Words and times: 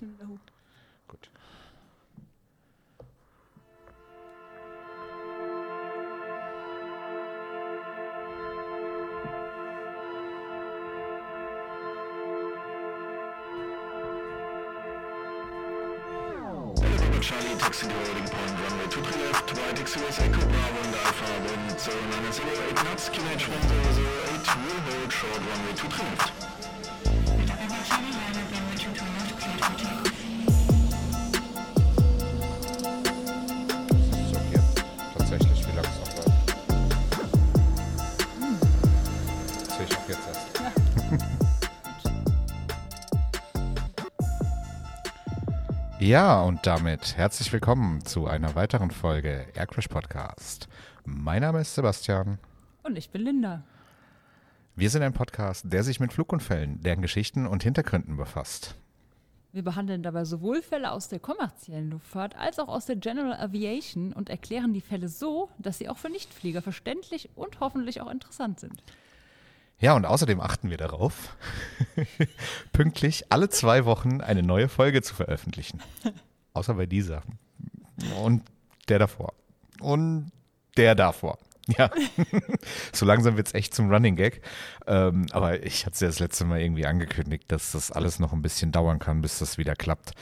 trotzdem 0.00 0.14
wieder 0.14 0.28
hoch. 0.28 0.38
Gut. 1.08 1.30
Charlie, 17.20 17.54
taxi 17.58 17.86
the 17.86 17.92
holding 17.92 18.24
point, 18.24 18.58
runway 18.60 18.88
23 18.88 19.22
left, 19.26 19.52
right 19.52 19.76
XUS 19.76 20.20
Echo 20.20 20.40
Bravo 20.40 20.80
and 20.82 20.94
Alpha, 21.04 21.28
wind 21.44 21.78
0908 21.78 22.74
knots, 22.82 23.10
QH 23.10 23.46
1008, 23.46 24.56
will 24.64 24.80
hold 24.80 25.12
short 25.12 25.36
runway 25.36 25.74
23 25.74 26.06
left. 26.06 26.49
Ja, 46.10 46.42
und 46.42 46.66
damit 46.66 47.16
herzlich 47.16 47.52
willkommen 47.52 48.04
zu 48.04 48.26
einer 48.26 48.56
weiteren 48.56 48.90
Folge 48.90 49.46
Aircrash 49.54 49.86
Podcast. 49.86 50.66
Mein 51.04 51.42
Name 51.42 51.60
ist 51.60 51.76
Sebastian. 51.76 52.40
Und 52.82 52.98
ich 52.98 53.10
bin 53.10 53.22
Linda. 53.22 53.62
Wir 54.74 54.90
sind 54.90 55.02
ein 55.02 55.12
Podcast, 55.12 55.66
der 55.72 55.84
sich 55.84 56.00
mit 56.00 56.12
Flugunfällen, 56.12 56.82
deren 56.82 57.00
Geschichten 57.00 57.46
und 57.46 57.62
Hintergründen 57.62 58.16
befasst. 58.16 58.74
Wir 59.52 59.62
behandeln 59.62 60.02
dabei 60.02 60.24
sowohl 60.24 60.62
Fälle 60.62 60.90
aus 60.90 61.06
der 61.06 61.20
kommerziellen 61.20 61.90
Luftfahrt 61.90 62.34
als 62.36 62.58
auch 62.58 62.66
aus 62.66 62.86
der 62.86 62.96
General 62.96 63.38
Aviation 63.38 64.12
und 64.12 64.30
erklären 64.30 64.74
die 64.74 64.80
Fälle 64.80 65.06
so, 65.08 65.48
dass 65.58 65.78
sie 65.78 65.88
auch 65.88 65.98
für 65.98 66.10
Nichtflieger 66.10 66.60
verständlich 66.60 67.30
und 67.36 67.60
hoffentlich 67.60 68.00
auch 68.00 68.10
interessant 68.10 68.58
sind. 68.58 68.82
Ja, 69.80 69.94
und 69.94 70.04
außerdem 70.04 70.40
achten 70.40 70.68
wir 70.68 70.76
darauf, 70.76 71.36
pünktlich 72.72 73.32
alle 73.32 73.48
zwei 73.48 73.86
Wochen 73.86 74.20
eine 74.20 74.42
neue 74.42 74.68
Folge 74.68 75.00
zu 75.00 75.14
veröffentlichen. 75.14 75.80
Außer 76.52 76.74
bei 76.74 76.84
dieser. 76.84 77.22
Und 78.22 78.42
der 78.88 78.98
davor. 78.98 79.32
Und 79.80 80.32
der 80.76 80.94
davor. 80.94 81.38
Ja, 81.78 81.90
so 82.92 83.06
langsam 83.06 83.36
wird 83.36 83.46
es 83.46 83.54
echt 83.54 83.74
zum 83.74 83.90
Running 83.90 84.16
Gag. 84.16 84.42
Ähm, 84.86 85.26
aber 85.30 85.62
ich 85.62 85.86
hatte 85.86 85.94
es 85.94 86.00
ja 86.00 86.08
das 86.08 86.18
letzte 86.18 86.44
Mal 86.44 86.60
irgendwie 86.60 86.86
angekündigt, 86.86 87.44
dass 87.48 87.72
das 87.72 87.90
alles 87.90 88.18
noch 88.18 88.34
ein 88.34 88.42
bisschen 88.42 88.72
dauern 88.72 88.98
kann, 88.98 89.22
bis 89.22 89.38
das 89.38 89.56
wieder 89.56 89.76
klappt. 89.76 90.12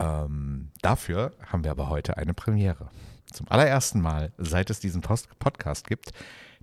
Ähm, 0.00 0.70
dafür 0.82 1.32
haben 1.46 1.64
wir 1.64 1.70
aber 1.70 1.88
heute 1.88 2.18
eine 2.18 2.34
Premiere. 2.34 2.90
Zum 3.32 3.48
allerersten 3.48 4.02
Mal, 4.02 4.32
seit 4.36 4.68
es 4.68 4.80
diesen 4.80 5.00
Post 5.00 5.28
Podcast 5.38 5.86
gibt, 5.86 6.12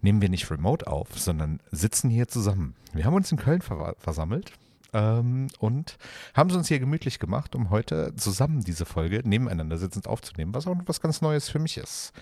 nehmen 0.02 0.22
wir 0.22 0.30
nicht 0.30 0.50
remote 0.50 0.88
auf, 0.88 1.08
sondern 1.18 1.60
sitzen 1.72 2.10
hier 2.10 2.28
zusammen. 2.28 2.76
Wir 2.94 3.06
haben 3.06 3.16
uns 3.16 3.32
in 3.32 3.38
Köln 3.38 3.62
ver 3.62 3.96
versammelt 4.00 4.52
ähm, 4.94 5.48
und 5.60 5.98
haben 6.34 6.50
es 6.50 6.56
uns 6.56 6.68
hier 6.68 6.80
gemütlich 6.80 7.20
gemacht, 7.20 7.56
um 7.56 7.70
heute 7.70 8.16
zusammen 8.16 8.64
diese 8.64 8.86
Folge 8.86 9.22
nebeneinander 9.24 9.78
sitzend 9.78 10.08
aufzunehmen, 10.08 10.54
was 10.54 10.68
auch 10.68 10.76
was 10.86 11.02
ganz 11.02 11.22
Neues 11.22 11.50
für 11.50 11.60
mich 11.60 11.78
ist. 11.78 12.14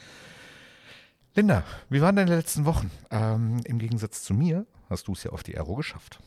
Linda, 1.36 1.64
wie 1.90 2.02
waren 2.02 2.16
deine 2.16 2.36
letzten 2.36 2.66
Wochen? 2.66 2.90
Ähm, 3.12 3.62
Im 3.66 3.78
Gegensatz 3.78 4.24
zu 4.24 4.34
mir 4.34 4.66
hast 4.90 5.08
du 5.08 5.14
es 5.14 5.24
ja 5.24 5.32
auf 5.32 5.44
die 5.44 5.56
Aero 5.56 5.76
geschafft. 5.76 6.20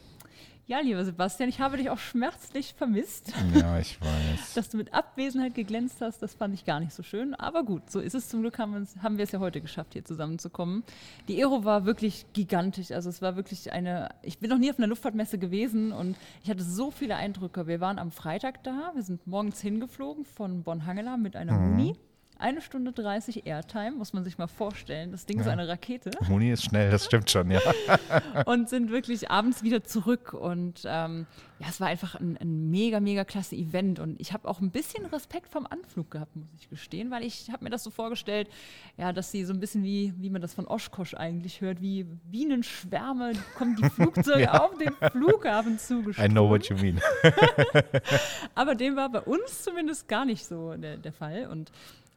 Ja, 0.71 0.79
lieber 0.79 1.05
Sebastian, 1.05 1.49
ich 1.49 1.59
habe 1.59 1.79
dich 1.79 1.91
auch 1.91 1.99
schmerzlich 1.99 2.75
vermisst. 2.75 3.33
Ja, 3.57 3.81
ich 3.81 4.01
weiß. 4.01 4.55
Dass 4.55 4.69
du 4.69 4.77
mit 4.77 4.95
Abwesenheit 4.95 5.57
geglänzt 5.57 5.97
hast, 6.01 6.23
das 6.23 6.35
fand 6.35 6.55
ich 6.55 6.65
gar 6.65 6.79
nicht 6.79 6.93
so 6.93 7.03
schön. 7.03 7.35
Aber 7.35 7.65
gut, 7.65 7.91
so 7.91 7.99
ist 7.99 8.15
es. 8.15 8.29
Zum 8.29 8.43
Glück 8.43 8.57
haben, 8.61 8.71
wir 8.71 8.77
uns- 8.79 8.97
haben 9.03 9.17
wir 9.19 9.25
es 9.25 9.33
ja 9.33 9.41
heute 9.41 9.61
geschafft, 9.61 9.95
hier 9.95 10.05
zusammenzukommen. 10.05 10.85
Die 11.27 11.43
Aero 11.43 11.65
war 11.65 11.87
wirklich 11.87 12.25
gigantisch. 12.35 12.93
Also 12.93 13.09
es 13.09 13.21
war 13.21 13.35
wirklich 13.35 13.73
eine, 13.73 14.11
ich 14.23 14.39
bin 14.39 14.49
noch 14.49 14.59
nie 14.59 14.71
auf 14.71 14.79
einer 14.79 14.87
Luftfahrtmesse 14.87 15.39
gewesen 15.39 15.91
und 15.91 16.17
ich 16.45 16.51
hatte 16.51 16.63
so 16.63 16.93
viele 16.93 17.17
Eindrücke. 17.17 17.67
Wir 17.67 17.81
waren 17.81 17.99
am 17.99 18.13
Freitag 18.13 18.63
da, 18.63 18.93
wir 18.95 19.03
sind 19.03 19.27
morgens 19.27 19.61
hingeflogen 19.61 20.25
von 20.25 20.63
Bonn-Hangela 20.63 21.17
mit 21.17 21.35
einer 21.35 21.59
Muni. 21.59 21.97
Eine 22.41 22.63
Stunde 22.63 22.93
30 22.93 23.47
Airtime, 23.47 23.93
muss 23.93 24.13
man 24.15 24.25
sich 24.25 24.39
mal 24.39 24.47
vorstellen. 24.47 25.13
Das 25.13 25.27
Ding 25.27 25.39
ist 25.41 25.47
eine 25.47 25.69
Rakete. 25.69 26.11
Moni 26.29 26.51
ist 26.51 26.65
schnell, 26.65 26.91
das 26.91 27.05
stimmt 27.05 27.31
schon, 27.31 27.51
ja. 27.51 27.61
und 28.47 28.69
sind 28.71 28.91
wirklich 28.91 29.31
abends 29.31 29.63
wieder 29.63 29.85
zurück. 29.85 30.33
Und 30.33 30.83
ähm, 30.87 31.27
ja, 31.59 31.67
es 31.69 31.81
war 31.81 31.89
einfach 31.89 32.15
ein, 32.15 32.39
ein 32.39 32.71
mega, 32.71 32.99
mega 32.99 33.25
klasse 33.25 33.57
Event. 33.57 33.99
Und 34.01 34.19
ich 34.21 34.33
habe 34.33 34.49
auch 34.49 34.61
ein 34.61 34.71
bisschen 34.71 35.05
Respekt 35.07 35.49
vom 35.53 35.67
Anflug 35.67 36.11
gehabt, 36.13 36.35
muss 36.35 36.47
ich 36.59 36.71
gestehen, 36.71 37.11
weil 37.11 37.25
ich 37.25 37.51
habe 37.53 37.63
mir 37.63 37.69
das 37.71 37.85
so 37.85 37.91
vorgestellt, 37.91 38.49
ja, 38.97 39.13
dass 39.13 39.31
sie 39.31 39.45
so 39.45 39.53
ein 39.53 39.61
bisschen 39.61 39.83
wie, 39.85 40.15
wie 40.17 40.31
man 40.31 40.41
das 40.41 40.55
von 40.55 40.67
Oshkosh 40.67 41.15
eigentlich 41.15 41.61
hört, 41.61 41.83
wie 41.83 42.05
Bienenschwärme 42.05 43.33
kommen 43.59 43.77
die 43.77 43.89
Flugzeuge 43.91 44.41
Ja. 44.45 44.65
auf 44.65 44.79
den 44.79 44.95
Flughafen 45.11 45.75
I 45.75 45.79
zugeströmt. 45.79 46.31
know 46.33 46.49
what 46.49 46.67
you 46.71 46.77
mean. 46.77 46.99
Aber 48.55 48.75
dem 48.75 48.97
war 48.97 49.11
bei 49.11 49.21
uns 49.21 49.63
zumindest 49.63 50.09
gar 50.09 50.25
nicht 50.25 50.47
so 50.47 50.75
der, 50.75 50.97
der 50.97 51.13
Fall. 51.13 51.47
Und 51.49 51.71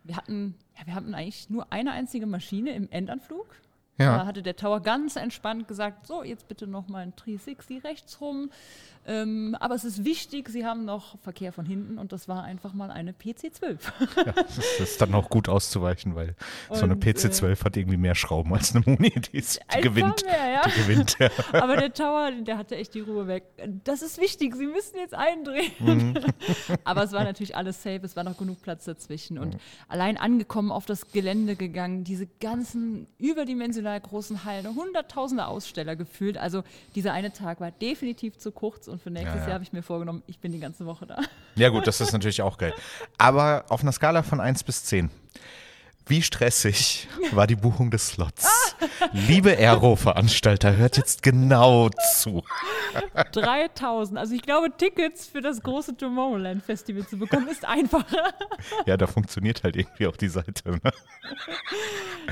wir 0.03 0.17
hatten, 0.17 0.55
ja, 0.77 0.85
wir 0.85 0.95
hatten 0.95 1.13
eigentlich 1.13 1.49
nur 1.49 1.71
eine 1.71 1.91
einzige 1.91 2.25
Maschine 2.25 2.73
im 2.75 2.89
Endanflug. 2.89 3.47
Da 3.97 4.03
Ja, 4.03 4.25
hatte 4.25 4.41
der 4.41 4.55
Tower 4.55 4.81
ganz 4.81 5.15
entspannt 5.15 5.67
gesagt, 5.67 6.07
so, 6.07 6.23
jetzt 6.23 6.47
bitte 6.47 6.67
noch 6.67 6.87
mal 6.87 6.99
ein 6.99 7.13
360 7.15 7.83
rechts 7.83 8.19
rum. 8.21 8.49
Ähm, 9.05 9.55
aber 9.59 9.75
es 9.75 9.83
ist 9.83 10.05
wichtig, 10.05 10.47
Sie 10.47 10.65
haben 10.65 10.85
noch 10.85 11.19
Verkehr 11.19 11.51
von 11.51 11.65
hinten 11.65 11.97
und 11.97 12.13
das 12.13 12.29
war 12.29 12.43
einfach 12.43 12.73
mal 12.73 12.89
eine 12.89 13.11
PC-12. 13.11 13.77
das 14.25 14.79
ist 14.79 15.01
dann 15.01 15.13
auch 15.13 15.29
gut 15.29 15.49
auszuweichen, 15.49 16.15
weil 16.15 16.35
so 16.69 16.83
eine 16.85 16.93
Und, 16.93 17.05
äh, 17.05 17.09
PC-12 17.11 17.65
hat 17.65 17.75
irgendwie 17.75 17.97
mehr 17.97 18.15
Schrauben 18.15 18.53
als 18.53 18.73
eine 18.73 18.85
Moni. 18.85 19.09
Die, 19.09 19.37
ist, 19.37 19.59
die 19.75 19.81
gewinnt. 19.81 20.23
mehr, 20.23 20.49
ja. 20.49 20.61
Die 20.65 20.81
gewinnt, 20.81 21.17
ja. 21.19 21.29
Aber 21.61 21.75
der 21.75 21.93
Tower, 21.93 22.31
der 22.31 22.57
hatte 22.57 22.77
echt 22.77 22.93
die 22.93 23.01
Ruhe 23.01 23.27
weg. 23.27 23.43
Das 23.83 24.01
ist 24.01 24.21
wichtig, 24.21 24.55
Sie 24.55 24.67
müssen 24.67 24.95
jetzt 24.95 25.13
eindrehen. 25.13 25.71
Mhm. 25.79 26.13
Aber 26.85 27.03
es 27.03 27.11
war 27.11 27.25
natürlich 27.25 27.57
alles 27.57 27.83
safe, 27.83 28.01
es 28.03 28.15
war 28.15 28.23
noch 28.23 28.37
genug 28.37 28.61
Platz 28.61 28.85
dazwischen. 28.85 29.35
Mhm. 29.35 29.43
Und 29.43 29.57
allein 29.89 30.15
angekommen 30.15 30.71
auf 30.71 30.85
das 30.85 31.11
Gelände 31.11 31.57
gegangen, 31.57 32.05
diese 32.05 32.27
ganzen 32.39 33.07
überdimensional 33.83 33.99
großen 33.99 34.45
Hallen, 34.45 34.75
hunderttausende 34.75 35.45
Aussteller 35.45 35.95
gefühlt. 35.95 36.37
Also 36.37 36.63
dieser 36.95 37.13
eine 37.13 37.31
Tag 37.33 37.59
war 37.59 37.71
definitiv 37.71 38.37
zu 38.37 38.51
kurz 38.51 38.87
und 38.87 39.01
für 39.01 39.11
nächstes 39.11 39.35
Ja, 39.35 39.41
ja. 39.41 39.47
Jahr 39.47 39.53
habe 39.55 39.63
ich 39.63 39.73
mir 39.73 39.83
vorgenommen, 39.83 40.23
ich 40.27 40.39
bin 40.39 40.51
die 40.51 40.59
ganze 40.59 40.85
Woche 40.85 41.05
da. 41.05 41.19
Ja, 41.55 41.69
gut, 41.69 41.85
das 41.85 42.01
ist 42.01 42.13
natürlich 42.13 42.41
auch 42.41 42.57
geil. 42.57 42.73
Aber 43.17 43.65
auf 43.69 43.81
einer 43.81 43.91
Skala 43.91 44.23
von 44.23 44.39
1 44.39 44.63
bis 44.63 44.85
10. 44.85 45.09
Wie 46.05 46.21
stressig 46.21 47.07
war 47.31 47.47
die 47.47 47.55
Buchung 47.55 47.91
des 47.91 48.07
Slots? 48.09 48.45
Liebe 49.11 49.51
Aero-Veranstalter, 49.57 50.75
hört 50.77 50.97
jetzt 50.97 51.23
genau 51.23 51.89
zu. 52.15 52.43
3000. 53.31 54.17
Also 54.19 54.33
ich 54.35 54.41
glaube, 54.41 54.69
Tickets 54.75 55.27
für 55.27 55.41
das 55.41 55.61
große 55.61 55.95
Tomorrowland 55.97 56.63
Festival 56.63 57.05
zu 57.07 57.17
bekommen, 57.17 57.47
ist 57.47 57.65
einfacher. 57.65 58.33
Ja, 58.85 58.97
da 58.97 59.07
funktioniert 59.07 59.63
halt 59.63 59.75
irgendwie 59.75 60.07
auch 60.07 60.17
die 60.17 60.27
Seite. 60.29 60.71
Ne? 60.71 60.79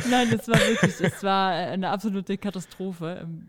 Nein, 0.10 0.30
das 0.32 0.48
war 0.48 0.60
wirklich, 0.60 1.00
es 1.02 1.24
war 1.24 1.52
eine 1.52 1.90
absolute 1.90 2.38
Katastrophe. 2.38 3.20
Ähm, 3.24 3.48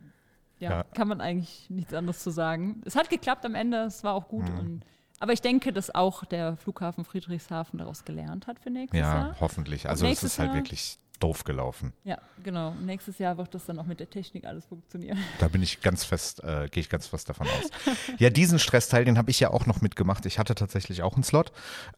Ja, 0.58 0.70
Ja. 0.70 0.82
kann 0.94 1.08
man 1.08 1.20
eigentlich 1.20 1.66
nichts 1.70 1.92
anderes 1.92 2.20
zu 2.20 2.30
sagen. 2.30 2.82
Es 2.84 2.94
hat 2.94 3.10
geklappt 3.10 3.44
am 3.44 3.54
Ende, 3.56 3.78
es 3.84 4.04
war 4.04 4.14
auch 4.14 4.28
gut. 4.28 4.48
Mhm. 4.48 4.58
Und, 4.58 4.84
aber 5.18 5.32
ich 5.32 5.40
denke, 5.40 5.72
dass 5.72 5.92
auch 5.92 6.24
der 6.24 6.56
Flughafen 6.56 7.04
Friedrichshafen 7.04 7.78
daraus 7.80 8.04
gelernt 8.04 8.46
hat 8.46 8.60
für 8.60 8.70
nächstes 8.70 9.00
Ja, 9.00 9.14
Jahr. 9.14 9.36
hoffentlich. 9.40 9.88
Also 9.88 10.06
es 10.06 10.22
ist 10.22 10.38
halt 10.38 10.50
Jahr- 10.50 10.58
wirklich 10.58 10.98
doof 11.22 11.44
gelaufen. 11.44 11.92
Ja, 12.04 12.18
genau. 12.42 12.74
Nächstes 12.74 13.18
Jahr 13.18 13.38
wird 13.38 13.54
das 13.54 13.66
dann 13.66 13.78
auch 13.78 13.86
mit 13.86 14.00
der 14.00 14.10
Technik 14.10 14.44
alles 14.44 14.66
funktionieren. 14.66 15.18
Da 15.38 15.48
bin 15.48 15.62
ich 15.62 15.80
ganz 15.80 16.04
fest, 16.04 16.42
äh, 16.42 16.68
gehe 16.70 16.80
ich 16.80 16.88
ganz 16.88 17.06
fest 17.06 17.28
davon 17.28 17.46
aus. 17.46 17.70
ja, 18.18 18.30
diesen 18.30 18.58
Stressteil, 18.58 19.04
den 19.04 19.18
habe 19.18 19.30
ich 19.30 19.40
ja 19.40 19.50
auch 19.50 19.66
noch 19.66 19.80
mitgemacht. 19.80 20.26
Ich 20.26 20.38
hatte 20.38 20.54
tatsächlich 20.54 21.02
auch 21.02 21.14
einen 21.14 21.22
Slot. 21.22 21.52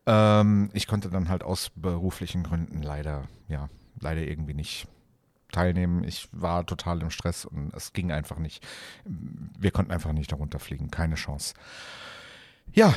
Ähm, 0.06 0.71
ich 0.73 0.87
konnte 0.87 1.09
dann 1.09 1.29
halt 1.29 1.43
aus 1.43 1.71
beruflichen 1.75 2.43
Gründen 2.43 2.82
leider, 2.82 3.29
ja, 3.49 3.69
leider 4.00 4.23
irgendwie 4.23 4.55
nicht 4.55 4.87
teilnehmen. 5.53 6.05
Ich 6.05 6.29
war 6.32 6.67
total 6.67 7.00
im 7.00 7.11
Stress 7.11 7.44
und 7.44 7.73
es 7.75 7.93
ging 7.93 8.12
einfach 8.12 8.38
nicht. 8.38 8.65
Wir 9.05 9.70
konnten 9.70 9.93
einfach 9.93 10.12
nicht 10.12 10.31
darunter 10.32 10.59
fliegen. 10.59 10.91
Keine 10.91 11.15
Chance. 11.15 11.55
Ja, 12.73 12.93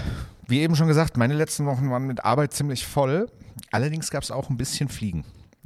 wie 0.48 0.60
eben 0.62 0.76
schon 0.76 0.88
gesagt, 0.88 1.18
meine 1.18 1.36
letzten 1.36 1.66
Wochen 1.66 1.90
waren 1.92 2.08
mit 2.08 2.26
Arbeit 2.26 2.54
ziemlich 2.54 2.86
voll. 2.86 3.30
Allerdings 3.72 4.10
gab 4.10 4.24
es 4.24 4.32
auch 4.32 4.50
ein 4.50 4.58
bisschen 4.58 4.90
Fliegen. 4.90 5.24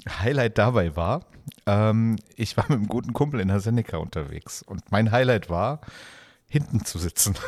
Highlight 0.10 0.58
dabei 0.58 0.96
war, 0.96 1.26
ähm, 1.66 2.18
ich 2.36 2.58
war 2.58 2.66
mit 2.70 2.78
einem 2.78 2.88
guten 2.88 3.14
Kumpel 3.14 3.40
in 3.40 3.48
der 3.48 3.60
Seneca 3.60 3.98
unterwegs 3.98 4.62
und 4.62 4.92
mein 4.92 5.12
Highlight 5.12 5.50
war, 5.50 5.82
hinten 6.48 6.86
zu 6.86 7.00
sitzen. 7.00 7.36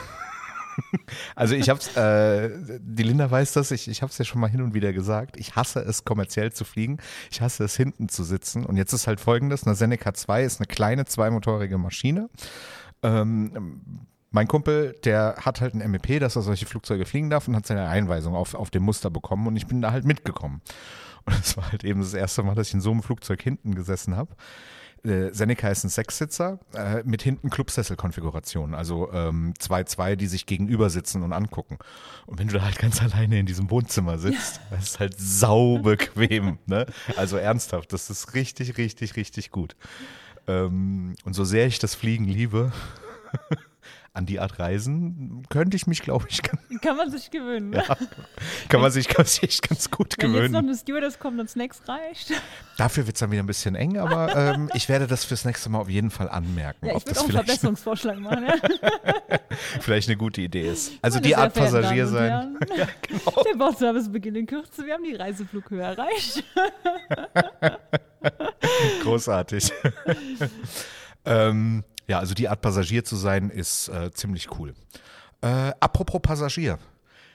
Also 1.36 1.54
ich 1.54 1.70
hab's, 1.70 1.96
äh, 1.96 2.50
die 2.80 3.04
Linda 3.04 3.30
weiß 3.30 3.54
das, 3.54 3.70
ich, 3.70 3.88
ich 3.88 4.02
habe 4.02 4.10
es 4.12 4.18
ja 4.18 4.26
schon 4.26 4.42
mal 4.42 4.50
hin 4.50 4.60
und 4.60 4.74
wieder 4.74 4.92
gesagt, 4.92 5.38
ich 5.38 5.56
hasse 5.56 5.82
es 5.82 6.04
kommerziell 6.04 6.52
zu 6.52 6.66
fliegen, 6.66 6.98
ich 7.30 7.42
hasse 7.42 7.64
es 7.64 7.76
hinten 7.76 8.10
zu 8.10 8.24
sitzen 8.24 8.66
und 8.66 8.76
jetzt 8.76 8.92
ist 8.92 9.06
halt 9.06 9.20
folgendes, 9.20 9.68
eine 9.68 9.76
Seneca 9.76 10.16
2 10.16 10.44
ist 10.44 10.60
eine 10.60 10.66
kleine 10.66 11.06
zweimotorige 11.06 11.78
Maschine, 11.78 12.28
ähm, 13.04 14.08
mein 14.32 14.48
Kumpel, 14.48 14.96
der 15.04 15.36
hat 15.40 15.62
halt 15.62 15.76
ein 15.76 15.92
MEP, 15.92 16.20
dass 16.20 16.36
er 16.36 16.42
solche 16.42 16.66
Flugzeuge 16.66 17.06
fliegen 17.06 17.30
darf 17.30 17.48
und 17.48 17.56
hat 17.56 17.68
seine 17.68 17.88
Einweisung 17.88 18.36
auf, 18.36 18.56
auf 18.56 18.72
dem 18.72 18.82
Muster 18.82 19.12
bekommen 19.12 19.46
und 19.46 19.56
ich 19.56 19.68
bin 19.68 19.80
da 19.80 19.92
halt 19.92 20.06
mitgekommen. 20.06 20.62
Und 21.26 21.40
das 21.40 21.58
war 21.58 21.72
halt 21.72 21.84
eben 21.84 22.02
das 22.02 22.14
erste 22.14 22.44
Mal, 22.44 22.56
dass 22.56 22.70
ich 22.70 22.74
in 22.74 22.82
so 22.82 22.92
einem 22.92 23.04
Flugzeug 23.04 23.42
hinten 23.42 23.76
gesessen 23.76 24.16
habe. 24.16 24.36
Äh, 25.06 25.34
Seneca 25.34 25.68
ist 25.70 25.84
ein 25.84 25.90
Sechssitzer 25.90 26.60
äh, 26.74 27.04
mit 27.04 27.22
hinten 27.22 27.50
Clubsessel-Konfiguration, 27.50 28.74
also 28.74 29.12
ähm, 29.12 29.54
zwei, 29.60 29.84
zwei, 29.84 30.16
die 30.16 30.28
sich 30.28 30.46
gegenüber 30.46 30.90
sitzen 30.90 31.24
und 31.24 31.34
angucken. 31.34 31.78
Und 32.26 32.40
wenn 32.40 32.48
du 32.48 32.54
da 32.54 32.62
halt 32.64 32.80
ganz 32.80 33.02
alleine 33.02 33.40
in 33.40 33.46
diesem 33.46 33.70
Wohnzimmer 33.70 34.18
sitzt, 34.18 34.58
ja. 34.58 34.78
das 34.78 34.84
ist 34.86 35.00
halt 35.00 35.16
saubequem. 35.20 36.58
ne? 36.68 36.86
Also 37.18 37.36
ernsthaft, 37.36 37.92
das 37.92 38.10
ist 38.10 38.34
richtig, 38.34 38.78
richtig, 38.78 39.18
richtig 39.18 39.52
gut. 39.52 39.76
Ähm, 40.48 41.16
und 41.26 41.34
so 41.34 41.44
sehr 41.44 41.68
ich 41.68 41.80
das 41.80 41.96
Fliegen 41.96 42.26
liebe, 42.26 42.72
an 44.16 44.28
die 44.28 44.40
Art 44.40 44.60
Reisen 44.60 45.42
könnte 45.50 45.76
ich 45.76 45.88
mich, 45.88 46.04
glaube 46.04 46.28
ich, 46.30 46.44
kann, 46.44 46.60
kann 46.82 46.96
man 46.98 47.10
sich 47.10 47.32
gewöhnen. 47.32 47.72
Ne? 47.72 47.84
Ja, 47.88 47.98
kann 48.70 48.80
man 48.80 48.92
sich, 48.92 49.08
kann 49.08 49.26
sich 49.26 49.62
ganz 49.62 49.90
gut 49.90 50.16
Wenn 50.18 50.28
gewöhnen. 50.28 50.36
Wenn 50.36 50.44
jetzt 50.44 50.52
noch 50.52 50.70
eine 50.70 50.78
Stewardess 50.78 51.20
kommt 51.20 51.40
und 51.40 51.50
Snacks 51.50 51.82
reicht. 51.88 52.32
Dafür 52.78 53.08
wird 53.08 53.16
es 53.16 53.22
dann 53.22 53.32
wieder 53.32 53.42
ein 53.42 53.48
bisschen 53.48 53.74
eng, 53.74 53.98
aber 53.98 54.36
ähm, 54.36 54.70
ich 54.76 54.88
werde 54.88 55.08
das 55.08 55.26
fürs 55.26 55.46
nächste 55.46 55.70
Mal 55.70 55.80
auf 55.80 55.90
jeden 55.90 56.12
Fall 56.12 56.30
anmerken. 56.30 56.86
Ja, 56.86 56.96
ich 56.96 57.08
würde 57.08 57.20
auch 57.20 57.24
einen 57.24 57.32
Verbesserungsvorschlag 57.34 58.20
machen. 58.20 58.46
Ja? 58.46 59.40
vielleicht 59.82 60.08
eine 60.10 60.18
gute 60.18 60.42
Idee 60.42 60.70
ist. 60.70 60.94
Also 61.02 61.20
die 61.20 61.36
Art 61.36 61.56
Passagier 61.56 62.06
sein. 62.06 62.58
ja, 62.78 62.88
genau. 63.02 63.44
Der 63.44 63.58
Bordservice 63.58 64.12
beginnt 64.12 64.38
in 64.38 64.46
Kürze. 64.46 64.86
Wir 64.86 64.94
haben 64.94 65.04
die 65.04 65.16
Reiseflughöhe 65.16 65.82
erreicht. 65.82 66.44
Großartig. 69.02 69.72
ähm, 71.26 71.84
ja, 72.08 72.20
also 72.20 72.34
die 72.34 72.50
Art 72.50 72.62
Passagier 72.62 73.04
zu 73.04 73.16
sein, 73.16 73.50
ist 73.50 73.90
äh, 73.90 74.12
ziemlich 74.12 74.58
cool. 74.58 74.74
Äh, 75.42 75.72
apropos 75.80 76.22
Passagier. 76.22 76.80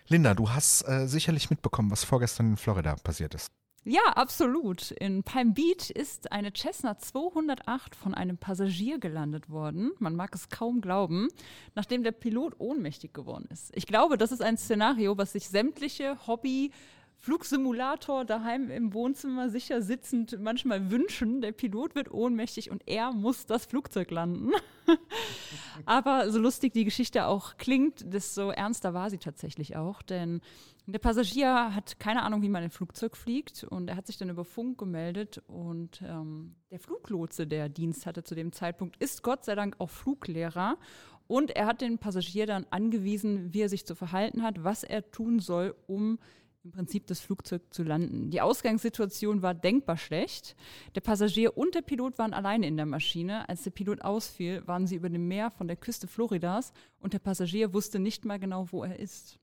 Linda, 0.09 0.35
du 0.35 0.51
hast 0.51 0.89
äh, 0.89 1.07
sicherlich 1.07 1.51
mitbekommen, 1.51 1.91
was 1.91 2.05
vorgestern 2.05 2.51
in 2.51 2.57
Florida 2.57 2.97
passiert 2.97 3.35
ist. 3.35 3.49
Ja, 3.85 4.03
absolut. 4.17 4.91
In 4.91 5.23
Palm 5.23 5.55
Beach 5.55 5.91
ist 5.91 6.33
eine 6.33 6.53
Cessna 6.53 6.99
208 6.99 7.95
von 7.95 8.13
einem 8.13 8.37
Passagier 8.37 8.99
gelandet 8.99 9.49
worden. 9.49 9.93
Man 9.99 10.17
mag 10.17 10.35
es 10.35 10.49
kaum 10.49 10.81
glauben, 10.81 11.29
nachdem 11.75 12.03
der 12.03 12.13
Pilot 12.13 12.55
ohnmächtig 12.59 13.15
geworden 13.15 13.47
ist. 13.51 13.71
Ich 13.75 13.87
glaube, 13.87 14.19
das 14.19 14.33
ist 14.33 14.43
ein 14.43 14.59
Szenario, 14.59 15.17
was 15.17 15.33
sich 15.33 15.49
sämtliche 15.49 16.19
Hobby- 16.27 16.71
Flugsimulator 17.21 18.25
daheim 18.25 18.71
im 18.71 18.95
Wohnzimmer 18.95 19.51
sicher 19.51 19.83
sitzend 19.83 20.39
manchmal 20.41 20.91
wünschen. 20.91 21.41
Der 21.41 21.51
Pilot 21.53 21.97
wird 21.97 22.13
ohnmächtig 22.13 22.71
und 22.71 22.83
er 22.87 23.13
muss 23.13 23.45
das 23.45 23.67
Flugzeug 23.67 24.11
landen. 24.13 24.53
Aber 25.85 26.31
so 26.31 26.39
lustig 26.39 26.73
die 26.73 26.85
Geschichte 26.85 27.27
auch 27.27 27.57
klingt, 27.57 28.13
desto 28.13 28.51
ernster 28.51 28.95
war 28.95 29.11
sie 29.11 29.19
tatsächlich 29.19 29.77
auch. 29.77 30.01
Denn 30.01 30.41
der 30.87 31.01
Passagier 31.01 31.75
hat 31.75 31.99
keine 31.99 32.23
Ahnung, 32.23 32.41
wie 32.41 32.49
man 32.49 32.63
ein 32.63 32.71
Flugzeug 32.71 33.17
fliegt 33.17 33.65
und 33.65 33.89
er 33.91 33.97
hat 33.97 34.07
sich 34.07 34.17
dann 34.17 34.31
über 34.31 34.45
Funk 34.45 34.79
gemeldet 34.79 35.43
und 35.49 36.01
ähm, 36.03 36.55
der 36.71 36.79
Fluglotse, 36.79 37.47
der 37.47 37.69
Dienst 37.69 38.07
hatte 38.07 38.25
zu 38.25 38.35
dem 38.35 38.53
Zeitpunkt, 38.53 38.97
ist 38.97 39.23
Gott 39.23 39.45
sei 39.45 39.55
Dank 39.55 39.77
auch 39.81 39.91
Fluglehrer 39.91 40.79
und 41.27 41.51
er 41.51 41.67
hat 41.67 41.83
den 41.83 41.99
Passagier 41.99 42.47
dann 42.47 42.67
angewiesen, 42.71 43.53
wie 43.53 43.61
er 43.61 43.69
sich 43.69 43.85
zu 43.85 43.95
verhalten 43.95 44.43
hat, 44.43 44.65
was 44.65 44.83
er 44.83 45.11
tun 45.11 45.41
soll, 45.41 45.75
um 45.87 46.19
im 46.65 46.73
Prinzip 46.73 47.07
das 47.07 47.21
Flugzeug 47.21 47.63
zu 47.71 47.83
landen. 47.83 48.31
Die 48.31 48.41
Ausgangssituation 48.41 49.43
war 49.43 49.55
denkbar 49.55 49.97
schlecht. 49.97 50.57
Der 50.95 51.01
Passagier 51.01 51.57
und 51.57 51.75
der 51.75 51.83
Pilot 51.83 52.19
waren 52.19 52.35
alleine 52.35 52.67
in 52.67 52.77
der 52.77 52.87
Maschine. 52.87 53.49
Als 53.49 53.63
der 53.63 53.71
Pilot 53.71 54.03
ausfiel, 54.03 54.67
waren 54.67 54.87
sie 54.87 54.97
über 54.97 55.09
dem 55.09 55.29
Meer 55.29 55.51
von 55.51 55.69
der 55.69 55.77
Küste 55.77 56.09
Floridas 56.09 56.73
und 57.01 57.13
der 57.13 57.21
Passagier 57.21 57.73
wusste 57.73 57.99
nicht 57.99 58.25
mal 58.25 58.39
genau, 58.39 58.67
wo 58.71 58.83
er 58.83 58.99
ist. 58.99 59.39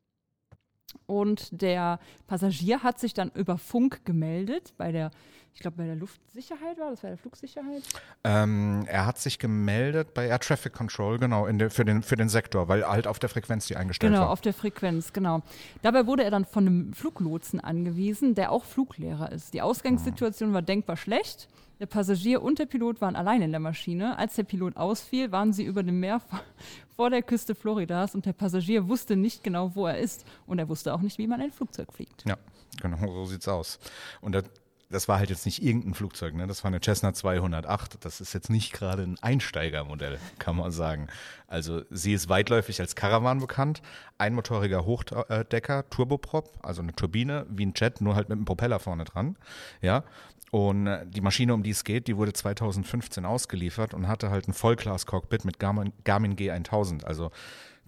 Und 1.08 1.50
der 1.62 2.00
Passagier 2.28 2.84
hat 2.84 3.00
sich 3.00 3.14
dann 3.14 3.32
über 3.32 3.58
Funk 3.58 4.06
gemeldet 4.06 4.74
bei 4.78 4.92
der 4.92 5.12
ich 5.56 5.62
glaube, 5.62 5.78
bei 5.78 5.86
der 5.86 5.96
Luftsicherheit 5.96 6.78
war, 6.78 6.90
das 6.90 7.02
war 7.02 7.12
der 7.12 7.18
Flugsicherheit. 7.18 7.82
Ähm, 8.26 8.84
er 8.88 9.06
hat 9.06 9.18
sich 9.18 9.40
gemeldet 9.40 10.14
bei 10.14 10.28
Air 10.28 10.40
Traffic 10.40 10.74
Control, 10.74 11.18
genau, 11.18 11.48
de, 11.48 11.70
für, 11.70 11.86
den, 11.86 12.04
für 12.04 12.18
den 12.18 12.28
Sektor, 12.28 12.68
weil 12.68 12.86
halt 12.86 13.08
auf 13.08 13.20
der 13.20 13.30
Frequenz 13.30 13.66
die 13.66 13.78
eingestellt 13.78 14.12
genau, 14.12 14.20
war. 14.20 14.26
Genau, 14.26 14.34
auf 14.34 14.42
der 14.42 14.54
Frequenz, 14.54 15.14
genau. 15.14 15.44
Dabei 15.82 16.08
wurde 16.08 16.26
er 16.26 16.32
dann 16.32 16.44
von 16.44 16.68
einem 16.68 16.94
Fluglotsen 16.94 17.62
angewiesen, 17.62 18.36
der 18.36 18.52
auch 18.52 18.66
Fluglehrer 18.66 19.32
ist. 19.32 19.54
Die 19.54 19.62
Ausgangssituation 19.62 20.54
war 20.54 20.62
denkbar 20.62 20.98
schlecht. 20.98 21.48
Der 21.80 21.86
Passagier 21.86 22.42
und 22.42 22.60
der 22.60 22.66
Pilot 22.66 23.00
waren 23.00 23.16
allein 23.16 23.42
in 23.42 23.52
der 23.52 23.62
Maschine. 23.62 24.18
Als 24.18 24.36
der 24.36 24.44
Pilot 24.44 24.76
ausfiel, 24.76 25.32
waren 25.32 25.54
sie 25.54 25.64
über 25.64 25.84
dem 25.84 26.02
Meer 26.02 26.22
vor 26.98 27.10
der 27.10 27.22
Küste 27.22 27.56
Floridas 27.56 28.14
und 28.14 28.26
der 28.26 28.34
Passagier 28.34 28.90
wusste 28.90 29.16
nicht 29.16 29.42
genau, 29.42 29.74
wo 29.74 29.88
er 29.88 30.00
ist. 30.00 30.26
Und 30.48 30.60
er 30.60 30.68
wusste 30.68 30.94
auch 30.94 31.02
nicht, 31.02 31.18
wie 31.18 31.28
man 31.28 31.40
ein 31.40 31.52
Flugzeug 31.52 31.94
fliegt. 31.94 32.26
Ja, 32.28 32.36
genau, 32.82 32.98
so 32.98 33.26
sieht's 33.26 33.48
aus. 33.48 33.80
Und 34.20 34.34
der 34.34 34.44
das 34.90 35.08
war 35.08 35.20
halt 35.20 35.30
jetzt 35.30 35.46
nicht 35.46 35.64
irgendein 35.64 35.94
Flugzeug, 35.94 36.36
ne? 36.36 36.48
das 36.48 36.64
war 36.64 36.70
eine 36.70 36.80
Cessna 36.80 37.14
208. 37.14 38.04
Das 38.06 38.22
ist 38.22 38.34
jetzt 38.34 38.50
nicht 38.50 38.74
gerade 38.74 39.04
ein 39.04 39.18
Einsteigermodell, 39.22 40.20
kann 40.40 40.56
man 40.56 40.72
sagen. 40.72 41.08
Also 41.48 41.82
sie 41.90 42.14
ist 42.14 42.30
weitläufig 42.30 42.80
als 42.80 42.96
Caravan 42.96 43.40
bekannt. 43.40 43.82
Einmotoriger 44.18 44.86
Hochdecker, 44.86 45.90
Turboprop, 45.90 46.60
also 46.62 46.82
eine 46.82 46.94
Turbine 46.94 47.46
wie 47.50 47.66
ein 47.66 47.74
Jet, 47.76 48.02
nur 48.02 48.16
halt 48.16 48.30
mit 48.30 48.38
einem 48.38 48.46
Propeller 48.46 48.80
vorne 48.80 49.06
dran. 49.06 49.38
Ja. 49.82 50.04
Und 50.52 50.88
äh, 50.88 51.06
die 51.06 51.22
Maschine, 51.22 51.54
um 51.54 51.64
die 51.64 51.72
es 51.72 51.84
geht, 51.84 52.08
die 52.08 52.16
wurde 52.16 52.32
2015 52.32 53.26
ausgeliefert 53.26 53.94
und 53.94 54.08
hatte 54.08 54.30
halt 54.30 54.48
ein 54.48 54.54
Vollglas-Cockpit 54.54 55.44
mit 55.44 55.60
Garmin, 55.60 55.92
Garmin 56.04 56.36
G1000. 56.36 57.04
Also 57.04 57.32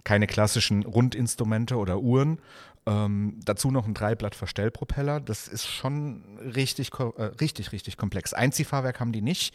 keine 0.04 0.26
klassischen 0.26 0.84
Rundinstrumente 0.84 1.76
oder 1.76 2.00
Uhren, 2.00 2.40
ähm, 2.88 3.38
dazu 3.44 3.70
noch 3.70 3.86
ein 3.86 3.92
Dreiblatt-Verstellpropeller. 3.92 5.20
Das 5.20 5.46
ist 5.46 5.66
schon 5.66 6.38
richtig, 6.38 6.90
äh, 6.98 7.22
richtig, 7.22 7.72
richtig 7.72 7.98
komplex. 7.98 8.32
Einziehfahrwerk 8.32 8.98
haben 8.98 9.12
die 9.12 9.20
nicht, 9.20 9.54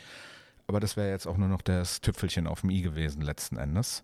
aber 0.67 0.79
das 0.79 0.95
wäre 0.95 1.09
jetzt 1.09 1.27
auch 1.27 1.37
nur 1.37 1.47
noch 1.47 1.63
das 1.63 1.99
Tüpfelchen 2.01 2.45
auf 2.45 2.61
dem 2.61 2.69
i 2.69 2.81
gewesen 2.81 3.21
letzten 3.23 3.57
Endes. 3.57 4.03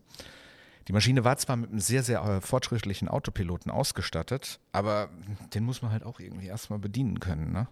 Die 0.88 0.94
Maschine 0.94 1.24
war 1.24 1.38
zwar 1.38 1.58
mit 1.58 1.70
einem 1.70 1.80
sehr, 1.80 2.02
sehr 2.02 2.24
äh, 2.24 2.42
fortschrittlichen 2.42 3.08
Autopiloten 3.08 3.72
ausgestattet, 3.72 4.60
aber 4.72 5.10
den 5.54 5.64
muss 5.64 5.84
man 5.84 5.92
halt 5.92 6.04
auch 6.04 6.20
irgendwie 6.20 6.48
erstmal 6.48 6.80
bedienen 6.80 7.20
können. 7.20 7.52
Ne? 7.52 7.68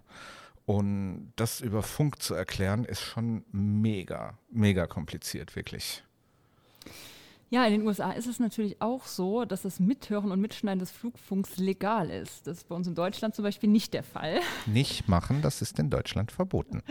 Und 0.67 1.33
das 1.37 1.59
über 1.59 1.81
Funk 1.81 2.21
zu 2.21 2.35
erklären, 2.35 2.85
ist 2.85 3.01
schon 3.01 3.43
mega, 3.51 4.37
mega 4.51 4.85
kompliziert, 4.85 5.55
wirklich. 5.55 6.03
Ja, 7.49 7.65
in 7.65 7.71
den 7.71 7.87
USA 7.87 8.11
ist 8.11 8.27
es 8.27 8.39
natürlich 8.39 8.81
auch 8.81 9.05
so, 9.05 9.45
dass 9.45 9.61
das 9.61 9.79
Mithören 9.79 10.31
und 10.33 10.41
Mitschneiden 10.41 10.79
des 10.79 10.91
Flugfunks 10.91 11.55
legal 11.55 12.09
ist. 12.09 12.45
Das 12.45 12.57
ist 12.57 12.67
bei 12.67 12.75
uns 12.75 12.87
in 12.87 12.95
Deutschland 12.95 13.35
zum 13.35 13.43
Beispiel 13.43 13.69
nicht 13.69 13.93
der 13.93 14.03
Fall. 14.03 14.41
Nicht 14.65 15.07
machen, 15.07 15.41
das 15.41 15.61
ist 15.61 15.79
in 15.79 15.89
Deutschland 15.89 16.33
verboten. 16.33 16.83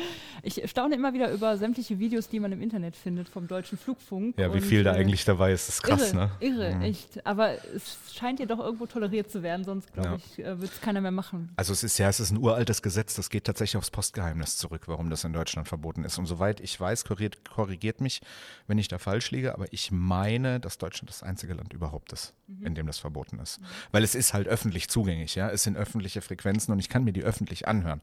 Ich 0.42 0.62
staune 0.70 0.94
immer 0.94 1.12
wieder 1.12 1.30
über 1.30 1.58
sämtliche 1.58 1.98
Videos, 1.98 2.30
die 2.30 2.40
man 2.40 2.52
im 2.52 2.62
Internet 2.62 2.96
findet 2.96 3.28
vom 3.28 3.46
deutschen 3.48 3.76
Flugfunk. 3.76 4.38
Ja, 4.38 4.54
wie 4.54 4.62
viel 4.62 4.82
da 4.82 4.94
äh, 4.94 5.00
eigentlich 5.00 5.26
dabei 5.26 5.52
ist, 5.52 5.68
ist 5.68 5.82
krass, 5.82 6.14
irre, 6.14 6.16
ne? 6.16 6.30
Irre, 6.40 6.74
mhm. 6.76 6.82
echt. 6.82 7.26
Aber 7.26 7.52
es 7.74 7.98
scheint 8.14 8.40
ja 8.40 8.46
doch 8.46 8.58
irgendwo 8.58 8.86
toleriert 8.86 9.30
zu 9.30 9.42
werden, 9.42 9.62
sonst 9.64 9.92
glaube 9.92 10.08
ja. 10.08 10.16
ich, 10.16 10.38
äh, 10.38 10.58
wird 10.58 10.72
es 10.72 10.80
keiner 10.80 11.02
mehr 11.02 11.10
machen. 11.10 11.50
Also 11.56 11.74
es 11.74 11.84
ist 11.84 11.98
ja, 11.98 12.08
es 12.08 12.18
ist 12.18 12.30
ein 12.30 12.38
uraltes 12.38 12.80
Gesetz, 12.80 13.14
das 13.14 13.28
geht 13.28 13.44
tatsächlich 13.44 13.76
aufs 13.76 13.90
Postgeheimnis 13.90 14.56
zurück, 14.56 14.84
warum 14.86 15.10
das 15.10 15.22
in 15.24 15.34
Deutschland 15.34 15.68
verboten 15.68 16.02
ist. 16.04 16.16
Und 16.16 16.24
soweit 16.24 16.60
ich 16.60 16.80
weiß, 16.80 17.04
korrigiert, 17.04 17.44
korrigiert 17.44 18.00
mich, 18.00 18.22
wenn 18.66 18.78
ich 18.78 18.88
da 18.88 18.96
falsch 18.96 19.30
liege, 19.32 19.52
aber 19.52 19.66
ich 19.70 19.90
meine, 19.92 20.45
meine, 20.46 20.60
dass 20.60 20.78
Deutschland 20.78 21.10
das 21.10 21.22
einzige 21.22 21.54
Land 21.54 21.72
überhaupt 21.72 22.12
ist, 22.12 22.34
mhm. 22.46 22.66
in 22.66 22.74
dem 22.74 22.86
das 22.86 22.98
verboten 22.98 23.38
ist. 23.38 23.60
Mhm. 23.60 23.66
Weil 23.92 24.04
es 24.04 24.14
ist 24.14 24.34
halt 24.34 24.48
öffentlich 24.48 24.88
zugänglich, 24.88 25.34
ja. 25.34 25.50
Es 25.50 25.62
sind 25.62 25.76
öffentliche 25.76 26.20
Frequenzen 26.20 26.72
und 26.72 26.78
ich 26.78 26.88
kann 26.88 27.04
mir 27.04 27.12
die 27.12 27.22
öffentlich 27.22 27.68
anhören. 27.68 28.00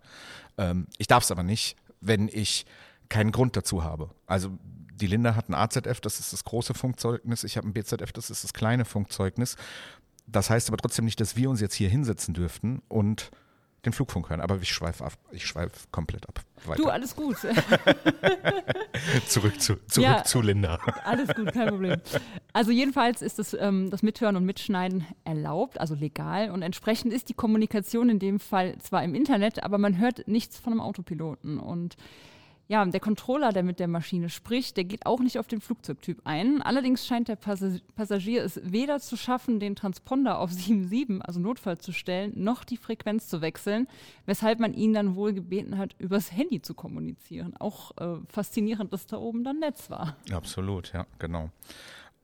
Ähm, 0.57 0.87
ich 0.97 1.07
darf 1.07 1.23
es 1.23 1.31
aber 1.31 1.43
nicht, 1.43 1.77
wenn 2.01 2.27
ich 2.27 2.65
keinen 3.09 3.31
Grund 3.31 3.55
dazu 3.55 3.83
habe. 3.83 4.09
Also 4.25 4.57
die 4.95 5.07
Linda 5.07 5.35
hat 5.35 5.49
ein 5.49 5.55
AZF, 5.55 6.01
das 6.01 6.19
ist 6.19 6.33
das 6.33 6.43
große 6.43 6.73
Funkzeugnis. 6.73 7.43
Ich 7.43 7.57
habe 7.57 7.67
ein 7.67 7.73
BZF, 7.73 8.11
das 8.11 8.29
ist 8.29 8.43
das 8.43 8.53
kleine 8.53 8.85
Funkzeugnis. 8.85 9.55
Das 10.27 10.49
heißt 10.49 10.69
aber 10.69 10.77
trotzdem 10.77 11.05
nicht, 11.05 11.19
dass 11.19 11.35
wir 11.35 11.49
uns 11.49 11.59
jetzt 11.61 11.75
hier 11.75 11.89
hinsetzen 11.89 12.33
dürften 12.33 12.81
und 12.87 13.31
den 13.85 13.93
Flugfunk 13.93 14.29
hören. 14.29 14.41
Aber 14.41 14.57
ich 14.61 14.73
schweife 14.73 15.03
ab. 15.03 15.13
Ich 15.31 15.45
schweife 15.45 15.87
komplett 15.91 16.27
ab. 16.27 16.41
Weiter. 16.65 16.81
Du, 16.81 16.89
alles 16.89 17.15
gut. 17.15 17.37
zurück 19.27 19.59
zu, 19.59 19.75
zurück 19.87 20.03
ja, 20.09 20.23
zu 20.23 20.41
Linda. 20.41 20.79
Alles 21.03 21.33
gut, 21.35 21.51
kein 21.53 21.67
Problem. 21.67 21.99
Also 22.53 22.71
jedenfalls 22.71 23.21
ist 23.21 23.39
das, 23.39 23.53
ähm, 23.53 23.89
das 23.89 24.01
Mithören 24.01 24.37
und 24.37 24.45
Mitschneiden 24.45 25.05
erlaubt, 25.25 25.79
also 25.79 25.95
legal. 25.95 26.51
Und 26.51 26.61
entsprechend 26.61 27.11
ist 27.11 27.27
die 27.27 27.33
Kommunikation 27.33 28.09
in 28.09 28.19
dem 28.19 28.39
Fall 28.39 28.77
zwar 28.77 29.03
im 29.03 29.13
Internet, 29.15 29.63
aber 29.63 29.77
man 29.77 29.97
hört 29.97 30.27
nichts 30.27 30.57
von 30.57 30.71
einem 30.71 30.81
Autopiloten. 30.81 31.59
Und 31.59 31.97
ja, 32.67 32.85
der 32.85 32.99
Controller, 32.99 33.51
der 33.51 33.63
mit 33.63 33.79
der 33.79 33.87
Maschine 33.87 34.29
spricht, 34.29 34.77
der 34.77 34.85
geht 34.85 35.05
auch 35.05 35.19
nicht 35.19 35.37
auf 35.37 35.47
den 35.47 35.59
Flugzeugtyp 35.59 36.21
ein. 36.23 36.61
Allerdings 36.61 37.05
scheint 37.05 37.27
der 37.27 37.35
Passagier 37.35 38.43
es 38.43 38.59
weder 38.63 38.99
zu 38.99 39.17
schaffen, 39.17 39.59
den 39.59 39.75
Transponder 39.75 40.39
auf 40.39 40.51
7.7, 40.51 41.19
also 41.21 41.39
Notfall 41.39 41.77
zu 41.77 41.91
stellen, 41.91 42.31
noch 42.35 42.63
die 42.63 42.77
Frequenz 42.77 43.27
zu 43.27 43.41
wechseln, 43.41 43.87
weshalb 44.25 44.59
man 44.59 44.73
ihn 44.73 44.93
dann 44.93 45.15
wohl 45.15 45.33
gebeten 45.33 45.77
hat, 45.77 45.95
übers 45.99 46.31
Handy 46.31 46.61
zu 46.61 46.73
kommunizieren. 46.73 47.55
Auch 47.57 47.91
äh, 47.97 48.19
faszinierend, 48.29 48.93
dass 48.93 49.07
da 49.07 49.17
oben 49.17 49.43
dann 49.43 49.59
Netz 49.59 49.89
war. 49.89 50.15
Absolut, 50.31 50.93
ja, 50.93 51.05
genau. 51.19 51.49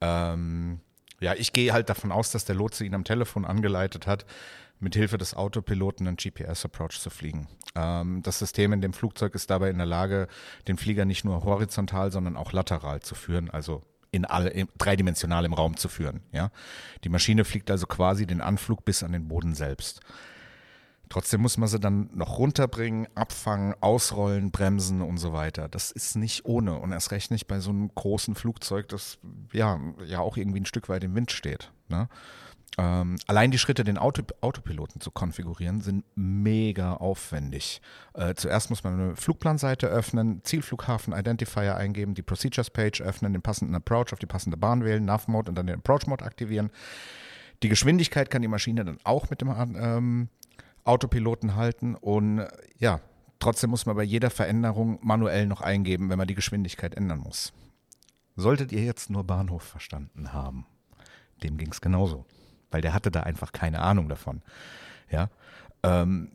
Ähm, 0.01 0.79
Ja, 1.19 1.33
ich 1.33 1.53
gehe 1.53 1.73
halt 1.73 1.89
davon 1.89 2.11
aus, 2.11 2.31
dass 2.31 2.45
der 2.45 2.55
Lotse 2.55 2.85
ihn 2.85 2.95
am 2.95 3.03
Telefon 3.03 3.45
angeleitet 3.45 4.07
hat, 4.07 4.25
mit 4.79 4.95
Hilfe 4.95 5.17
des 5.17 5.33
Autopiloten 5.33 6.07
einen 6.07 6.17
GPS-Approach 6.17 6.99
zu 6.99 7.09
fliegen. 7.09 7.47
Ähm, 7.75 8.21
das 8.23 8.39
System 8.39 8.73
in 8.73 8.81
dem 8.81 8.93
Flugzeug 8.93 9.35
ist 9.35 9.49
dabei 9.49 9.69
in 9.69 9.77
der 9.77 9.85
Lage, 9.85 10.27
den 10.67 10.77
Flieger 10.77 11.05
nicht 11.05 11.25
nur 11.25 11.43
horizontal, 11.43 12.11
sondern 12.11 12.37
auch 12.37 12.53
lateral 12.53 13.01
zu 13.01 13.15
führen, 13.15 13.49
also 13.49 13.83
in 14.11 14.25
alle, 14.25 14.49
in, 14.49 14.67
dreidimensional 14.77 15.45
im 15.45 15.53
Raum 15.53 15.77
zu 15.77 15.89
führen. 15.89 16.21
Ja? 16.31 16.51
Die 17.03 17.09
Maschine 17.09 17.45
fliegt 17.45 17.69
also 17.69 17.85
quasi 17.87 18.25
den 18.25 18.41
Anflug 18.41 18.85
bis 18.85 19.03
an 19.03 19.11
den 19.11 19.27
Boden 19.27 19.53
selbst. 19.53 20.01
Trotzdem 21.09 21.41
muss 21.41 21.57
man 21.57 21.67
sie 21.67 21.79
dann 21.79 22.09
noch 22.13 22.37
runterbringen, 22.37 23.07
abfangen, 23.15 23.73
ausrollen, 23.81 24.51
bremsen 24.51 25.01
und 25.01 25.17
so 25.17 25.33
weiter. 25.33 25.67
Das 25.67 25.89
ist 25.89 26.15
nicht 26.15 26.45
ohne 26.45 26.77
und 26.77 26.91
erst 26.91 27.11
recht 27.11 27.31
nicht 27.31 27.47
bei 27.47 27.59
so 27.59 27.71
einem 27.71 27.89
großen 27.93 28.35
Flugzeug, 28.35 28.87
das 28.89 29.17
ja, 29.51 29.79
ja 30.05 30.19
auch 30.19 30.37
irgendwie 30.37 30.59
ein 30.59 30.67
Stück 30.67 30.87
weit 30.87 31.03
im 31.03 31.15
Wind 31.15 31.31
steht. 31.31 31.71
Ne? 31.87 32.07
Ähm, 32.77 33.17
allein 33.25 33.49
die 33.49 33.57
Schritte, 33.57 33.83
den 33.83 33.97
Auto, 33.97 34.21
Autopiloten 34.41 35.01
zu 35.01 35.09
konfigurieren, 35.09 35.81
sind 35.81 36.05
mega 36.15 36.93
aufwendig. 36.93 37.81
Äh, 38.13 38.35
zuerst 38.35 38.69
muss 38.69 38.83
man 38.83 38.93
eine 38.93 39.15
Flugplanseite 39.15 39.87
öffnen, 39.87 40.41
Zielflughafen 40.43 41.13
Identifier 41.13 41.75
eingeben, 41.75 42.13
die 42.13 42.21
Procedures 42.21 42.69
Page 42.69 43.01
öffnen, 43.01 43.33
den 43.33 43.41
passenden 43.41 43.73
Approach 43.73 44.13
auf 44.13 44.19
die 44.19 44.27
passende 44.27 44.57
Bahn 44.57 44.85
wählen, 44.85 45.03
Nav 45.03 45.27
Mode 45.27 45.49
und 45.49 45.55
dann 45.55 45.65
den 45.65 45.79
Approach 45.79 46.05
Mode 46.05 46.23
aktivieren. 46.23 46.69
Die 47.63 47.69
Geschwindigkeit 47.69 48.29
kann 48.29 48.43
die 48.43 48.47
Maschine 48.47 48.85
dann 48.85 48.99
auch 49.03 49.29
mit 49.31 49.41
dem 49.41 49.49
ähm, 49.75 50.29
Autopiloten 50.83 51.55
halten 51.55 51.95
und 51.95 52.47
ja, 52.77 53.01
trotzdem 53.39 53.69
muss 53.69 53.85
man 53.85 53.95
bei 53.95 54.03
jeder 54.03 54.29
Veränderung 54.29 54.99
manuell 55.01 55.45
noch 55.45 55.61
eingeben, 55.61 56.09
wenn 56.09 56.17
man 56.17 56.27
die 56.27 56.35
Geschwindigkeit 56.35 56.95
ändern 56.95 57.19
muss. 57.19 57.53
Solltet 58.35 58.71
ihr 58.71 58.83
jetzt 58.83 59.09
nur 59.09 59.23
Bahnhof 59.23 59.63
verstanden 59.63 60.33
haben, 60.33 60.65
dem 61.43 61.57
ging 61.57 61.71
es 61.71 61.81
genauso 61.81 62.25
weil 62.71 62.81
der 62.81 62.93
hatte 62.93 63.11
da 63.11 63.21
einfach 63.21 63.51
keine 63.51 63.79
Ahnung 63.79 64.09
davon. 64.09 64.41
Ja. 65.09 65.29
Ähm, 65.83 66.31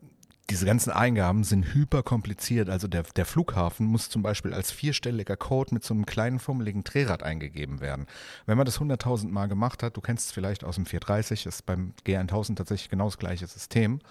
diese 0.51 0.65
ganzen 0.65 0.91
Eingaben 0.91 1.43
sind 1.43 1.73
hyper 1.73 2.03
kompliziert. 2.03 2.69
Also 2.69 2.87
der, 2.87 3.03
der 3.03 3.25
Flughafen 3.25 3.87
muss 3.87 4.09
zum 4.09 4.21
Beispiel 4.21 4.53
als 4.53 4.71
vierstelliger 4.71 5.37
Code 5.37 5.73
mit 5.73 5.83
so 5.83 5.93
einem 5.93 6.05
kleinen 6.05 6.37
fummeligen 6.37 6.83
Drehrad 6.83 7.23
eingegeben 7.23 7.81
werden. 7.81 8.05
Wenn 8.45 8.57
man 8.57 8.65
das 8.65 8.79
100.000 8.79 9.29
Mal 9.29 9.47
gemacht 9.47 9.81
hat, 9.81 9.97
du 9.97 10.01
kennst 10.01 10.27
es 10.27 10.31
vielleicht 10.31 10.63
aus 10.63 10.75
dem 10.75 10.85
430, 10.85 11.47
ist 11.47 11.65
beim 11.65 11.93
G1000 12.05 12.57
tatsächlich 12.57 12.89
genau 12.89 13.05
das 13.05 13.17
gleiche 13.17 13.47
System, 13.47 14.01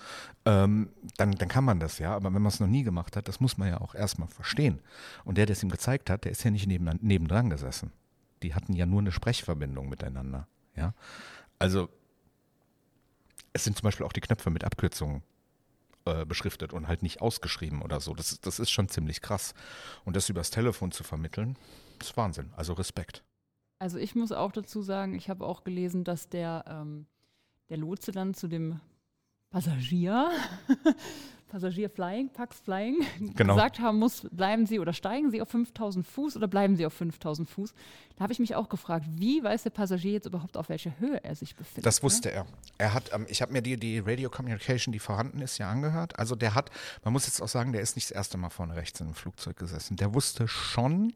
ähm, 0.44 0.88
dann, 1.16 1.32
dann 1.32 1.48
kann 1.48 1.64
man 1.64 1.78
das 1.78 2.00
ja. 2.00 2.14
Aber 2.16 2.34
wenn 2.34 2.42
man 2.42 2.50
es 2.50 2.58
noch 2.58 2.66
nie 2.66 2.82
gemacht 2.82 3.16
hat, 3.16 3.28
das 3.28 3.38
muss 3.38 3.56
man 3.56 3.68
ja 3.68 3.80
auch 3.80 3.94
erstmal 3.94 4.28
verstehen. 4.28 4.80
Und 5.24 5.38
der, 5.38 5.46
der 5.46 5.54
es 5.54 5.62
ihm 5.62 5.70
gezeigt 5.70 6.10
hat, 6.10 6.24
der 6.24 6.32
ist 6.32 6.42
ja 6.42 6.50
nicht 6.50 6.66
neben, 6.66 6.90
nebendran 7.00 7.48
gesessen. 7.48 7.92
Die 8.42 8.54
hatten 8.54 8.72
ja 8.72 8.86
nur 8.86 9.00
eine 9.00 9.12
Sprechverbindung 9.12 9.88
miteinander. 9.88 10.48
Ja. 10.74 10.94
Also 11.60 11.88
es 13.52 13.62
sind 13.62 13.76
zum 13.76 13.84
Beispiel 13.84 14.04
auch 14.04 14.12
die 14.12 14.20
Knöpfe 14.20 14.50
mit 14.50 14.64
Abkürzungen 14.64 15.22
äh, 16.06 16.26
beschriftet 16.26 16.72
und 16.72 16.88
halt 16.88 17.02
nicht 17.02 17.20
ausgeschrieben 17.20 17.82
oder 17.82 18.00
so. 18.00 18.14
Das, 18.14 18.40
das 18.40 18.58
ist 18.58 18.70
schon 18.70 18.88
ziemlich 18.88 19.20
krass. 19.20 19.54
Und 20.04 20.16
das 20.16 20.28
übers 20.28 20.50
Telefon 20.50 20.92
zu 20.92 21.02
vermitteln, 21.02 21.56
ist 22.00 22.16
Wahnsinn. 22.16 22.52
Also 22.56 22.74
Respekt. 22.74 23.24
Also 23.78 23.98
ich 23.98 24.14
muss 24.14 24.32
auch 24.32 24.52
dazu 24.52 24.82
sagen, 24.82 25.14
ich 25.14 25.28
habe 25.28 25.46
auch 25.46 25.64
gelesen, 25.64 26.04
dass 26.04 26.28
der, 26.28 26.64
ähm, 26.68 27.06
der 27.70 27.78
Lotse 27.78 28.12
dann 28.12 28.34
zu 28.34 28.48
dem 28.48 28.80
Passagier 29.50 30.30
Passagier 31.54 31.88
Flying, 31.88 32.30
Pax 32.30 32.58
Flying, 32.58 32.96
genau. 33.36 33.54
gesagt 33.54 33.78
haben 33.78 34.00
muss, 34.00 34.26
bleiben 34.32 34.66
Sie 34.66 34.80
oder 34.80 34.92
steigen 34.92 35.30
Sie 35.30 35.40
auf 35.40 35.48
5000 35.50 36.04
Fuß 36.04 36.36
oder 36.36 36.48
bleiben 36.48 36.74
Sie 36.74 36.84
auf 36.84 36.94
5000 36.94 37.48
Fuß. 37.48 37.74
Da 38.16 38.24
habe 38.24 38.32
ich 38.32 38.40
mich 38.40 38.56
auch 38.56 38.68
gefragt, 38.68 39.06
wie 39.08 39.40
weiß 39.40 39.62
der 39.62 39.70
Passagier 39.70 40.14
jetzt 40.14 40.26
überhaupt, 40.26 40.56
auf 40.56 40.68
welcher 40.68 40.98
Höhe 40.98 41.22
er 41.22 41.36
sich 41.36 41.54
befindet? 41.54 41.86
Das 41.86 42.02
wusste 42.02 42.30
ne? 42.30 42.34
er. 42.34 42.46
Er 42.78 42.92
hat, 42.92 43.12
ähm, 43.14 43.26
ich 43.28 43.40
habe 43.40 43.52
mir 43.52 43.62
die, 43.62 43.76
die 43.76 44.00
Radio 44.00 44.30
Communication, 44.30 44.90
die 44.90 44.98
vorhanden 44.98 45.40
ist, 45.42 45.58
ja 45.58 45.70
angehört. 45.70 46.18
Also 46.18 46.34
der 46.34 46.56
hat, 46.56 46.72
man 47.04 47.12
muss 47.12 47.26
jetzt 47.26 47.40
auch 47.40 47.46
sagen, 47.46 47.72
der 47.72 47.82
ist 47.82 47.94
nicht 47.94 48.10
das 48.10 48.16
erste 48.16 48.36
Mal 48.36 48.50
vorne 48.50 48.74
rechts 48.74 48.98
in 48.98 49.06
einem 49.06 49.14
Flugzeug 49.14 49.56
gesessen. 49.56 49.94
Der 49.94 50.12
wusste 50.12 50.48
schon, 50.48 51.12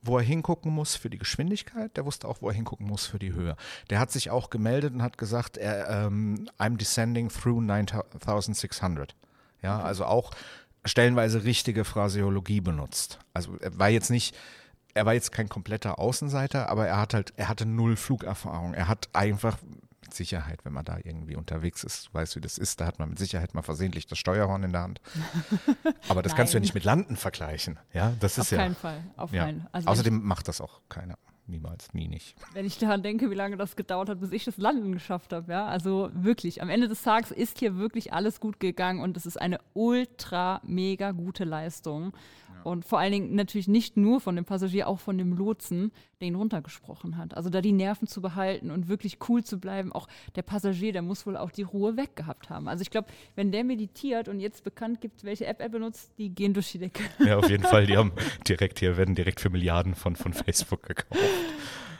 wo 0.00 0.16
er 0.16 0.24
hingucken 0.24 0.72
muss 0.72 0.96
für 0.96 1.10
die 1.10 1.18
Geschwindigkeit, 1.18 1.94
der 1.98 2.06
wusste 2.06 2.26
auch, 2.26 2.40
wo 2.40 2.48
er 2.48 2.54
hingucken 2.54 2.86
muss 2.86 3.04
für 3.04 3.18
die 3.18 3.34
Höhe. 3.34 3.54
Der 3.90 3.98
hat 3.98 4.10
sich 4.10 4.30
auch 4.30 4.48
gemeldet 4.48 4.94
und 4.94 5.02
hat 5.02 5.18
gesagt, 5.18 5.58
er, 5.58 6.06
ähm, 6.06 6.48
I'm 6.58 6.78
descending 6.78 7.28
through 7.28 7.60
9600. 7.60 9.14
Ja, 9.64 9.80
also 9.80 10.04
auch 10.04 10.30
stellenweise 10.84 11.44
richtige 11.44 11.84
Phraseologie 11.84 12.60
benutzt. 12.60 13.18
Also 13.32 13.56
er 13.60 13.76
war 13.78 13.88
jetzt 13.88 14.10
nicht, 14.10 14.36
er 14.92 15.06
war 15.06 15.14
jetzt 15.14 15.32
kein 15.32 15.48
kompletter 15.48 15.98
Außenseiter, 15.98 16.68
aber 16.68 16.86
er 16.86 16.98
hat 16.98 17.14
halt, 17.14 17.32
er 17.36 17.48
hatte 17.48 17.66
null 17.66 17.96
Flugerfahrung. 17.96 18.74
Er 18.74 18.88
hat 18.88 19.08
einfach 19.14 19.56
mit 20.02 20.12
Sicherheit, 20.12 20.64
wenn 20.64 20.74
man 20.74 20.84
da 20.84 20.98
irgendwie 21.02 21.34
unterwegs 21.34 21.82
ist, 21.82 22.12
weiß 22.12 22.36
wie 22.36 22.42
das 22.42 22.58
ist, 22.58 22.80
da 22.80 22.86
hat 22.86 22.98
man 22.98 23.08
mit 23.08 23.18
Sicherheit 23.18 23.54
mal 23.54 23.62
versehentlich 23.62 24.06
das 24.06 24.18
Steuerhorn 24.18 24.62
in 24.62 24.72
der 24.72 24.82
Hand. 24.82 25.00
Aber 26.08 26.22
das 26.22 26.36
kannst 26.36 26.52
du 26.52 26.58
ja 26.58 26.60
nicht 26.60 26.74
mit 26.74 26.84
Landen 26.84 27.16
vergleichen. 27.16 27.78
Ja, 27.94 28.12
das 28.20 28.36
ist 28.36 28.40
Auf 28.40 28.50
ja. 28.52 28.58
Auf 28.58 28.62
keinen 28.62 28.76
Fall. 28.76 29.04
Auf 29.16 29.32
ja. 29.32 29.44
keinen. 29.44 29.66
Also 29.72 29.88
Außerdem 29.88 30.22
macht 30.22 30.48
das 30.48 30.60
auch 30.60 30.82
keiner 30.90 31.16
niemals, 31.46 31.92
nie 31.94 32.08
nicht. 32.08 32.36
Wenn 32.52 32.66
ich 32.66 32.78
daran 32.78 33.02
denke, 33.02 33.30
wie 33.30 33.34
lange 33.34 33.56
das 33.56 33.76
gedauert 33.76 34.08
hat, 34.08 34.20
bis 34.20 34.32
ich 34.32 34.44
das 34.44 34.56
Landen 34.56 34.92
geschafft 34.92 35.32
habe, 35.32 35.52
ja, 35.52 35.66
also 35.66 36.10
wirklich, 36.14 36.62
am 36.62 36.68
Ende 36.68 36.88
des 36.88 37.02
Tages 37.02 37.30
ist 37.30 37.58
hier 37.58 37.76
wirklich 37.76 38.12
alles 38.12 38.40
gut 38.40 38.60
gegangen 38.60 39.00
und 39.00 39.16
es 39.16 39.26
ist 39.26 39.40
eine 39.40 39.58
ultra 39.72 40.60
mega 40.64 41.12
gute 41.12 41.44
Leistung. 41.44 42.12
Und 42.64 42.84
vor 42.84 42.98
allen 42.98 43.12
Dingen 43.12 43.34
natürlich 43.34 43.68
nicht 43.68 43.96
nur 43.96 44.20
von 44.20 44.36
dem 44.36 44.44
Passagier, 44.44 44.88
auch 44.88 44.98
von 44.98 45.18
dem 45.18 45.36
Lotsen, 45.36 45.92
der 46.20 46.28
ihn 46.28 46.34
runtergesprochen 46.34 47.16
hat. 47.16 47.36
Also 47.36 47.50
da 47.50 47.60
die 47.60 47.72
Nerven 47.72 48.08
zu 48.08 48.22
behalten 48.22 48.70
und 48.70 48.88
wirklich 48.88 49.18
cool 49.28 49.44
zu 49.44 49.58
bleiben. 49.58 49.92
Auch 49.92 50.08
der 50.34 50.42
Passagier, 50.42 50.92
der 50.92 51.02
muss 51.02 51.26
wohl 51.26 51.36
auch 51.36 51.50
die 51.50 51.62
Ruhe 51.62 51.96
weggehabt 51.96 52.50
haben. 52.50 52.68
Also 52.68 52.82
ich 52.82 52.90
glaube, 52.90 53.08
wenn 53.36 53.52
der 53.52 53.64
meditiert 53.64 54.28
und 54.28 54.40
jetzt 54.40 54.64
bekannt 54.64 55.00
gibt, 55.00 55.24
welche 55.24 55.46
App 55.46 55.60
er 55.60 55.68
benutzt, 55.68 56.12
die 56.18 56.30
gehen 56.30 56.54
durch 56.54 56.72
die 56.72 56.78
Decke. 56.78 57.02
Ja, 57.18 57.38
auf 57.38 57.50
jeden 57.50 57.64
Fall. 57.64 57.86
Die 57.86 57.96
haben 57.96 58.12
direkt 58.48 58.78
hier, 58.78 58.96
werden 58.96 59.14
direkt 59.14 59.40
für 59.40 59.50
Milliarden 59.50 59.94
von, 59.94 60.16
von 60.16 60.32
Facebook 60.32 60.82
gekauft. 60.82 61.22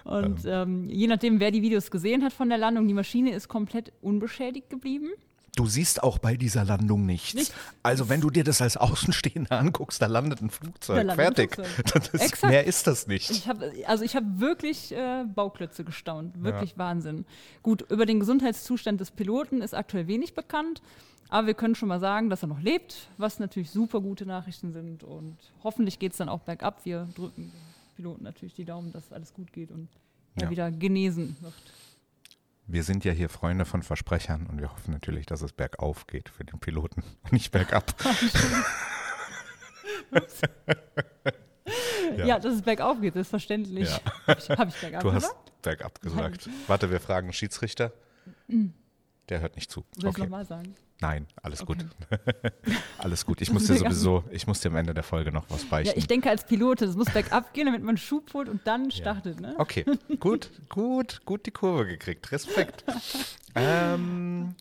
Und 0.05 0.45
ähm. 0.45 0.51
Ähm, 0.65 0.89
je 0.91 1.07
nachdem, 1.07 1.41
wer 1.41 1.51
die 1.51 1.63
Videos 1.63 1.91
gesehen 1.91 2.23
hat 2.23 2.33
von 2.33 2.49
der 2.49 2.59
Landung, 2.59 2.87
die 2.87 2.95
Maschine 2.95 3.33
ist 3.33 3.49
komplett 3.49 3.93
unbeschädigt 4.03 4.71
geblieben. 4.71 5.09
Du 5.57 5.67
siehst 5.67 6.03
auch 6.03 6.19
bei 6.19 6.37
dieser 6.37 6.65
Landung 6.65 7.07
nichts. 7.07 7.35
nichts. 7.35 7.55
Also 7.83 8.09
wenn 8.09 8.21
du 8.21 8.31
dir 8.31 8.45
das 8.45 8.61
als 8.61 8.77
Außenstehender 8.77 9.53
anguckst, 9.59 10.03
da 10.03 10.07
landet 10.07 10.41
ein 10.43 10.51
Flugzeug. 10.51 10.97
Landet 10.97 11.17
Fertig. 11.17 11.59
Ein 11.59 11.65
Flugzeug. 11.65 12.15
Ist, 12.15 12.43
mehr 12.43 12.65
ist 12.65 12.87
das 12.87 13.07
nicht. 13.07 13.31
Ich 13.31 13.49
hab, 13.49 13.59
also 13.87 14.05
ich 14.05 14.17
habe 14.17 14.27
wirklich 14.41 14.93
äh, 14.93 15.25
Bauklötze 15.25 15.85
gestaunt. 15.85 16.43
Wirklich 16.43 16.73
ja. 16.73 16.79
Wahnsinn. 16.79 17.25
Gut, 17.63 17.83
über 17.91 18.07
den 18.07 18.21
Gesundheitszustand 18.21 19.01
des 19.01 19.11
Piloten 19.11 19.63
ist 19.63 19.75
aktuell 19.75 20.07
wenig 20.07 20.35
bekannt. 20.35 20.83
Aber 21.29 21.47
wir 21.47 21.55
können 21.55 21.75
schon 21.75 21.89
mal 21.89 22.01
sagen, 22.01 22.31
dass 22.31 22.43
er 22.43 22.49
noch 22.49 22.61
lebt, 22.61 23.09
was 23.17 23.39
natürlich 23.39 23.71
super 23.71 24.01
gute 24.01 24.27
Nachrichten 24.27 24.73
sind. 24.73 25.05
Und 25.05 25.37
hoffentlich 25.63 25.99
geht 25.99 26.13
es 26.13 26.19
dann 26.19 26.29
auch 26.29 26.41
bergab. 26.41 26.85
Wir 26.85 27.09
drücken 27.15 27.51
den 27.53 27.53
Piloten 27.97 28.25
natürlich 28.25 28.55
die 28.55 28.65
Daumen, 28.65 28.93
dass 28.93 29.13
alles 29.13 29.33
gut 29.33 29.53
geht 29.53 29.71
und 29.71 29.89
er 30.37 30.45
ja. 30.45 30.51
wieder 30.51 30.71
genesen 30.71 31.37
wird 31.41 31.55
wir 32.67 32.83
sind 32.83 33.05
ja 33.05 33.13
hier 33.13 33.29
Freunde 33.29 33.65
von 33.65 33.83
Versprechern 33.83 34.47
und 34.47 34.61
wir 34.61 34.73
hoffen 34.73 34.93
natürlich, 34.93 35.27
dass 35.27 35.43
es 35.43 35.53
bergauf 35.53 36.07
geht 36.07 36.29
für 36.29 36.45
den 36.45 36.59
Piloten 36.59 37.03
und 37.23 37.33
nicht 37.33 37.53
bergab. 37.53 37.95
ja. 42.17 42.27
ja, 42.27 42.39
dass 42.39 42.55
es 42.55 42.63
bergauf 42.63 43.01
geht, 43.01 43.17
ist 43.17 43.29
verständlich. 43.29 43.91
Ja. 43.91 44.01
Habe 44.27 44.41
ich, 44.41 44.51
hab 44.51 44.69
ich 44.69 44.81
bergab 44.81 45.03
Du 45.03 45.13
hast 45.13 45.35
bergab 45.63 46.01
gesagt. 46.01 46.49
Warte, 46.67 46.91
wir 46.91 47.01
fragen 47.01 47.33
Schiedsrichter. 47.33 47.93
Der 49.29 49.41
hört 49.41 49.57
nicht 49.57 49.71
zu. 49.71 49.85
Soll 49.97 50.11
okay. 50.11 50.23
ich 50.23 50.25
nochmal 50.25 50.45
sagen? 50.45 50.75
Nein, 51.05 51.27
alles 51.43 51.61
okay. 51.61 51.85
gut. 51.85 52.23
alles 52.99 53.27
gut. 53.27 53.43
Ich 53.43 53.53
muss 53.53 53.67
dir 53.67 53.75
sowieso, 53.77 54.25
ich 54.31 54.47
muss 54.47 54.61
dir 54.61 54.71
am 54.71 54.77
Ende 54.77 54.95
der 54.95 55.03
Folge 55.03 55.33
noch 55.33 55.45
was 55.51 55.67
beichten. 55.67 55.93
Ja, 55.93 55.99
ich 55.99 56.07
denke 56.07 56.31
als 56.31 56.47
Pilot, 56.47 56.81
es 56.81 56.97
muss 56.97 57.11
bergab 57.11 57.53
gehen, 57.53 57.67
damit 57.67 57.83
man 57.83 57.99
Schub 57.99 58.33
holt 58.33 58.49
und 58.49 58.67
dann 58.67 58.91
startet. 58.91 59.39
Ja. 59.39 59.49
Ne? 59.49 59.55
Okay, 59.59 59.85
gut, 60.19 60.51
gut, 60.71 61.21
gut 61.27 61.45
die 61.45 61.51
Kurve 61.51 61.85
gekriegt. 61.85 62.33
Respekt. 62.33 62.85
ähm, 63.55 64.55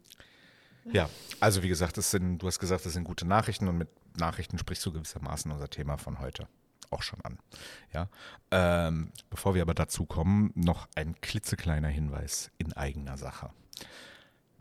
ja, 0.91 1.09
also 1.39 1.63
wie 1.63 1.69
gesagt, 1.69 1.97
das 1.97 2.11
sind, 2.11 2.39
du 2.39 2.47
hast 2.47 2.59
gesagt, 2.59 2.85
das 2.85 2.91
sind 2.91 3.05
gute 3.05 3.25
Nachrichten 3.25 3.69
und 3.69 3.77
mit 3.77 3.87
Nachrichten 4.17 4.57
sprichst 4.57 4.85
du 4.85 4.91
gewissermaßen 4.91 5.49
unser 5.49 5.69
Thema 5.69 5.97
von 5.97 6.19
heute 6.19 6.49
auch 6.89 7.03
schon 7.03 7.21
an. 7.21 7.39
Ja, 7.93 8.09
ähm, 8.51 9.13
bevor 9.29 9.55
wir 9.55 9.61
aber 9.61 9.73
dazu 9.73 10.05
kommen, 10.05 10.51
noch 10.55 10.89
ein 10.95 11.15
klitzekleiner 11.21 11.87
Hinweis 11.87 12.51
in 12.57 12.73
eigener 12.73 13.15
Sache. 13.15 13.51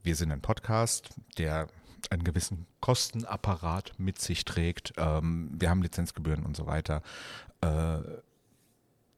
Wir 0.03 0.17
sind 0.17 0.33
ein 0.33 0.41
Podcast, 0.41 1.11
der 1.39 1.69
einen 2.11 2.25
gewissen 2.25 2.67
Kostenapparat 2.81 3.93
mit 3.99 4.21
sich 4.21 4.45
trägt. 4.45 4.93
Ähm, 4.97 5.51
wir 5.53 5.71
haben 5.71 5.83
Lizenzgebühren 5.83 6.45
und 6.45 6.57
so 6.57 6.67
weiter. 6.67 7.03
Äh, 7.61 7.99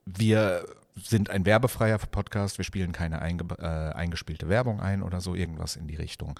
wir 0.05 0.67
sind 0.95 1.31
ein 1.31 1.47
werbefreier 1.47 1.99
Podcast. 1.99 2.59
Wir 2.59 2.64
spielen 2.64 2.93
keine 2.93 3.23
einge 3.23 3.45
äh, 3.59 3.95
eingespielte 3.95 4.49
Werbung 4.50 4.81
ein 4.81 5.03
oder 5.03 5.23
so, 5.23 5.35
irgendwas 5.35 5.76
in 5.76 5.88
die 5.88 5.97
Richtung. 5.97 6.38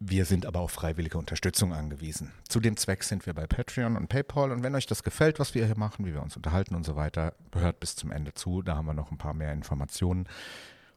Wir 0.00 0.24
sind 0.24 0.46
aber 0.46 0.58
auf 0.58 0.72
freiwillige 0.72 1.16
Unterstützung 1.16 1.72
angewiesen. 1.72 2.32
Zu 2.48 2.58
dem 2.58 2.76
Zweck 2.76 3.04
sind 3.04 3.24
wir 3.24 3.34
bei 3.34 3.46
Patreon 3.46 3.96
und 3.96 4.08
PayPal. 4.08 4.50
Und 4.50 4.64
wenn 4.64 4.74
euch 4.74 4.86
das 4.86 5.04
gefällt, 5.04 5.38
was 5.38 5.54
wir 5.54 5.64
hier 5.64 5.78
machen, 5.78 6.04
wie 6.04 6.12
wir 6.12 6.22
uns 6.22 6.34
unterhalten 6.36 6.74
und 6.74 6.84
so 6.84 6.96
weiter, 6.96 7.34
hört 7.54 7.78
bis 7.78 7.94
zum 7.94 8.10
Ende 8.10 8.34
zu. 8.34 8.62
Da 8.62 8.74
haben 8.74 8.86
wir 8.86 8.94
noch 8.94 9.12
ein 9.12 9.18
paar 9.18 9.32
mehr 9.32 9.52
Informationen. 9.52 10.26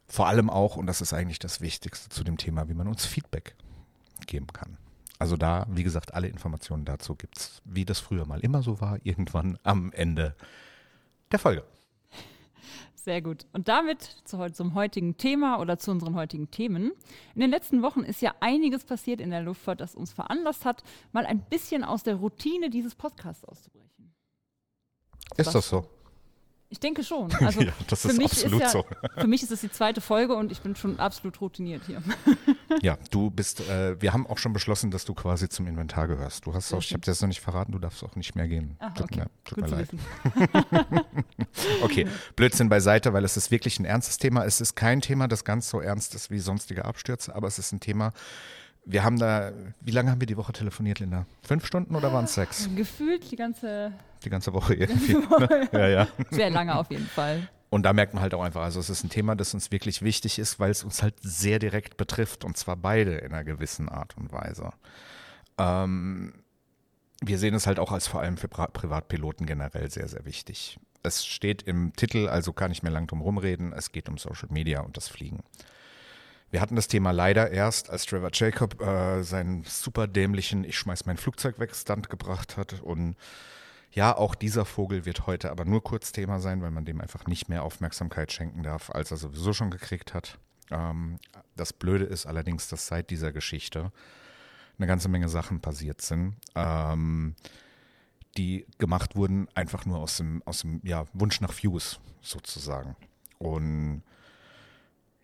Vor 0.07 0.27
allem 0.27 0.49
auch, 0.49 0.75
und 0.75 0.87
das 0.87 1.01
ist 1.01 1.13
eigentlich 1.13 1.39
das 1.39 1.61
Wichtigste 1.61 2.09
zu 2.09 2.23
dem 2.23 2.37
Thema, 2.37 2.69
wie 2.69 2.73
man 2.73 2.87
uns 2.87 3.05
Feedback 3.05 3.55
geben 4.27 4.47
kann. 4.47 4.77
Also 5.17 5.37
da, 5.37 5.65
wie 5.69 5.83
gesagt, 5.83 6.13
alle 6.13 6.27
Informationen 6.27 6.85
dazu 6.85 7.15
gibt 7.15 7.37
es, 7.37 7.61
wie 7.63 7.85
das 7.85 7.99
früher 7.99 8.25
mal 8.25 8.41
immer 8.41 8.61
so 8.61 8.81
war, 8.81 8.99
irgendwann 9.03 9.57
am 9.63 9.91
Ende 9.93 10.35
der 11.31 11.39
Folge. 11.39 11.63
Sehr 12.95 13.21
gut. 13.21 13.45
Und 13.53 13.67
damit 13.67 14.01
zu, 14.01 14.51
zum 14.51 14.73
heutigen 14.73 15.15
Thema 15.15 15.59
oder 15.59 15.77
zu 15.77 15.91
unseren 15.91 16.15
heutigen 16.15 16.49
Themen. 16.49 16.91
In 17.35 17.41
den 17.41 17.51
letzten 17.51 17.83
Wochen 17.83 18.01
ist 18.01 18.19
ja 18.21 18.33
einiges 18.39 18.83
passiert 18.83 19.21
in 19.21 19.29
der 19.29 19.41
Luftfahrt, 19.41 19.79
das 19.79 19.93
uns 19.93 20.11
veranlasst 20.11 20.65
hat, 20.65 20.83
mal 21.11 21.25
ein 21.25 21.41
bisschen 21.41 21.83
aus 21.83 22.01
der 22.01 22.15
Routine 22.15 22.71
dieses 22.71 22.95
Podcasts 22.95 23.45
auszubrechen. 23.45 24.11
Ist 25.37 25.53
das 25.53 25.69
so? 25.69 25.87
Ich 26.75 26.79
denke 26.81 27.03
schon. 27.03 27.31
Also 27.45 27.61
ja, 27.61 27.71
das 27.87 28.03
ist 28.03 28.21
absolut 28.21 28.61
ist 28.61 28.61
ja, 28.61 28.69
so. 28.69 28.85
Für 29.17 29.27
mich 29.27 29.41
ist 29.43 29.51
es 29.51 29.61
die 29.61 29.71
zweite 29.71 30.01
Folge 30.01 30.35
und 30.35 30.51
ich 30.51 30.59
bin 30.59 30.75
schon 30.75 30.99
absolut 30.99 31.39
routiniert 31.39 31.83
hier. 31.87 32.01
Ja, 32.81 32.97
du 33.09 33.29
bist, 33.29 33.61
äh, 33.69 34.01
wir 34.01 34.11
haben 34.11 34.27
auch 34.27 34.37
schon 34.37 34.51
beschlossen, 34.51 34.91
dass 34.91 35.05
du 35.05 35.13
quasi 35.13 35.47
zum 35.47 35.65
Inventar 35.67 36.07
gehörst. 36.07 36.45
Du 36.45 36.53
hast 36.53 36.73
auch, 36.73 36.79
ich 36.79 36.91
habe 36.91 36.99
dir 36.99 37.11
das 37.11 37.21
noch 37.21 37.29
nicht 37.29 37.39
verraten, 37.39 37.71
du 37.71 37.79
darfst 37.79 38.03
auch 38.03 38.15
nicht 38.17 38.35
mehr 38.35 38.49
gehen. 38.49 38.75
Ach, 38.79 38.93
tut 38.93 39.05
okay. 39.05 39.19
mir, 39.19 39.27
tut 39.45 39.61
mir 39.61 39.67
leid. 39.67 39.89
okay, 41.83 42.07
Blödsinn 42.35 42.67
beiseite, 42.67 43.13
weil 43.13 43.23
es 43.23 43.37
ist 43.37 43.51
wirklich 43.51 43.79
ein 43.79 43.85
ernstes 43.85 44.17
Thema. 44.17 44.43
Es 44.43 44.59
ist 44.59 44.75
kein 44.75 44.99
Thema, 44.99 45.29
das 45.29 45.45
ganz 45.45 45.69
so 45.69 45.79
ernst 45.79 46.15
ist 46.15 46.31
wie 46.31 46.39
sonstige 46.39 46.83
Abstürze, 46.83 47.33
aber 47.33 47.47
es 47.47 47.59
ist 47.59 47.71
ein 47.71 47.79
Thema, 47.79 48.11
wir 48.85 49.03
haben 49.03 49.17
da, 49.17 49.51
wie 49.81 49.91
lange 49.91 50.11
haben 50.11 50.21
wir 50.21 50.27
die 50.27 50.37
Woche 50.37 50.53
telefoniert, 50.53 50.99
Linda? 50.99 51.25
Fünf 51.41 51.65
Stunden 51.65 51.95
oder 51.95 52.13
waren 52.13 52.25
es 52.25 52.35
sechs? 52.35 52.69
Gefühlt 52.75 53.31
die 53.31 53.35
ganze, 53.35 53.91
die 54.23 54.29
ganze 54.29 54.53
Woche 54.53 54.75
irgendwie. 54.75 55.13
Ganze 55.13 55.29
Woche. 55.29 55.69
ja, 55.77 55.87
ja. 55.87 56.07
Sehr 56.29 56.49
lange 56.49 56.75
auf 56.75 56.89
jeden 56.91 57.07
Fall. 57.07 57.49
Und 57.69 57.83
da 57.83 57.93
merkt 57.93 58.13
man 58.13 58.21
halt 58.21 58.33
auch 58.33 58.43
einfach, 58.43 58.61
also 58.61 58.79
es 58.79 58.89
ist 58.89 59.03
ein 59.03 59.09
Thema, 59.09 59.35
das 59.35 59.53
uns 59.53 59.71
wirklich 59.71 60.01
wichtig 60.01 60.39
ist, 60.39 60.59
weil 60.59 60.71
es 60.71 60.83
uns 60.83 61.01
halt 61.01 61.15
sehr 61.21 61.59
direkt 61.59 61.97
betrifft 61.97 62.45
und 62.45 62.55
zwar 62.57 62.77
beide 62.77 63.15
in 63.15 63.33
einer 63.33 63.43
gewissen 63.43 63.89
Art 63.89 64.15
und 64.17 64.31
Weise. 64.31 64.69
Ähm, 65.57 66.33
wir 67.21 67.37
sehen 67.37 67.55
es 67.55 67.65
halt 67.65 67.79
auch 67.79 67.91
als 67.91 68.07
vor 68.07 68.21
allem 68.21 68.37
für 68.37 68.47
Pri 68.47 68.67
Privatpiloten 68.71 69.45
generell 69.45 69.89
sehr, 69.89 70.07
sehr 70.07 70.25
wichtig. 70.25 70.79
Es 71.01 71.25
steht 71.25 71.63
im 71.63 71.93
Titel, 71.95 72.27
also 72.27 72.53
kann 72.53 72.71
ich 72.71 72.83
mehr 72.83 72.91
lang 72.91 73.07
drum 73.07 73.21
rumreden, 73.21 73.73
es 73.73 73.91
geht 73.91 74.09
um 74.09 74.17
Social 74.17 74.49
Media 74.51 74.81
und 74.81 74.95
das 74.95 75.07
Fliegen. 75.07 75.43
Wir 76.51 76.61
hatten 76.61 76.75
das 76.75 76.87
Thema 76.87 77.11
leider 77.11 77.51
erst, 77.51 77.89
als 77.89 78.05
Trevor 78.05 78.29
Jacob 78.31 78.81
äh, 78.81 79.23
seinen 79.23 79.63
super 79.63 80.07
dämlichen 80.07 80.63
Ich 80.63 80.77
schmeiß 80.77 81.05
mein 81.05 81.17
Flugzeug 81.17 81.59
weg 81.59 81.75
Stunt 81.75 82.09
gebracht 82.09 82.55
hat. 82.57 82.81
Und 82.81 83.15
ja, 83.91 84.15
auch 84.15 84.35
dieser 84.35 84.65
Vogel 84.65 85.05
wird 85.05 85.27
heute 85.27 85.51
aber 85.51 85.65
nur 85.65 85.83
kurz 85.83 86.11
Thema 86.11 86.39
sein, 86.39 86.61
weil 86.61 86.71
man 86.71 86.85
dem 86.85 87.01
einfach 87.01 87.25
nicht 87.27 87.49
mehr 87.49 87.63
Aufmerksamkeit 87.63 88.31
schenken 88.31 88.63
darf, 88.63 88.89
als 88.89 89.11
er 89.11 89.17
sowieso 89.17 89.53
schon 89.53 89.71
gekriegt 89.71 90.13
hat. 90.13 90.37
Ähm, 90.71 91.19
das 91.55 91.73
Blöde 91.73 92.05
ist 92.05 92.25
allerdings, 92.25 92.67
dass 92.67 92.87
seit 92.87 93.09
dieser 93.09 93.31
Geschichte 93.31 93.91
eine 94.77 94.87
ganze 94.87 95.09
Menge 95.09 95.29
Sachen 95.29 95.61
passiert 95.61 96.01
sind. 96.01 96.35
Ähm, 96.55 97.35
die 98.37 98.65
gemacht 98.77 99.15
wurden, 99.15 99.47
einfach 99.55 99.85
nur 99.85 99.99
aus 99.99 100.17
dem, 100.17 100.43
aus 100.45 100.61
dem 100.61 100.81
ja, 100.83 101.05
Wunsch 101.13 101.39
nach 101.41 101.53
Views 101.53 101.99
sozusagen. 102.21 102.95
Und 103.37 104.03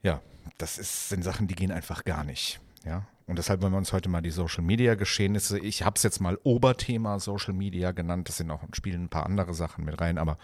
ja, 0.03 0.21
das 0.57 0.77
ist, 0.77 1.09
sind 1.09 1.23
Sachen, 1.23 1.47
die 1.47 1.55
gehen 1.55 1.71
einfach 1.71 2.03
gar 2.03 2.23
nicht. 2.23 2.59
Ja? 2.85 3.05
Und 3.27 3.37
deshalb 3.37 3.61
wollen 3.61 3.73
wir 3.73 3.77
uns 3.77 3.93
heute 3.93 4.09
mal 4.09 4.21
die 4.21 4.31
Social 4.31 4.63
Media 4.63 4.95
Geschehnisse, 4.95 5.59
ich 5.59 5.83
habe 5.83 5.95
es 5.95 6.03
jetzt 6.03 6.19
mal 6.19 6.37
Oberthema 6.43 7.19
Social 7.19 7.53
Media 7.53 7.91
genannt, 7.91 8.27
das 8.27 8.37
sind 8.37 8.51
auch 8.51 8.61
spielen 8.73 9.05
ein 9.05 9.09
paar 9.09 9.25
andere 9.25 9.53
Sachen 9.53 9.85
mit 9.85 9.99
rein, 10.01 10.17
aber 10.17 10.37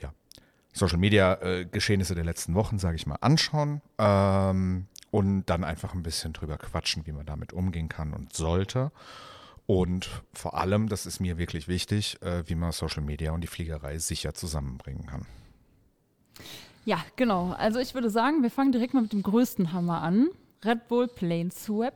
ja, 0.00 0.12
Social 0.72 0.98
Media 0.98 1.40
äh, 1.40 1.64
Geschehnisse 1.64 2.14
der 2.14 2.24
letzten 2.24 2.54
Wochen, 2.54 2.78
sage 2.78 2.96
ich 2.96 3.06
mal, 3.06 3.18
anschauen 3.20 3.80
ähm, 3.98 4.86
und 5.10 5.46
dann 5.46 5.64
einfach 5.64 5.94
ein 5.94 6.02
bisschen 6.02 6.32
drüber 6.32 6.58
quatschen, 6.58 7.06
wie 7.06 7.12
man 7.12 7.26
damit 7.26 7.52
umgehen 7.52 7.88
kann 7.88 8.12
und 8.12 8.34
sollte. 8.34 8.92
Und 9.66 10.10
vor 10.32 10.54
allem, 10.54 10.88
das 10.88 11.06
ist 11.06 11.20
mir 11.20 11.38
wirklich 11.38 11.68
wichtig, 11.68 12.20
äh, 12.22 12.42
wie 12.48 12.56
man 12.56 12.72
Social 12.72 13.02
Media 13.02 13.30
und 13.30 13.40
die 13.40 13.46
Fliegerei 13.46 13.98
sicher 13.98 14.34
zusammenbringen 14.34 15.06
kann. 15.06 15.26
Ja, 16.84 17.04
genau. 17.16 17.52
Also 17.52 17.78
ich 17.78 17.94
würde 17.94 18.10
sagen, 18.10 18.42
wir 18.42 18.50
fangen 18.50 18.72
direkt 18.72 18.94
mal 18.94 19.02
mit 19.02 19.12
dem 19.12 19.22
größten 19.22 19.72
Hammer 19.72 20.02
an. 20.02 20.28
Red 20.64 20.88
Bull 20.88 21.08
Planeswap. 21.08 21.94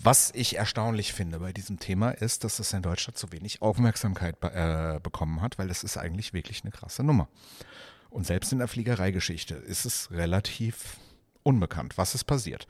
Was 0.00 0.30
ich 0.34 0.56
erstaunlich 0.56 1.12
finde 1.12 1.40
bei 1.40 1.52
diesem 1.52 1.80
Thema 1.80 2.10
ist, 2.10 2.44
dass 2.44 2.58
es 2.58 2.72
in 2.72 2.82
Deutschland 2.82 3.18
so 3.18 3.32
wenig 3.32 3.62
Aufmerksamkeit 3.62 4.36
äh, 4.42 5.00
bekommen 5.02 5.40
hat, 5.40 5.58
weil 5.58 5.68
das 5.68 5.82
ist 5.82 5.96
eigentlich 5.96 6.32
wirklich 6.32 6.62
eine 6.62 6.70
krasse 6.70 7.02
Nummer. 7.02 7.28
Und 8.10 8.26
selbst 8.26 8.52
in 8.52 8.58
der 8.58 8.68
Fliegereigeschichte 8.68 9.54
ist 9.54 9.84
es 9.84 10.10
relativ 10.12 10.98
unbekannt, 11.42 11.98
was 11.98 12.14
ist 12.14 12.24
passiert. 12.24 12.68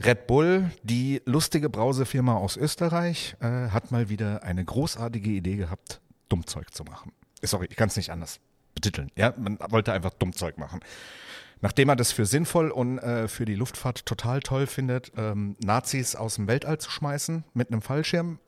Red 0.00 0.26
Bull, 0.26 0.70
die 0.82 1.20
lustige 1.26 1.68
Brausefirma 1.68 2.36
aus 2.36 2.56
Österreich, 2.56 3.36
äh, 3.40 3.68
hat 3.68 3.90
mal 3.90 4.08
wieder 4.08 4.42
eine 4.44 4.64
großartige 4.64 5.30
Idee 5.30 5.56
gehabt, 5.56 6.00
Dummzeug 6.30 6.72
zu 6.72 6.84
machen. 6.84 7.12
Sorry, 7.42 7.66
ich 7.68 7.76
kann 7.76 7.88
es 7.88 7.96
nicht 7.96 8.10
anders 8.10 8.40
betiteln. 8.80 9.10
Ja, 9.16 9.34
man 9.36 9.58
wollte 9.70 9.92
einfach 9.92 10.14
Dummzeug 10.14 10.58
machen. 10.58 10.80
Nachdem 11.60 11.88
er 11.88 11.96
das 11.96 12.12
für 12.12 12.24
sinnvoll 12.24 12.70
und 12.70 12.98
äh, 12.98 13.26
für 13.26 13.44
die 13.44 13.56
Luftfahrt 13.56 14.06
total 14.06 14.40
toll 14.40 14.66
findet, 14.66 15.12
ähm, 15.16 15.56
Nazis 15.60 16.14
aus 16.14 16.36
dem 16.36 16.46
Weltall 16.46 16.78
zu 16.78 16.90
schmeißen 16.90 17.44
mit 17.52 17.72
einem 17.72 17.82
Fallschirm, 17.82 18.38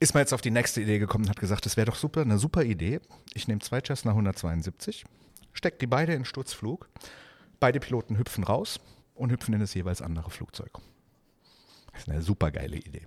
ist 0.00 0.14
man 0.14 0.22
jetzt 0.22 0.34
auf 0.34 0.40
die 0.40 0.50
nächste 0.50 0.80
Idee 0.80 0.98
gekommen 0.98 1.24
und 1.24 1.30
hat 1.30 1.38
gesagt, 1.38 1.66
das 1.66 1.76
wäre 1.76 1.86
doch 1.86 1.94
super, 1.94 2.22
eine 2.22 2.38
super 2.38 2.64
Idee. 2.64 3.00
Ich 3.34 3.46
nehme 3.46 3.60
zwei 3.60 3.80
Cessna 3.80 4.10
172, 4.10 5.04
stecke 5.52 5.78
die 5.78 5.86
beide 5.86 6.14
in 6.14 6.24
Sturzflug, 6.24 6.88
beide 7.60 7.78
Piloten 7.78 8.18
hüpfen 8.18 8.42
raus 8.42 8.80
und 9.14 9.30
hüpfen 9.30 9.54
in 9.54 9.60
das 9.60 9.74
jeweils 9.74 10.02
andere 10.02 10.30
Flugzeug. 10.30 10.70
Das 11.92 12.02
ist 12.02 12.08
eine 12.08 12.22
super 12.22 12.50
geile 12.50 12.76
Idee. 12.76 13.06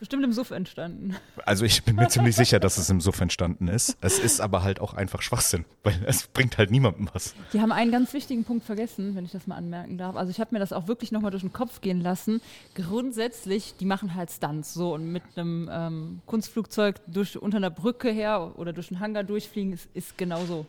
Bestimmt 0.00 0.24
im 0.24 0.32
Suff 0.32 0.50
entstanden. 0.50 1.14
Also 1.44 1.66
ich 1.66 1.84
bin 1.84 1.96
mir 1.96 2.08
ziemlich 2.08 2.34
sicher, 2.34 2.58
dass 2.58 2.78
es 2.78 2.88
im 2.88 3.02
Suff 3.02 3.20
entstanden 3.20 3.68
ist. 3.68 3.98
Es 4.00 4.18
ist 4.18 4.40
aber 4.40 4.62
halt 4.62 4.80
auch 4.80 4.94
einfach 4.94 5.20
Schwachsinn, 5.20 5.66
weil 5.82 5.94
es 6.06 6.26
bringt 6.26 6.56
halt 6.56 6.70
niemandem 6.70 7.10
was. 7.12 7.34
Die 7.52 7.60
haben 7.60 7.70
einen 7.70 7.90
ganz 7.92 8.14
wichtigen 8.14 8.44
Punkt 8.44 8.64
vergessen, 8.64 9.14
wenn 9.14 9.26
ich 9.26 9.30
das 9.30 9.46
mal 9.46 9.56
anmerken 9.56 9.98
darf. 9.98 10.16
Also 10.16 10.30
ich 10.30 10.40
habe 10.40 10.54
mir 10.54 10.58
das 10.58 10.72
auch 10.72 10.88
wirklich 10.88 11.12
nochmal 11.12 11.30
durch 11.30 11.42
den 11.42 11.52
Kopf 11.52 11.82
gehen 11.82 12.00
lassen. 12.00 12.40
Grundsätzlich, 12.74 13.74
die 13.78 13.84
machen 13.84 14.14
halt 14.14 14.30
Stunts 14.30 14.72
so 14.72 14.94
und 14.94 15.12
mit 15.12 15.22
einem 15.36 15.68
ähm, 15.70 16.22
Kunstflugzeug 16.24 16.96
durch, 17.06 17.36
unter 17.36 17.58
einer 17.58 17.70
Brücke 17.70 18.10
her 18.10 18.52
oder 18.56 18.72
durch 18.72 18.90
einen 18.90 19.00
Hangar 19.00 19.22
durchfliegen 19.22 19.74
ist, 19.74 19.86
ist 19.92 20.16
genauso. 20.16 20.64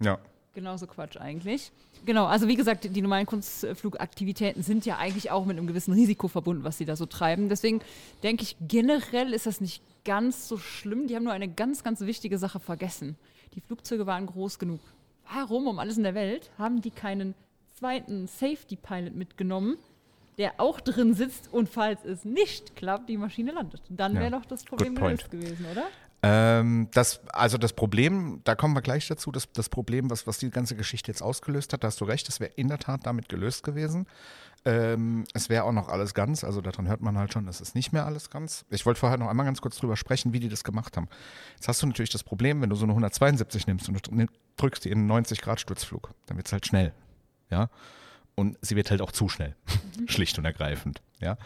Ja. 0.00 0.18
Genauso 0.58 0.88
Quatsch 0.88 1.16
eigentlich. 1.16 1.70
Genau, 2.04 2.26
also 2.26 2.48
wie 2.48 2.56
gesagt, 2.56 2.82
die 2.82 3.00
normalen 3.00 3.26
Kunstflugaktivitäten 3.26 4.64
sind 4.64 4.84
ja 4.86 4.96
eigentlich 4.96 5.30
auch 5.30 5.44
mit 5.44 5.56
einem 5.56 5.68
gewissen 5.68 5.94
Risiko 5.94 6.26
verbunden, 6.26 6.64
was 6.64 6.78
sie 6.78 6.84
da 6.84 6.96
so 6.96 7.06
treiben. 7.06 7.48
Deswegen 7.48 7.80
denke 8.24 8.42
ich, 8.42 8.56
generell 8.66 9.32
ist 9.34 9.46
das 9.46 9.60
nicht 9.60 9.84
ganz 10.04 10.48
so 10.48 10.58
schlimm. 10.58 11.06
Die 11.06 11.14
haben 11.14 11.22
nur 11.22 11.32
eine 11.32 11.46
ganz, 11.46 11.84
ganz 11.84 12.00
wichtige 12.00 12.38
Sache 12.38 12.58
vergessen. 12.58 13.14
Die 13.54 13.60
Flugzeuge 13.60 14.04
waren 14.06 14.26
groß 14.26 14.58
genug. 14.58 14.80
Warum 15.32 15.68
um 15.68 15.78
alles 15.78 15.96
in 15.96 16.02
der 16.02 16.16
Welt 16.16 16.50
haben 16.58 16.80
die 16.80 16.90
keinen 16.90 17.36
zweiten 17.78 18.26
Safety 18.26 18.74
Pilot 18.74 19.14
mitgenommen, 19.14 19.76
der 20.38 20.54
auch 20.58 20.80
drin 20.80 21.14
sitzt 21.14 21.52
und 21.52 21.68
falls 21.68 22.04
es 22.04 22.24
nicht 22.24 22.74
klappt, 22.74 23.08
die 23.08 23.16
Maschine 23.16 23.52
landet? 23.52 23.82
Dann 23.90 24.16
wäre 24.16 24.32
doch 24.32 24.44
das 24.44 24.64
Problem 24.64 24.96
gelöst 24.96 25.30
gewesen, 25.30 25.66
oder? 25.70 25.86
Ähm, 26.22 26.88
das, 26.92 27.20
also 27.28 27.58
das 27.58 27.72
Problem, 27.72 28.40
da 28.44 28.54
kommen 28.54 28.74
wir 28.74 28.82
gleich 28.82 29.06
dazu, 29.06 29.30
das, 29.30 29.50
das 29.52 29.68
Problem, 29.68 30.10
was, 30.10 30.26
was 30.26 30.38
die 30.38 30.50
ganze 30.50 30.74
Geschichte 30.74 31.10
jetzt 31.10 31.22
ausgelöst 31.22 31.72
hat, 31.72 31.84
da 31.84 31.88
hast 31.88 32.00
du 32.00 32.04
recht, 32.04 32.26
das 32.26 32.40
wäre 32.40 32.50
in 32.56 32.68
der 32.68 32.78
Tat 32.78 33.06
damit 33.06 33.28
gelöst 33.28 33.62
gewesen. 33.62 34.06
Ähm, 34.64 35.24
es 35.34 35.48
wäre 35.48 35.62
auch 35.62 35.72
noch 35.72 35.88
alles 35.88 36.14
ganz, 36.14 36.42
also 36.42 36.60
daran 36.60 36.88
hört 36.88 37.00
man 37.00 37.16
halt 37.16 37.32
schon, 37.32 37.46
es 37.46 37.60
ist 37.60 37.76
nicht 37.76 37.92
mehr 37.92 38.04
alles 38.04 38.30
ganz. 38.30 38.64
Ich 38.70 38.84
wollte 38.84 38.98
vorher 38.98 39.16
noch 39.16 39.28
einmal 39.28 39.46
ganz 39.46 39.60
kurz 39.60 39.76
drüber 39.76 39.96
sprechen, 39.96 40.32
wie 40.32 40.40
die 40.40 40.48
das 40.48 40.64
gemacht 40.64 40.96
haben. 40.96 41.08
Jetzt 41.54 41.68
hast 41.68 41.82
du 41.82 41.86
natürlich 41.86 42.10
das 42.10 42.24
Problem, 42.24 42.60
wenn 42.60 42.70
du 42.70 42.74
so 42.74 42.84
eine 42.84 42.92
172 42.92 43.68
nimmst 43.68 43.88
und 43.88 44.08
du 44.08 44.26
drückst 44.56 44.84
die 44.84 44.90
in 44.90 45.10
einen 45.10 45.24
90-Grad-Sturzflug, 45.24 46.10
dann 46.26 46.36
wird 46.36 46.48
es 46.48 46.52
halt 46.52 46.66
schnell. 46.66 46.92
Ja 47.50 47.70
und 48.38 48.56
sie 48.62 48.76
wird 48.76 48.90
halt 48.90 49.02
auch 49.02 49.10
zu 49.10 49.28
schnell, 49.28 49.56
schlicht 50.06 50.38
und 50.38 50.44
ergreifend. 50.44 51.02
Ja. 51.20 51.36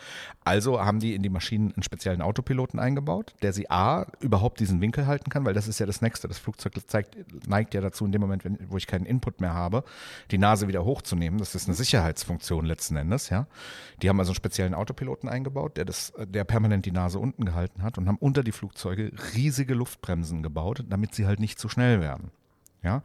Also 0.44 0.80
haben 0.80 1.00
die 1.00 1.14
in 1.14 1.22
die 1.22 1.30
Maschinen 1.30 1.72
einen 1.72 1.82
speziellen 1.82 2.20
Autopiloten 2.20 2.78
eingebaut, 2.78 3.34
der 3.42 3.52
sie 3.52 3.70
A, 3.70 4.06
überhaupt 4.20 4.60
diesen 4.60 4.80
Winkel 4.80 5.06
halten 5.06 5.30
kann, 5.30 5.44
weil 5.46 5.54
das 5.54 5.66
ist 5.66 5.78
ja 5.78 5.86
das 5.86 6.02
Nächste. 6.02 6.28
Das 6.28 6.38
Flugzeug 6.38 6.74
zeigt, 6.86 7.16
neigt 7.48 7.72
ja 7.74 7.80
dazu, 7.80 8.04
in 8.04 8.12
dem 8.12 8.20
Moment, 8.20 8.44
wenn, 8.44 8.58
wo 8.68 8.76
ich 8.76 8.86
keinen 8.86 9.06
Input 9.06 9.40
mehr 9.40 9.54
habe, 9.54 9.84
die 10.30 10.38
Nase 10.38 10.68
wieder 10.68 10.84
hochzunehmen. 10.84 11.38
Das 11.38 11.54
ist 11.54 11.68
eine 11.68 11.74
Sicherheitsfunktion 11.74 12.66
letzten 12.66 12.96
Endes. 12.96 13.30
Ja. 13.30 13.46
Die 14.02 14.08
haben 14.08 14.18
also 14.18 14.30
einen 14.30 14.36
speziellen 14.36 14.74
Autopiloten 14.74 15.28
eingebaut, 15.28 15.76
der, 15.76 15.84
das, 15.84 16.12
der 16.18 16.44
permanent 16.44 16.84
die 16.84 16.92
Nase 16.92 17.18
unten 17.18 17.44
gehalten 17.44 17.82
hat 17.82 17.96
und 17.96 18.08
haben 18.08 18.18
unter 18.18 18.42
die 18.42 18.52
Flugzeuge 18.52 19.12
riesige 19.34 19.74
Luftbremsen 19.74 20.42
gebaut, 20.42 20.84
damit 20.88 21.14
sie 21.14 21.26
halt 21.26 21.40
nicht 21.40 21.58
zu 21.58 21.68
schnell 21.68 22.00
werden. 22.00 22.30
Ja. 22.82 23.02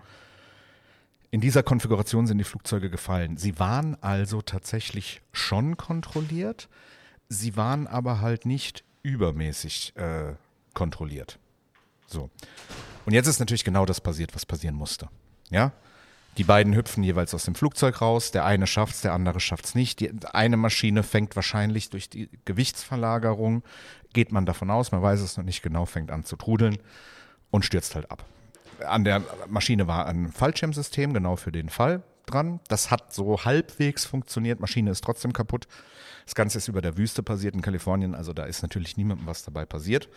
In 1.30 1.42
dieser 1.42 1.64
Konfiguration 1.64 2.26
sind 2.26 2.38
die 2.38 2.44
Flugzeuge 2.44 2.90
gefallen. 2.90 3.38
Sie 3.38 3.60
waren 3.60 4.02
also 4.02 4.42
tatsächlich 4.42 5.22
schon 5.34 5.76
kontrolliert, 5.76 6.70
sie 7.28 7.58
waren 7.58 7.86
aber 7.86 8.22
halt 8.22 8.46
nicht 8.46 8.84
übermäßig 9.04 9.94
äh, 9.98 10.34
kontrolliert. 10.74 11.38
So. 12.08 12.30
Und 13.06 13.14
jetzt 13.14 13.28
ist 13.28 13.40
natürlich 13.40 13.66
genau 13.66 13.86
das 13.86 14.00
passiert, 14.00 14.34
was 14.36 14.46
passieren 14.46 14.76
musste. 14.76 15.10
Ja? 15.50 15.74
Die 16.38 16.44
beiden 16.44 16.76
hüpfen 16.76 17.04
jeweils 17.04 17.34
aus 17.34 17.46
dem 17.46 17.56
Flugzeug 17.56 18.00
raus. 18.02 18.32
Der 18.32 18.46
eine 18.46 18.68
schafft 18.68 18.96
es, 18.96 19.02
der 19.02 19.14
andere 19.14 19.40
schafft 19.40 19.66
es 19.66 19.76
nicht. 19.76 20.00
Die 20.00 20.12
eine 20.32 20.56
Maschine 20.56 21.04
fängt 21.04 21.36
wahrscheinlich 21.36 21.90
durch 21.90 22.10
die 22.10 22.30
Gewichtsverlagerung, 22.46 23.64
geht 24.14 24.32
man 24.32 24.46
davon 24.46 24.70
aus, 24.70 24.92
man 24.92 25.02
weiß 25.02 25.20
es 25.20 25.36
noch 25.36 25.44
nicht 25.44 25.62
genau, 25.62 25.86
fängt 25.86 26.12
an 26.12 26.24
zu 26.24 26.36
trudeln 26.36 26.78
und 27.50 27.66
stürzt 27.66 27.96
halt 27.96 28.12
ab. 28.12 28.24
An 28.86 29.04
der 29.04 29.24
Maschine 29.48 29.88
war 29.88 30.06
ein 30.06 30.32
Fallschirmsystem, 30.32 31.14
genau 31.14 31.36
für 31.36 31.52
den 31.52 31.70
Fall 31.70 32.04
dran. 32.26 32.60
Das 32.68 32.92
hat 32.92 33.14
so 33.14 33.44
halbwegs 33.44 34.06
funktioniert. 34.06 34.60
Maschine 34.60 34.92
ist 34.92 35.04
trotzdem 35.04 35.34
kaputt. 35.34 35.68
Das 36.26 36.36
Ganze 36.36 36.58
ist 36.58 36.68
über 36.68 36.82
der 36.82 36.98
Wüste 36.98 37.24
passiert 37.24 37.56
in 37.56 37.62
Kalifornien, 37.62 38.14
also 38.14 38.34
da 38.34 38.44
ist 38.44 38.62
natürlich 38.62 38.98
niemandem 38.98 39.28
was 39.28 39.46
dabei 39.46 39.66
passiert. 39.66 40.10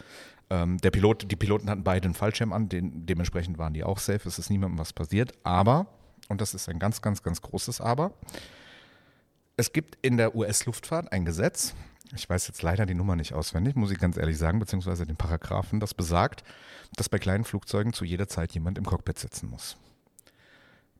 Ähm, 0.50 0.78
der 0.78 0.90
Pilot, 0.90 1.30
die 1.30 1.36
Piloten 1.36 1.70
hatten 1.70 1.84
beide 1.84 2.06
einen 2.06 2.14
Fallschirm 2.14 2.52
an, 2.52 2.68
den, 2.68 3.06
dementsprechend 3.06 3.58
waren 3.58 3.72
die 3.72 3.84
auch 3.84 4.00
safe, 4.00 4.28
es 4.28 4.40
ist 4.40 4.50
niemandem 4.50 4.80
was 4.80 4.92
passiert. 4.92 5.32
Aber, 5.44 5.86
und 6.28 6.40
das 6.40 6.52
ist 6.52 6.68
ein 6.68 6.80
ganz, 6.80 7.00
ganz, 7.00 7.22
ganz 7.22 7.40
großes 7.40 7.80
Aber, 7.80 8.12
es 9.56 9.72
gibt 9.72 10.04
in 10.04 10.16
der 10.16 10.34
US-Luftfahrt 10.34 11.12
ein 11.12 11.24
Gesetz, 11.24 11.74
ich 12.16 12.28
weiß 12.28 12.48
jetzt 12.48 12.62
leider 12.62 12.86
die 12.86 12.94
Nummer 12.94 13.14
nicht 13.14 13.32
auswendig, 13.32 13.76
muss 13.76 13.92
ich 13.92 13.98
ganz 14.00 14.16
ehrlich 14.16 14.36
sagen, 14.36 14.58
beziehungsweise 14.58 15.06
den 15.06 15.16
Paragraphen, 15.16 15.78
das 15.78 15.94
besagt, 15.94 16.42
dass 16.96 17.08
bei 17.08 17.18
kleinen 17.18 17.44
Flugzeugen 17.44 17.92
zu 17.92 18.04
jeder 18.04 18.28
Zeit 18.28 18.52
jemand 18.52 18.78
im 18.78 18.84
Cockpit 18.84 19.18
sitzen 19.18 19.48
muss. 19.48 19.76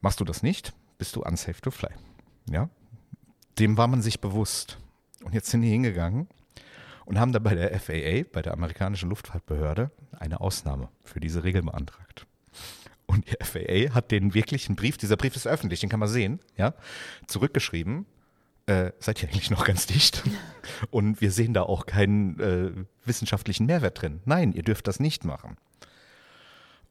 Machst 0.01 0.21
du 0.21 0.25
das 0.25 0.43
nicht, 0.43 0.73
bist 0.99 1.17
du 1.17 1.23
unsafe 1.23 1.61
to 1.61 1.71
fly. 1.71 1.91
Ja? 2.49 2.71
Dem 3.59 3.77
war 3.77 3.89
man 3.89 4.03
sich 4.03 4.21
bewusst. 4.21 4.79
Und 5.25 5.35
jetzt 5.35 5.51
sind 5.51 5.63
die 5.63 5.71
hingegangen 5.71 6.29
und 7.05 7.19
haben 7.19 7.33
da 7.33 7.39
bei 7.39 7.55
der 7.55 7.79
FAA, 7.79 8.25
bei 8.33 8.43
der 8.43 8.53
amerikanischen 8.53 9.09
Luftfahrtbehörde, 9.09 9.91
eine 10.19 10.41
Ausnahme 10.41 10.89
für 11.05 11.21
diese 11.21 11.45
Regel 11.45 11.63
beantragt. 11.63 12.27
Und 13.07 13.27
die 13.29 13.45
FAA 13.45 13.93
hat 13.95 14.13
den 14.13 14.35
wirklichen 14.35 14.77
Brief, 14.77 14.97
dieser 14.97 15.17
Brief 15.17 15.35
ist 15.35 15.47
öffentlich, 15.47 15.81
den 15.81 15.91
kann 15.91 16.01
man 16.01 16.09
sehen, 16.09 16.39
ja, 16.57 16.75
zurückgeschrieben. 17.27 18.07
Äh, 18.71 18.93
seid 19.01 19.21
ihr 19.21 19.29
eigentlich 19.29 19.51
noch 19.51 19.65
ganz 19.65 19.87
dicht? 19.87 20.23
Und 20.91 21.21
wir 21.21 21.33
sehen 21.33 21.55
da 21.55 21.63
auch 21.63 21.87
keinen 21.87 22.39
äh, 22.39 22.71
wissenschaftlichen 23.05 23.67
Mehrwert 23.67 24.01
drin. 24.01 24.21
Nein, 24.27 24.53
ihr 24.53 24.63
dürft 24.63 24.87
das 24.87 25.01
nicht 25.01 25.25
machen. 25.25 25.57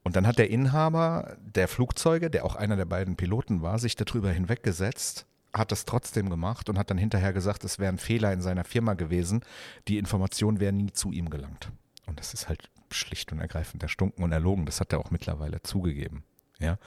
Und 0.03 0.17
dann 0.17 0.27
hat 0.27 0.39
der 0.39 0.49
Inhaber 0.49 1.37
der 1.39 1.69
Flugzeuge, 1.69 2.29
der 2.29 2.43
auch 2.43 2.57
einer 2.57 2.75
der 2.75 2.83
beiden 2.83 3.15
Piloten 3.15 3.61
war, 3.61 3.79
sich 3.79 3.95
darüber 3.95 4.29
hinweggesetzt, 4.29 5.25
hat 5.53 5.71
das 5.71 5.85
trotzdem 5.85 6.29
gemacht 6.29 6.67
und 6.67 6.77
hat 6.77 6.89
dann 6.89 6.97
hinterher 6.97 7.31
gesagt, 7.31 7.63
es 7.63 7.79
wäre 7.79 7.93
ein 7.93 7.97
Fehler 7.97 8.33
in 8.33 8.41
seiner 8.41 8.65
Firma 8.65 8.95
gewesen. 8.95 9.45
Die 9.87 9.99
Information 9.99 10.59
wäre 10.59 10.73
nie 10.73 10.91
zu 10.91 11.13
ihm 11.13 11.29
gelangt. 11.29 11.71
Und 12.07 12.19
das 12.19 12.33
ist 12.33 12.49
halt 12.49 12.69
schlicht 12.91 13.31
und 13.31 13.39
ergreifend 13.39 13.83
erstunken 13.83 14.21
und 14.21 14.33
erlogen. 14.33 14.65
Das 14.65 14.81
hat 14.81 14.91
er 14.91 14.99
auch 14.99 15.11
mittlerweile 15.11 15.61
zugegeben. 15.61 16.25
Ja. 16.59 16.77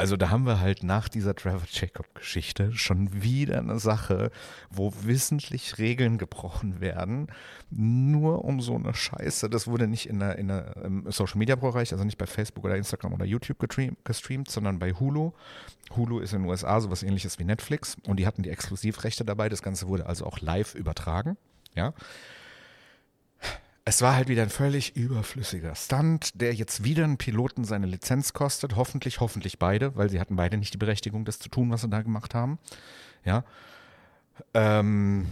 Also 0.00 0.16
da 0.16 0.30
haben 0.30 0.46
wir 0.46 0.60
halt 0.60 0.82
nach 0.82 1.10
dieser 1.10 1.34
Trevor 1.34 1.68
Jacob-Geschichte 1.70 2.72
schon 2.72 3.22
wieder 3.22 3.58
eine 3.58 3.78
Sache, 3.78 4.30
wo 4.70 4.94
wissentlich 5.02 5.76
Regeln 5.76 6.16
gebrochen 6.16 6.80
werden, 6.80 7.26
nur 7.68 8.46
um 8.46 8.62
so 8.62 8.76
eine 8.76 8.94
Scheiße. 8.94 9.50
Das 9.50 9.66
wurde 9.66 9.86
nicht 9.88 10.08
in 10.08 10.20
der, 10.20 10.38
in 10.38 10.48
der 10.48 10.74
im 10.78 11.04
Social-Media-Bereich, 11.10 11.92
also 11.92 12.02
nicht 12.04 12.16
bei 12.16 12.24
Facebook 12.24 12.64
oder 12.64 12.78
Instagram 12.78 13.12
oder 13.12 13.26
YouTube 13.26 13.58
gestreamt, 13.58 14.50
sondern 14.50 14.78
bei 14.78 14.94
Hulu. 14.94 15.32
Hulu 15.94 16.20
ist 16.20 16.32
in 16.32 16.44
den 16.44 16.48
USA 16.48 16.80
sowas 16.80 17.02
ähnliches 17.02 17.38
wie 17.38 17.44
Netflix 17.44 17.98
und 18.06 18.16
die 18.16 18.26
hatten 18.26 18.42
die 18.42 18.48
Exklusivrechte 18.48 19.26
dabei. 19.26 19.50
Das 19.50 19.60
Ganze 19.60 19.86
wurde 19.86 20.06
also 20.06 20.24
auch 20.24 20.40
live 20.40 20.74
übertragen. 20.74 21.36
Ja 21.74 21.92
es 23.90 24.02
war 24.02 24.14
halt 24.14 24.28
wieder 24.28 24.44
ein 24.44 24.50
völlig 24.50 24.94
überflüssiger 24.94 25.74
Stunt, 25.74 26.40
der 26.40 26.54
jetzt 26.54 26.84
wieder 26.84 27.02
einen 27.02 27.18
Piloten 27.18 27.64
seine 27.64 27.88
Lizenz 27.88 28.32
kostet. 28.32 28.76
Hoffentlich, 28.76 29.18
hoffentlich 29.18 29.58
beide, 29.58 29.96
weil 29.96 30.08
sie 30.08 30.20
hatten 30.20 30.36
beide 30.36 30.56
nicht 30.58 30.72
die 30.72 30.78
Berechtigung, 30.78 31.24
das 31.24 31.40
zu 31.40 31.48
tun, 31.48 31.72
was 31.72 31.80
sie 31.80 31.88
da 31.88 32.00
gemacht 32.00 32.32
haben. 32.32 32.60
Ja. 33.24 33.42
Ähm, 34.54 35.26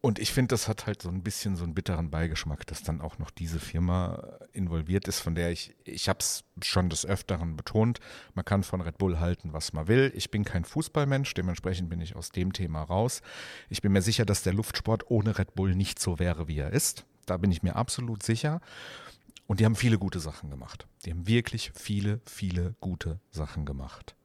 und 0.00 0.18
ich 0.18 0.32
finde, 0.32 0.54
das 0.54 0.68
hat 0.68 0.86
halt 0.86 1.02
so 1.02 1.10
ein 1.10 1.22
bisschen 1.22 1.54
so 1.54 1.64
einen 1.64 1.74
bitteren 1.74 2.10
Beigeschmack, 2.10 2.66
dass 2.66 2.82
dann 2.82 3.02
auch 3.02 3.18
noch 3.18 3.30
diese 3.30 3.60
Firma 3.60 4.38
involviert 4.54 5.06
ist, 5.06 5.20
von 5.20 5.34
der 5.34 5.50
ich, 5.50 5.74
ich 5.84 6.08
habe 6.08 6.20
es 6.20 6.44
schon 6.62 6.88
des 6.88 7.04
Öfteren 7.04 7.56
betont, 7.56 8.00
man 8.34 8.46
kann 8.46 8.62
von 8.62 8.80
Red 8.80 8.96
Bull 8.96 9.20
halten, 9.20 9.52
was 9.52 9.74
man 9.74 9.86
will. 9.86 10.12
Ich 10.14 10.30
bin 10.30 10.44
kein 10.44 10.64
Fußballmensch, 10.64 11.34
dementsprechend 11.34 11.90
bin 11.90 12.00
ich 12.00 12.16
aus 12.16 12.30
dem 12.30 12.54
Thema 12.54 12.84
raus. 12.84 13.20
Ich 13.68 13.82
bin 13.82 13.92
mir 13.92 14.00
sicher, 14.00 14.24
dass 14.24 14.42
der 14.42 14.54
Luftsport 14.54 15.10
ohne 15.10 15.36
Red 15.36 15.54
Bull 15.54 15.74
nicht 15.74 15.98
so 15.98 16.18
wäre, 16.18 16.48
wie 16.48 16.56
er 16.56 16.72
ist. 16.72 17.04
Da 17.26 17.36
bin 17.36 17.50
ich 17.50 17.62
mir 17.62 17.76
absolut 17.76 18.22
sicher. 18.22 18.60
Und 19.46 19.60
die 19.60 19.64
haben 19.64 19.76
viele 19.76 19.98
gute 19.98 20.18
Sachen 20.18 20.50
gemacht. 20.50 20.86
Die 21.04 21.10
haben 21.10 21.26
wirklich 21.26 21.70
viele, 21.74 22.20
viele 22.24 22.74
gute 22.80 23.20
Sachen 23.30 23.64
gemacht. 23.64 24.16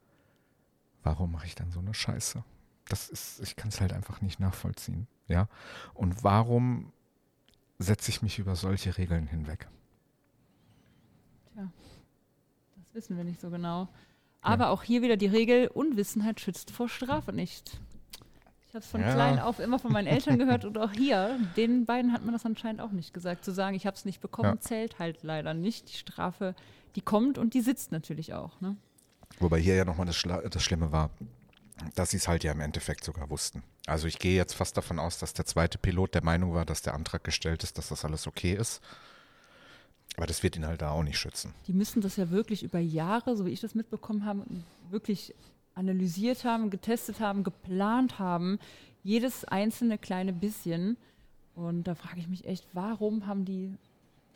Warum 1.04 1.32
mache 1.32 1.46
ich 1.48 1.56
dann 1.56 1.72
so 1.72 1.80
eine 1.80 1.94
Scheiße? 1.94 2.44
Das 2.88 3.10
ist, 3.10 3.40
ich 3.42 3.56
kann 3.56 3.70
es 3.70 3.82
halt 3.82 3.94
einfach 3.94 4.22
nicht 4.22 4.40
nachvollziehen. 4.40 5.08
Ja. 5.28 5.48
Und 5.94 6.24
warum 6.24 6.92
setze 7.80 8.10
ich 8.10 8.22
mich 8.22 8.40
über 8.40 8.56
solche 8.56 8.98
Regeln 8.98 9.28
hinweg? 9.28 9.68
Tja, 11.54 11.72
das 12.76 12.94
wissen 12.94 13.18
wir 13.18 13.24
nicht 13.24 13.40
so 13.40 13.50
genau. 13.50 13.88
Aber 14.42 14.66
ja. 14.66 14.70
auch 14.72 14.84
hier 14.84 15.02
wieder 15.02 15.18
die 15.18 15.28
Regel, 15.28 15.68
Unwissenheit 15.68 16.40
schützt 16.40 16.72
vor 16.72 16.90
Strafe 16.90 17.32
nicht. 17.32 17.80
Ich 18.72 18.76
habe 18.76 18.86
es 18.86 18.90
von 18.90 19.02
ja. 19.02 19.14
klein 19.14 19.38
auf 19.38 19.60
immer 19.60 19.80
von 19.80 19.92
meinen 19.92 20.08
Eltern 20.08 20.40
gehört 20.40 20.64
und 20.64 20.78
auch 20.78 20.94
hier, 20.94 21.38
den 21.58 21.86
beiden 21.86 22.14
hat 22.14 22.24
man 22.24 22.32
das 22.32 22.46
anscheinend 22.46 22.80
auch 22.80 22.92
nicht 22.92 23.14
gesagt. 23.14 23.44
Zu 23.44 23.52
sagen, 23.52 23.76
ich 23.76 23.86
habe 23.86 23.98
es 23.98 24.06
nicht 24.06 24.22
bekommen, 24.22 24.56
ja. 24.56 24.60
zählt 24.62 24.98
halt 24.98 25.24
leider 25.24 25.54
nicht. 25.54 25.92
Die 25.92 25.98
Strafe, 25.98 26.56
die 26.96 27.02
kommt 27.02 27.38
und 27.38 27.54
die 27.54 27.60
sitzt 27.60 27.92
natürlich 27.92 28.34
auch. 28.34 28.62
Ne? 28.62 28.78
Wobei 29.40 29.60
hier 29.60 29.76
ja 29.76 29.84
nochmal 29.84 30.06
das, 30.06 30.24
das 30.24 30.64
Schlimme 30.64 30.94
war, 30.94 31.10
dass 31.96 32.12
sie 32.12 32.18
es 32.18 32.30
halt 32.30 32.46
ja 32.46 32.54
im 32.54 32.62
Endeffekt 32.62 33.04
sogar 33.04 33.30
wussten. 33.30 33.62
Also 33.88 34.08
ich 34.08 34.20
gehe 34.20 34.38
jetzt 34.38 34.54
fast 34.54 34.78
davon 34.78 35.00
aus, 35.00 35.18
dass 35.18 35.34
der 35.34 35.46
zweite 35.46 35.78
Pilot 35.78 36.16
der 36.16 36.24
Meinung 36.24 36.54
war, 36.54 36.64
dass 36.64 36.82
der 36.82 36.94
Antrag 36.94 37.26
gestellt 37.26 37.64
ist, 37.64 37.78
dass 37.78 37.90
das 37.90 38.06
alles 38.06 38.26
okay 38.26 38.54
ist. 38.54 38.80
Aber 40.16 40.28
das 40.28 40.44
wird 40.44 40.56
ihn 40.56 40.66
halt 40.66 40.82
da 40.82 40.92
auch 40.92 41.04
nicht 41.04 41.20
schützen. 41.20 41.54
Die 41.68 41.74
müssen 41.74 42.00
das 42.00 42.16
ja 42.16 42.30
wirklich 42.30 42.64
über 42.64 42.80
Jahre, 42.80 43.36
so 43.36 43.46
wie 43.46 43.52
ich 43.52 43.60
das 43.60 43.76
mitbekommen 43.76 44.24
habe, 44.24 44.46
wirklich 44.90 45.36
analysiert 45.76 46.44
haben, 46.44 46.70
getestet 46.70 47.20
haben, 47.20 47.44
geplant 47.44 48.20
haben, 48.20 48.60
jedes 49.04 49.46
einzelne 49.46 49.98
kleine 49.98 50.34
bisschen. 50.34 50.98
Und 51.56 51.84
da 51.84 51.96
frage 51.96 52.20
ich 52.20 52.28
mich 52.28 52.46
echt, 52.46 52.66
warum 52.74 53.28
haben 53.28 53.46
die 53.46 53.74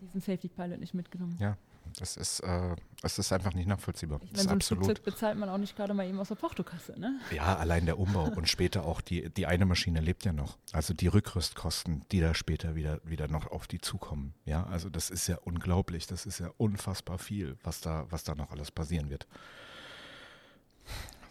diesen 0.01 0.21
Safety 0.21 0.47
Pilot 0.47 0.79
nicht 0.79 0.93
mitgenommen? 0.93 1.37
Ja, 1.39 1.57
das 1.97 2.17
ist, 2.17 2.41
äh, 2.41 2.75
das 3.01 3.19
ist 3.19 3.31
einfach 3.31 3.53
nicht 3.53 3.67
nachvollziehbar. 3.67 4.19
Ich 4.23 4.31
meine, 4.31 4.43
so 4.43 4.49
ein 4.49 4.55
absolut. 4.55 4.85
Flugzeug 4.85 5.05
bezahlt 5.05 5.37
man 5.37 5.49
auch 5.49 5.57
nicht 5.57 5.75
gerade 5.75 5.93
mal 5.93 6.05
eben 6.05 6.19
aus 6.19 6.27
der 6.27 6.35
Portokasse, 6.35 6.99
ne? 6.99 7.19
Ja, 7.31 7.55
allein 7.55 7.85
der 7.85 7.99
Umbau 7.99 8.25
und 8.25 8.49
später 8.49 8.83
auch 8.85 9.01
die, 9.01 9.29
die 9.29 9.45
eine 9.45 9.65
Maschine 9.65 10.01
lebt 10.01 10.25
ja 10.25 10.33
noch. 10.33 10.57
Also 10.73 10.93
die 10.93 11.07
Rückrüstkosten, 11.07 12.03
die 12.11 12.19
da 12.19 12.33
später 12.33 12.75
wieder, 12.75 12.99
wieder 13.03 13.27
noch 13.27 13.47
auf 13.47 13.67
die 13.67 13.79
zukommen. 13.79 14.33
Ja, 14.45 14.65
also 14.65 14.89
das 14.89 15.09
ist 15.09 15.27
ja 15.27 15.37
unglaublich. 15.43 16.07
Das 16.07 16.25
ist 16.25 16.39
ja 16.39 16.49
unfassbar 16.57 17.17
viel, 17.17 17.57
was 17.63 17.81
da, 17.81 18.05
was 18.09 18.23
da 18.23 18.35
noch 18.35 18.51
alles 18.51 18.71
passieren 18.71 19.09
wird. 19.09 19.27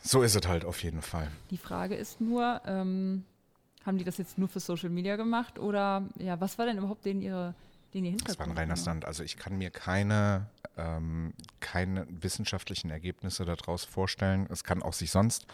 So 0.07 0.23
ist 0.23 0.37
es 0.37 0.47
halt 0.47 0.64
auf 0.67 0.83
jeden 0.83 1.01
Fall. 1.01 1.31
Die 1.51 1.57
Frage 1.57 1.95
ist 1.95 2.21
nur, 2.21 2.61
ähm, 2.67 3.25
haben 3.87 3.97
die 3.97 4.05
das 4.05 4.19
jetzt 4.19 4.37
nur 4.37 4.49
für 4.49 4.61
Social 4.61 4.90
Media 4.90 5.17
gemacht 5.17 5.59
oder 5.59 6.03
ja, 6.19 6.38
was 6.40 6.59
war 6.59 6.67
denn 6.67 6.77
überhaupt 6.77 7.07
denen 7.07 7.23
ihre 7.23 7.55
den 7.95 8.05
ihr 8.05 8.11
Hintergrund? 8.11 8.38
Das 8.40 8.47
war 8.47 8.53
ein 8.53 8.59
reiner 8.59 8.77
Stand. 8.77 9.05
Also 9.05 9.23
ich 9.23 9.37
kann 9.37 9.57
mir 9.57 9.71
keine, 9.71 10.47
ähm, 10.77 11.33
keine 11.61 12.07
wissenschaftlichen 12.11 12.90
Ergebnisse 12.90 13.45
daraus 13.45 13.85
vorstellen. 13.85 14.47
Es 14.51 14.64
kann 14.64 14.83
auch 14.83 14.93
sich 14.93 15.11
sonst 15.11 15.47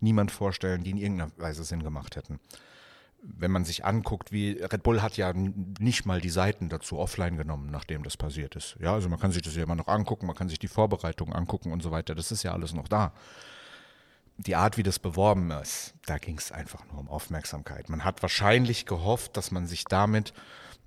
niemand 0.00 0.30
vorstellen, 0.30 0.82
die 0.82 0.90
in 0.90 0.98
irgendeiner 0.98 1.30
Weise 1.38 1.64
Sinn 1.64 1.82
gemacht 1.82 2.16
hätten. 2.16 2.40
Wenn 3.22 3.50
man 3.50 3.64
sich 3.64 3.84
anguckt, 3.84 4.32
wie 4.32 4.52
Red 4.52 4.82
Bull 4.82 5.02
hat 5.02 5.16
ja 5.16 5.32
nicht 5.34 6.06
mal 6.06 6.20
die 6.20 6.30
Seiten 6.30 6.70
dazu 6.70 6.98
offline 6.98 7.36
genommen, 7.36 7.70
nachdem 7.70 8.02
das 8.02 8.16
passiert 8.16 8.56
ist. 8.56 8.76
Ja, 8.80 8.94
also 8.94 9.08
man 9.08 9.20
kann 9.20 9.30
sich 9.30 9.42
das 9.42 9.56
ja 9.56 9.62
immer 9.62 9.74
noch 9.74 9.88
angucken, 9.88 10.26
man 10.26 10.36
kann 10.36 10.48
sich 10.48 10.58
die 10.58 10.68
Vorbereitungen 10.68 11.34
angucken 11.34 11.70
und 11.70 11.82
so 11.82 11.90
weiter. 11.90 12.14
Das 12.14 12.32
ist 12.32 12.42
ja 12.42 12.52
alles 12.52 12.72
noch 12.72 12.88
da 12.88 13.12
die 14.46 14.56
Art, 14.56 14.78
wie 14.78 14.82
das 14.82 14.98
beworben 14.98 15.50
ist, 15.50 15.94
da 16.06 16.18
ging 16.18 16.38
es 16.38 16.50
einfach 16.50 16.86
nur 16.86 16.98
um 16.98 17.08
Aufmerksamkeit. 17.08 17.88
Man 17.88 18.04
hat 18.04 18.22
wahrscheinlich 18.22 18.86
gehofft, 18.86 19.36
dass 19.36 19.50
man 19.50 19.66
sich 19.66 19.84
damit 19.84 20.32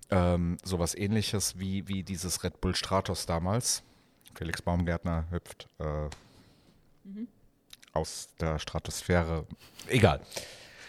ähm, 0.09 0.57
sowas 0.63 0.95
ähnliches 0.95 1.59
wie, 1.59 1.87
wie 1.87 2.03
dieses 2.03 2.43
Red 2.43 2.61
Bull 2.61 2.75
Stratos 2.75 3.25
damals, 3.25 3.83
Felix 4.33 4.61
Baumgärtner 4.61 5.27
hüpft 5.29 5.69
äh, 5.79 6.09
mhm. 7.03 7.27
aus 7.91 8.29
der 8.39 8.57
Stratosphäre, 8.57 9.45
egal, 9.87 10.21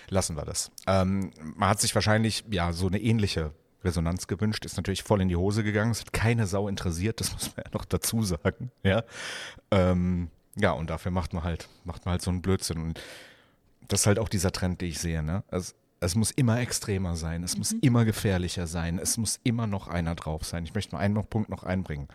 lassen 0.08 0.36
wir 0.36 0.46
das. 0.46 0.70
Ähm, 0.86 1.32
man 1.38 1.68
hat 1.68 1.80
sich 1.80 1.94
wahrscheinlich 1.94 2.44
ja 2.50 2.72
so 2.72 2.86
eine 2.86 3.00
ähnliche 3.00 3.52
Resonanz 3.84 4.26
gewünscht, 4.26 4.64
ist 4.64 4.78
natürlich 4.78 5.02
voll 5.02 5.20
in 5.20 5.28
die 5.28 5.36
Hose 5.36 5.62
gegangen, 5.62 5.90
es 5.90 6.00
hat 6.00 6.14
keine 6.14 6.46
Sau 6.46 6.66
interessiert, 6.66 7.20
das 7.20 7.32
muss 7.34 7.54
man 7.54 7.64
ja 7.66 7.70
noch 7.74 7.84
dazu 7.84 8.22
sagen, 8.22 8.70
ja. 8.82 9.04
Ähm, 9.70 10.30
Ja, 10.56 10.72
und 10.72 10.90
dafür 10.90 11.10
macht 11.10 11.32
man 11.32 11.42
halt, 11.42 11.68
macht 11.84 12.04
man 12.04 12.12
halt 12.12 12.22
so 12.22 12.30
einen 12.30 12.42
Blödsinn. 12.42 12.80
Und 12.80 13.00
das 13.88 14.02
ist 14.02 14.06
halt 14.06 14.18
auch 14.18 14.28
dieser 14.28 14.52
Trend, 14.52 14.80
den 14.80 14.88
ich 14.88 14.98
sehe. 14.98 15.22
Ne? 15.22 15.42
Es, 15.48 15.74
es 16.00 16.14
muss 16.14 16.30
immer 16.30 16.60
extremer 16.60 17.16
sein, 17.16 17.42
es 17.42 17.54
mhm. 17.54 17.58
muss 17.58 17.72
immer 17.72 18.04
gefährlicher 18.04 18.66
sein, 18.66 18.98
es 18.98 19.16
muss 19.16 19.40
immer 19.42 19.66
noch 19.66 19.88
einer 19.88 20.14
drauf 20.14 20.44
sein. 20.44 20.64
Ich 20.64 20.74
möchte 20.74 20.94
mal 20.94 21.00
einen 21.00 21.24
Punkt 21.26 21.48
noch 21.48 21.64
einbringen. 21.64 22.08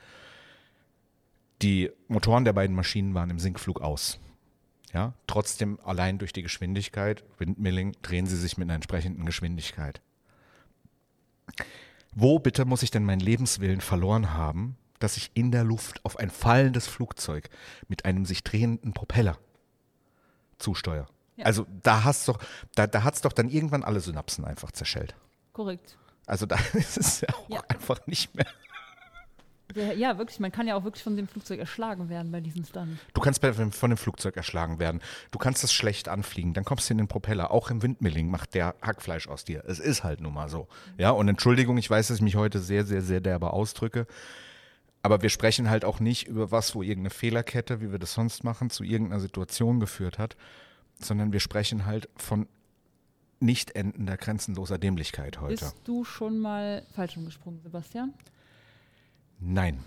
Die 1.62 1.92
Motoren 2.08 2.46
der 2.46 2.54
beiden 2.54 2.76
Maschinen 2.76 3.14
waren 3.14 3.30
im 3.30 3.40
Sinkflug 3.40 3.82
aus. 3.82 4.20
Ja, 4.94 5.14
trotzdem 5.28 5.80
allein 5.84 6.18
durch 6.18 6.34
die 6.34 6.42
Geschwindigkeit, 6.42 7.24
Windmilling, 7.38 7.96
drehen 8.02 8.26
sie 8.26 8.38
sich 8.38 8.58
mit 8.58 8.66
einer 8.66 8.76
entsprechenden 8.76 9.26
Geschwindigkeit. 9.26 10.02
Wo 12.16 12.40
bitte 12.40 12.66
muss 12.66 12.82
ich 12.82 12.90
denn 12.90 13.04
meinen 13.04 13.20
Lebenswillen 13.20 13.82
verloren 13.82 14.34
haben, 14.34 14.78
dass 15.00 15.18
ich 15.18 15.32
in 15.34 15.52
der 15.52 15.64
Luft 15.64 16.04
auf 16.06 16.18
ein 16.18 16.30
fallendes 16.30 16.88
Flugzeug 16.88 17.50
mit 17.88 18.06
einem 18.06 18.26
sich 18.26 18.44
drehenden 18.44 18.94
Propeller 18.94 19.38
zusteuere? 20.58 21.08
Ja. 21.38 21.46
Also 21.46 21.66
da 21.84 22.04
hast 22.04 22.28
doch, 22.28 22.38
da, 22.76 22.86
da 22.86 23.04
hat 23.04 23.16
es 23.16 23.22
doch 23.22 23.34
dann 23.34 23.50
irgendwann 23.50 23.84
alle 23.84 24.02
Synapsen 24.02 24.46
einfach 24.46 24.72
zerschellt. 24.72 25.16
Korrekt. 25.54 25.98
Also 26.26 26.46
da 26.46 26.58
ist 26.74 26.98
es 26.98 27.22
ja 27.22 27.30
auch 27.34 27.50
ja. 27.50 27.64
einfach 27.70 28.06
nicht 28.08 28.36
mehr. 28.36 28.48
Ja, 29.76 30.18
wirklich. 30.18 30.40
Man 30.40 30.52
kann 30.52 30.68
ja 30.68 30.76
auch 30.76 30.84
wirklich 30.84 31.04
von 31.04 31.16
dem 31.16 31.28
Flugzeug 31.28 31.60
erschlagen 31.60 32.10
werden 32.10 32.32
bei 32.32 32.42
diesem 32.42 32.66
Stunt. 32.66 32.98
Du 33.14 33.22
kannst 33.22 33.46
von 33.46 33.90
dem 33.90 33.98
Flugzeug 33.98 34.36
erschlagen 34.36 34.80
werden. 34.80 35.00
Du 35.32 35.38
kannst 35.38 35.64
es 35.64 35.72
schlecht 35.72 36.10
anfliegen. 36.10 36.54
Dann 36.54 36.66
kommst 36.66 36.90
du 36.90 36.94
in 36.94 36.98
den 36.98 37.08
Propeller. 37.08 37.52
Auch 37.52 37.70
im 37.70 37.84
Windmilling 37.84 38.30
macht 38.32 38.56
der 38.56 38.76
Hackfleisch 38.82 39.28
aus 39.28 39.46
dir. 39.46 39.64
Es 39.68 39.80
ist 39.80 40.04
halt 40.04 40.22
nun 40.22 40.34
mal 40.34 40.50
so. 40.50 40.68
Ja, 40.98 41.12
und 41.12 41.28
Entschuldigung, 41.28 41.78
ich 41.78 41.90
weiß, 41.90 42.08
dass 42.08 42.18
ich 42.18 42.24
mich 42.24 42.36
heute 42.36 42.60
sehr, 42.60 42.84
sehr, 42.84 43.02
sehr 43.02 43.22
derbe 43.22 43.54
ausdrücke. 43.54 44.08
Aber 45.02 45.22
wir 45.22 45.30
sprechen 45.30 45.70
halt 45.70 45.86
auch 45.86 46.00
nicht 46.00 46.28
über 46.28 46.52
was, 46.52 46.76
wo 46.76 46.82
irgendeine 46.82 47.12
Fehlerkette, 47.12 47.82
wie 47.82 47.92
wir 47.92 48.00
das 48.00 48.14
sonst 48.14 48.44
machen, 48.44 48.70
zu 48.70 48.84
irgendeiner 48.84 49.22
Situation 49.22 49.80
geführt 49.80 50.18
hat, 50.20 50.36
sondern 51.00 51.32
wir 51.32 51.40
sprechen 51.40 51.86
halt 51.86 52.10
von 52.18 52.48
nicht 53.40 53.72
endender, 53.72 54.18
grenzenloser 54.18 54.78
Dämlichkeit 54.78 55.40
heute. 55.40 55.66
Bist 55.66 55.78
du 55.86 56.04
schon 56.04 56.40
mal 56.40 56.86
falsch 56.94 57.16
umgesprungen, 57.16 57.62
Sebastian? 57.62 58.14
Nein. 59.40 59.80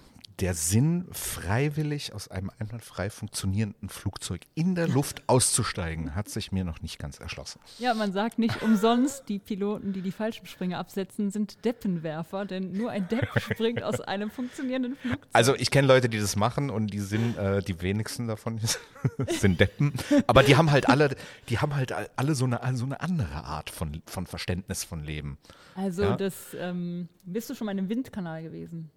Der 0.42 0.54
Sinn, 0.54 1.06
freiwillig 1.12 2.12
aus 2.14 2.26
einem 2.26 2.50
einwandfrei 2.58 3.10
funktionierenden 3.10 3.88
Flugzeug 3.88 4.40
in 4.56 4.74
der 4.74 4.88
Luft 4.88 5.22
auszusteigen, 5.28 6.16
hat 6.16 6.28
sich 6.28 6.50
mir 6.50 6.64
noch 6.64 6.82
nicht 6.82 6.98
ganz 6.98 7.20
erschlossen. 7.20 7.60
Ja, 7.78 7.94
man 7.94 8.12
sagt 8.12 8.40
nicht 8.40 8.60
umsonst, 8.60 9.28
die 9.28 9.38
Piloten, 9.38 9.92
die 9.92 10.02
die 10.02 10.10
Fallschirmspringer 10.10 10.76
absetzen, 10.78 11.30
sind 11.30 11.64
Deppenwerfer, 11.64 12.44
denn 12.44 12.72
nur 12.72 12.90
ein 12.90 13.06
Depp 13.06 13.28
springt 13.40 13.84
aus 13.84 14.00
einem 14.00 14.32
funktionierenden 14.32 14.96
Flugzeug. 14.96 15.28
Also 15.32 15.54
ich 15.54 15.70
kenne 15.70 15.86
Leute, 15.86 16.08
die 16.08 16.18
das 16.18 16.34
machen 16.34 16.70
und 16.70 16.88
die 16.88 16.98
sind, 16.98 17.38
äh, 17.38 17.62
die 17.62 17.80
wenigsten 17.80 18.26
davon 18.26 18.58
sind 19.28 19.60
Deppen, 19.60 19.92
aber 20.26 20.42
die 20.42 20.56
haben 20.56 20.72
halt 20.72 20.88
alle, 20.88 21.14
die 21.50 21.60
haben 21.60 21.76
halt 21.76 21.94
alle 22.16 22.34
so 22.34 22.46
eine, 22.46 22.58
so 22.74 22.84
eine 22.84 23.00
andere 23.00 23.44
Art 23.44 23.70
von, 23.70 24.02
von 24.06 24.26
Verständnis 24.26 24.82
von 24.82 25.04
Leben. 25.04 25.38
Also 25.76 26.02
ja? 26.02 26.16
das, 26.16 26.34
ähm, 26.58 27.08
bist 27.22 27.48
du 27.48 27.54
schon 27.54 27.66
mal 27.66 27.72
in 27.72 27.78
einem 27.78 27.88
Windkanal 27.88 28.42
gewesen? 28.42 28.90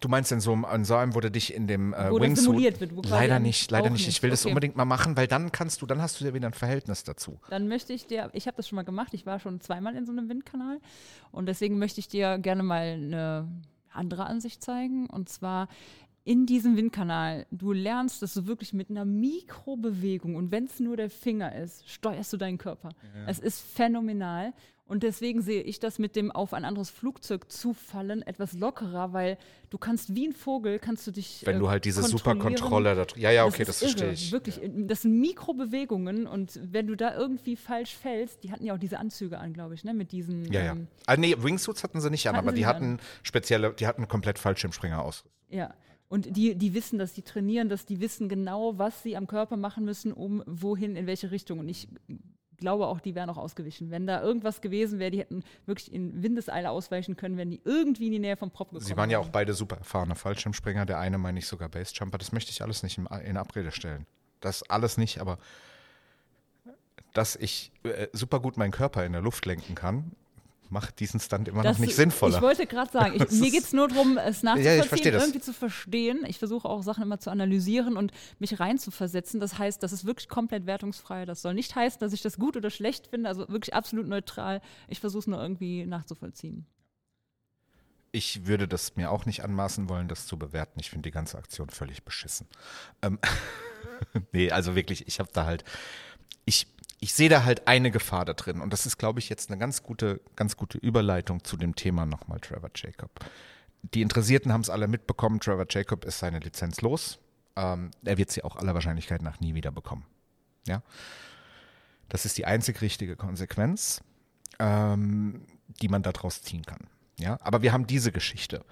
Du 0.00 0.08
meinst 0.08 0.30
in 0.32 0.40
so 0.40 0.52
einem, 0.52 0.84
so 0.84 0.96
einem, 0.96 1.14
wo 1.14 1.20
du 1.20 1.30
dich 1.30 1.54
in 1.54 1.66
dem 1.66 1.94
äh, 1.94 2.10
wo 2.10 2.20
Wingsuit 2.20 2.44
simuliert 2.44 2.80
wird, 2.80 2.96
wo 2.96 3.02
leider 3.02 3.38
nicht, 3.38 3.70
leider 3.70 3.90
nicht. 3.90 4.06
Ich 4.08 4.22
will 4.22 4.28
okay. 4.28 4.32
das 4.32 4.46
unbedingt 4.46 4.76
mal 4.76 4.84
machen, 4.84 5.16
weil 5.16 5.26
dann 5.26 5.52
kannst 5.52 5.82
du, 5.82 5.86
dann 5.86 6.02
hast 6.02 6.20
du 6.20 6.24
ja 6.24 6.34
wieder 6.34 6.46
ein 6.46 6.54
Verhältnis 6.54 7.04
dazu. 7.04 7.38
Dann 7.48 7.68
möchte 7.68 7.92
ich 7.92 8.06
dir, 8.06 8.30
ich 8.32 8.46
habe 8.46 8.56
das 8.56 8.68
schon 8.68 8.76
mal 8.76 8.84
gemacht, 8.84 9.14
ich 9.14 9.26
war 9.26 9.40
schon 9.40 9.60
zweimal 9.60 9.96
in 9.96 10.06
so 10.06 10.12
einem 10.12 10.28
Windkanal 10.28 10.80
und 11.32 11.46
deswegen 11.46 11.78
möchte 11.78 12.00
ich 12.00 12.08
dir 12.08 12.38
gerne 12.38 12.62
mal 12.62 12.82
eine 12.82 13.48
andere 13.90 14.26
Ansicht 14.26 14.62
zeigen 14.62 15.06
und 15.06 15.28
zwar 15.28 15.68
in 16.24 16.44
diesem 16.44 16.76
Windkanal, 16.76 17.46
du 17.52 17.72
lernst, 17.72 18.20
dass 18.20 18.34
du 18.34 18.46
wirklich 18.48 18.72
mit 18.72 18.90
einer 18.90 19.04
Mikrobewegung 19.04 20.34
und 20.34 20.50
wenn 20.50 20.64
es 20.64 20.80
nur 20.80 20.96
der 20.96 21.08
Finger 21.08 21.54
ist, 21.54 21.88
steuerst 21.88 22.32
du 22.32 22.36
deinen 22.36 22.58
Körper. 22.58 22.88
Ja. 23.14 23.28
Es 23.28 23.38
ist 23.38 23.60
phänomenal 23.60 24.52
und 24.88 25.02
deswegen 25.02 25.42
sehe 25.42 25.62
ich 25.62 25.80
das 25.80 25.98
mit 25.98 26.14
dem 26.14 26.30
auf 26.30 26.54
ein 26.54 26.64
anderes 26.64 26.90
Flugzeug 26.90 27.50
zufallen 27.50 28.22
etwas 28.22 28.52
lockerer, 28.52 29.12
weil 29.12 29.36
du 29.68 29.78
kannst 29.78 30.14
wie 30.14 30.28
ein 30.28 30.32
Vogel, 30.32 30.78
kannst 30.78 31.04
du 31.08 31.10
dich. 31.10 31.42
Wenn 31.44 31.56
äh, 31.56 31.58
du 31.58 31.68
halt 31.68 31.84
diese 31.84 32.04
Superkontrolle 32.04 32.94
da 32.94 33.04
Ja, 33.16 33.32
ja, 33.32 33.46
okay, 33.46 33.64
das, 33.64 33.80
das 33.80 33.90
verstehe 33.90 34.12
ich. 34.12 34.30
Wirklich, 34.30 34.60
das 34.62 35.02
sind 35.02 35.18
Mikrobewegungen 35.20 36.28
und 36.28 36.60
wenn 36.62 36.86
du 36.86 36.94
da 36.94 37.16
irgendwie 37.16 37.56
falsch 37.56 37.96
fällst, 37.96 38.44
die 38.44 38.52
hatten 38.52 38.64
ja 38.64 38.74
auch 38.74 38.78
diese 38.78 39.00
Anzüge 39.00 39.38
an, 39.38 39.52
glaube 39.52 39.74
ich, 39.74 39.82
ne? 39.82 39.92
Mit 39.92 40.12
diesen. 40.12 40.52
Ja, 40.52 40.62
ja. 40.62 40.72
Ähm, 40.72 40.86
ah, 41.06 41.16
nee, 41.16 41.34
Wingsuits 41.36 41.82
hatten 41.82 42.00
sie 42.00 42.10
nicht 42.10 42.28
an, 42.28 42.36
aber 42.36 42.52
die 42.52 42.66
hatten 42.66 42.92
an. 42.92 43.00
spezielle, 43.24 43.72
die 43.72 43.88
hatten 43.88 44.06
komplett 44.06 44.38
Fallschirmspringer 44.38 45.02
aus. 45.02 45.24
Ja. 45.48 45.74
Und 46.08 46.36
die, 46.36 46.54
die 46.54 46.72
wissen 46.74 47.00
dass 47.00 47.14
die 47.14 47.22
trainieren 47.22 47.68
dass 47.68 47.84
die 47.84 48.00
wissen 48.00 48.28
genau, 48.28 48.78
was 48.78 49.02
sie 49.02 49.16
am 49.16 49.26
Körper 49.26 49.56
machen 49.56 49.84
müssen, 49.84 50.12
um 50.12 50.44
wohin, 50.46 50.94
in 50.94 51.08
welche 51.08 51.32
Richtung. 51.32 51.58
Und 51.58 51.68
ich 51.68 51.88
glaube 52.56 52.86
auch, 52.86 53.00
die 53.00 53.14
wären 53.14 53.30
auch 53.30 53.36
ausgewichen. 53.36 53.90
Wenn 53.90 54.06
da 54.06 54.22
irgendwas 54.22 54.60
gewesen 54.60 54.98
wäre, 54.98 55.10
die 55.10 55.18
hätten 55.18 55.42
wirklich 55.66 55.92
in 55.92 56.22
Windeseile 56.22 56.70
ausweichen 56.70 57.16
können, 57.16 57.36
wenn 57.36 57.50
die 57.50 57.60
irgendwie 57.64 58.06
in 58.06 58.12
die 58.12 58.18
Nähe 58.18 58.36
vom 58.36 58.50
Prop 58.50 58.68
gekommen 58.68 58.86
Sie 58.86 58.96
waren 58.96 59.10
ja 59.10 59.18
auch 59.18 59.28
beide 59.28 59.54
super 59.54 59.76
erfahrene 59.76 60.14
Fallschirmspringer. 60.14 60.86
Der 60.86 60.98
eine 60.98 61.18
meine 61.18 61.38
ich 61.38 61.46
sogar 61.46 61.68
Basejumper. 61.68 62.18
Das 62.18 62.32
möchte 62.32 62.50
ich 62.50 62.62
alles 62.62 62.82
nicht 62.82 62.98
in, 62.98 63.36
Abrede 63.36 63.70
stellen. 63.70 64.06
Das 64.40 64.62
alles 64.68 64.96
nicht, 64.96 65.20
aber 65.20 65.38
dass 67.12 67.36
ich 67.36 67.72
äh, 67.84 68.08
super 68.12 68.40
gut 68.40 68.56
meinen 68.56 68.72
Körper 68.72 69.04
in 69.04 69.12
der 69.12 69.22
Luft 69.22 69.46
lenken 69.46 69.74
kann, 69.74 70.12
macht 70.70 71.00
diesen 71.00 71.20
Stunt 71.20 71.48
immer 71.48 71.62
das, 71.62 71.78
noch 71.78 71.86
nicht 71.86 71.96
sinnvoller. 71.96 72.36
Ich 72.36 72.42
wollte 72.42 72.66
gerade 72.66 72.90
sagen, 72.90 73.14
ich, 73.14 73.30
mir 73.40 73.50
geht 73.50 73.64
es 73.64 73.72
nur 73.72 73.88
darum, 73.88 74.18
es 74.18 74.42
nachzuvollziehen, 74.42 75.12
ja, 75.12 75.20
irgendwie 75.20 75.40
zu 75.40 75.52
verstehen. 75.52 76.24
Ich 76.26 76.38
versuche 76.38 76.68
auch 76.68 76.82
Sachen 76.82 77.02
immer 77.02 77.18
zu 77.18 77.30
analysieren 77.30 77.96
und 77.96 78.12
mich 78.38 78.58
reinzuversetzen. 78.58 79.40
Das 79.40 79.58
heißt, 79.58 79.82
das 79.82 79.92
ist 79.92 80.04
wirklich 80.04 80.28
komplett 80.28 80.66
wertungsfrei. 80.66 81.24
Das 81.24 81.42
soll 81.42 81.54
nicht 81.54 81.74
heißen, 81.74 82.00
dass 82.00 82.12
ich 82.12 82.22
das 82.22 82.38
gut 82.38 82.56
oder 82.56 82.70
schlecht 82.70 83.06
finde, 83.08 83.28
also 83.28 83.48
wirklich 83.48 83.74
absolut 83.74 84.06
neutral. 84.06 84.60
Ich 84.88 85.00
versuche 85.00 85.20
es 85.20 85.26
nur 85.26 85.40
irgendwie 85.40 85.86
nachzuvollziehen. 85.86 86.66
Ich 88.12 88.46
würde 88.46 88.66
das 88.66 88.96
mir 88.96 89.10
auch 89.10 89.26
nicht 89.26 89.44
anmaßen 89.44 89.88
wollen, 89.88 90.08
das 90.08 90.26
zu 90.26 90.38
bewerten. 90.38 90.80
Ich 90.80 90.90
finde 90.90 91.08
die 91.08 91.12
ganze 91.12 91.36
Aktion 91.36 91.68
völlig 91.68 92.04
beschissen. 92.04 92.46
Ähm 93.02 93.18
nee, 94.32 94.50
also 94.50 94.74
wirklich, 94.74 95.06
ich 95.06 95.18
habe 95.18 95.30
da 95.32 95.44
halt, 95.44 95.64
ich 96.44 96.66
ich 97.00 97.14
sehe 97.14 97.28
da 97.28 97.44
halt 97.44 97.68
eine 97.68 97.90
Gefahr 97.90 98.24
da 98.24 98.32
drin. 98.32 98.60
Und 98.60 98.72
das 98.72 98.86
ist, 98.86 98.96
glaube 98.96 99.18
ich, 99.18 99.28
jetzt 99.28 99.50
eine 99.50 99.58
ganz 99.58 99.82
gute, 99.82 100.20
ganz 100.34 100.56
gute 100.56 100.78
Überleitung 100.78 101.44
zu 101.44 101.56
dem 101.56 101.74
Thema 101.74 102.06
nochmal 102.06 102.40
Trevor 102.40 102.70
Jacob. 102.74 103.10
Die 103.82 104.02
Interessierten 104.02 104.52
haben 104.52 104.62
es 104.62 104.70
alle 104.70 104.88
mitbekommen, 104.88 105.40
Trevor 105.40 105.66
Jacob 105.68 106.04
ist 106.04 106.18
seine 106.18 106.38
Lizenz 106.38 106.80
los. 106.80 107.18
Ähm, 107.54 107.90
er 108.04 108.18
wird 108.18 108.30
sie 108.30 108.42
auch 108.42 108.56
aller 108.56 108.74
Wahrscheinlichkeit 108.74 109.22
nach 109.22 109.40
nie 109.40 109.54
wieder 109.54 109.70
bekommen. 109.70 110.06
Ja. 110.66 110.82
Das 112.08 112.24
ist 112.24 112.38
die 112.38 112.46
einzig 112.46 112.80
richtige 112.80 113.16
Konsequenz, 113.16 114.00
ähm, 114.58 115.42
die 115.80 115.88
man 115.88 116.02
daraus 116.02 116.42
ziehen 116.42 116.64
kann. 116.64 116.88
Ja, 117.18 117.38
aber 117.40 117.62
wir 117.62 117.72
haben 117.72 117.86
diese 117.86 118.12
Geschichte. 118.12 118.64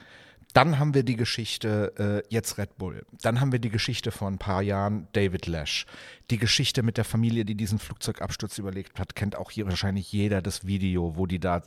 Dann 0.55 0.79
haben 0.79 0.95
wir 0.95 1.03
die 1.03 1.17
Geschichte 1.17 2.23
äh, 2.25 2.33
jetzt 2.33 2.59
Red 2.59 2.79
Bull. 2.79 3.05
Dann 3.23 3.41
haben 3.41 3.51
wir 3.51 3.59
die 3.59 3.71
Geschichte 3.71 4.13
vor 4.13 4.29
ein 4.29 4.39
paar 4.39 4.63
Jahren 4.63 5.09
David 5.13 5.49
Lash. 5.49 5.85
Die 6.31 6.39
Geschichte 6.39 6.85
mit 6.85 6.97
der 6.97 7.05
Familie, 7.05 7.45
die 7.45 7.57
diesen 7.57 7.81
Flugzeugabsturz 7.81 8.57
überlegt 8.59 9.01
hat, 9.01 9.17
kennt 9.17 9.35
auch 9.35 9.51
hier 9.51 9.67
wahrscheinlich 9.67 10.13
jeder 10.13 10.43
das 10.43 10.65
Video, 10.65 11.17
wo 11.17 11.27
die 11.27 11.41
da. 11.41 11.63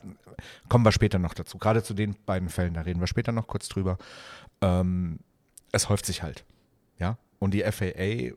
Kommen 0.70 0.86
wir 0.86 0.92
später 0.92 1.18
noch 1.18 1.34
dazu. 1.34 1.58
Gerade 1.58 1.82
zu 1.82 1.92
den 1.92 2.16
beiden 2.24 2.48
Fällen, 2.48 2.72
da 2.72 2.80
reden 2.80 3.00
wir 3.00 3.06
später 3.06 3.30
noch 3.30 3.46
kurz 3.46 3.68
drüber. 3.68 3.98
Ähm, 4.62 5.18
es 5.70 5.90
häuft 5.90 6.06
sich 6.06 6.22
halt. 6.22 6.46
Ja. 6.98 7.18
Und 7.38 7.52
die 7.52 7.62
FAA 7.62 8.34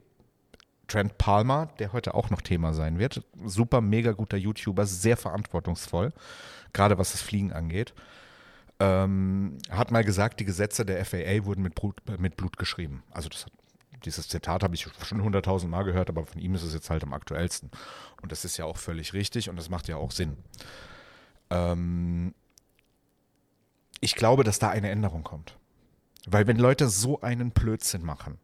Trent 0.86 1.16
Palmer, 1.16 1.70
der 1.78 1.94
heute 1.94 2.12
auch 2.12 2.28
noch 2.28 2.42
Thema 2.42 2.74
sein 2.74 2.98
wird. 2.98 3.22
Super, 3.42 3.80
mega 3.80 4.12
guter 4.12 4.36
YouTuber, 4.36 4.84
sehr 4.84 5.16
verantwortungsvoll, 5.16 6.12
gerade 6.74 6.98
was 6.98 7.12
das 7.12 7.22
Fliegen 7.22 7.54
angeht 7.54 7.94
ähm, 8.82 9.58
hat 9.70 9.92
mal 9.92 10.02
gesagt, 10.02 10.40
die 10.40 10.44
Gesetze 10.44 10.84
der 10.84 11.04
FAA 11.04 11.44
wurden 11.44 11.62
mit 11.62 11.76
Blut, 11.76 12.02
mit 12.18 12.36
Blut 12.36 12.56
geschrieben. 12.56 13.04
Also 13.12 13.28
das 13.28 13.46
hat, 13.46 13.52
dieses 14.04 14.26
Zitat 14.26 14.64
habe 14.64 14.74
ich 14.74 14.88
schon 15.06 15.22
hunderttausend 15.22 15.70
Mal 15.70 15.84
gehört, 15.84 16.10
aber 16.10 16.26
von 16.26 16.40
ihm 16.40 16.56
ist 16.56 16.64
es 16.64 16.74
jetzt 16.74 16.90
halt 16.90 17.04
am 17.04 17.12
aktuellsten. 17.12 17.70
Und 18.22 18.32
das 18.32 18.44
ist 18.44 18.56
ja 18.56 18.64
auch 18.64 18.76
völlig 18.76 19.12
richtig 19.12 19.48
und 19.48 19.56
das 19.56 19.70
macht 19.70 19.86
ja 19.86 19.96
auch 19.96 20.10
Sinn. 20.10 20.36
Ähm, 21.50 22.34
ich 24.00 24.16
glaube, 24.16 24.42
dass 24.42 24.58
da 24.58 24.70
eine 24.70 24.90
Änderung 24.90 25.22
kommt. 25.22 25.56
Weil 26.26 26.48
wenn 26.48 26.56
Leute 26.56 26.88
so 26.88 27.20
einen 27.20 27.52
Blödsinn 27.52 28.04
machen, 28.04 28.38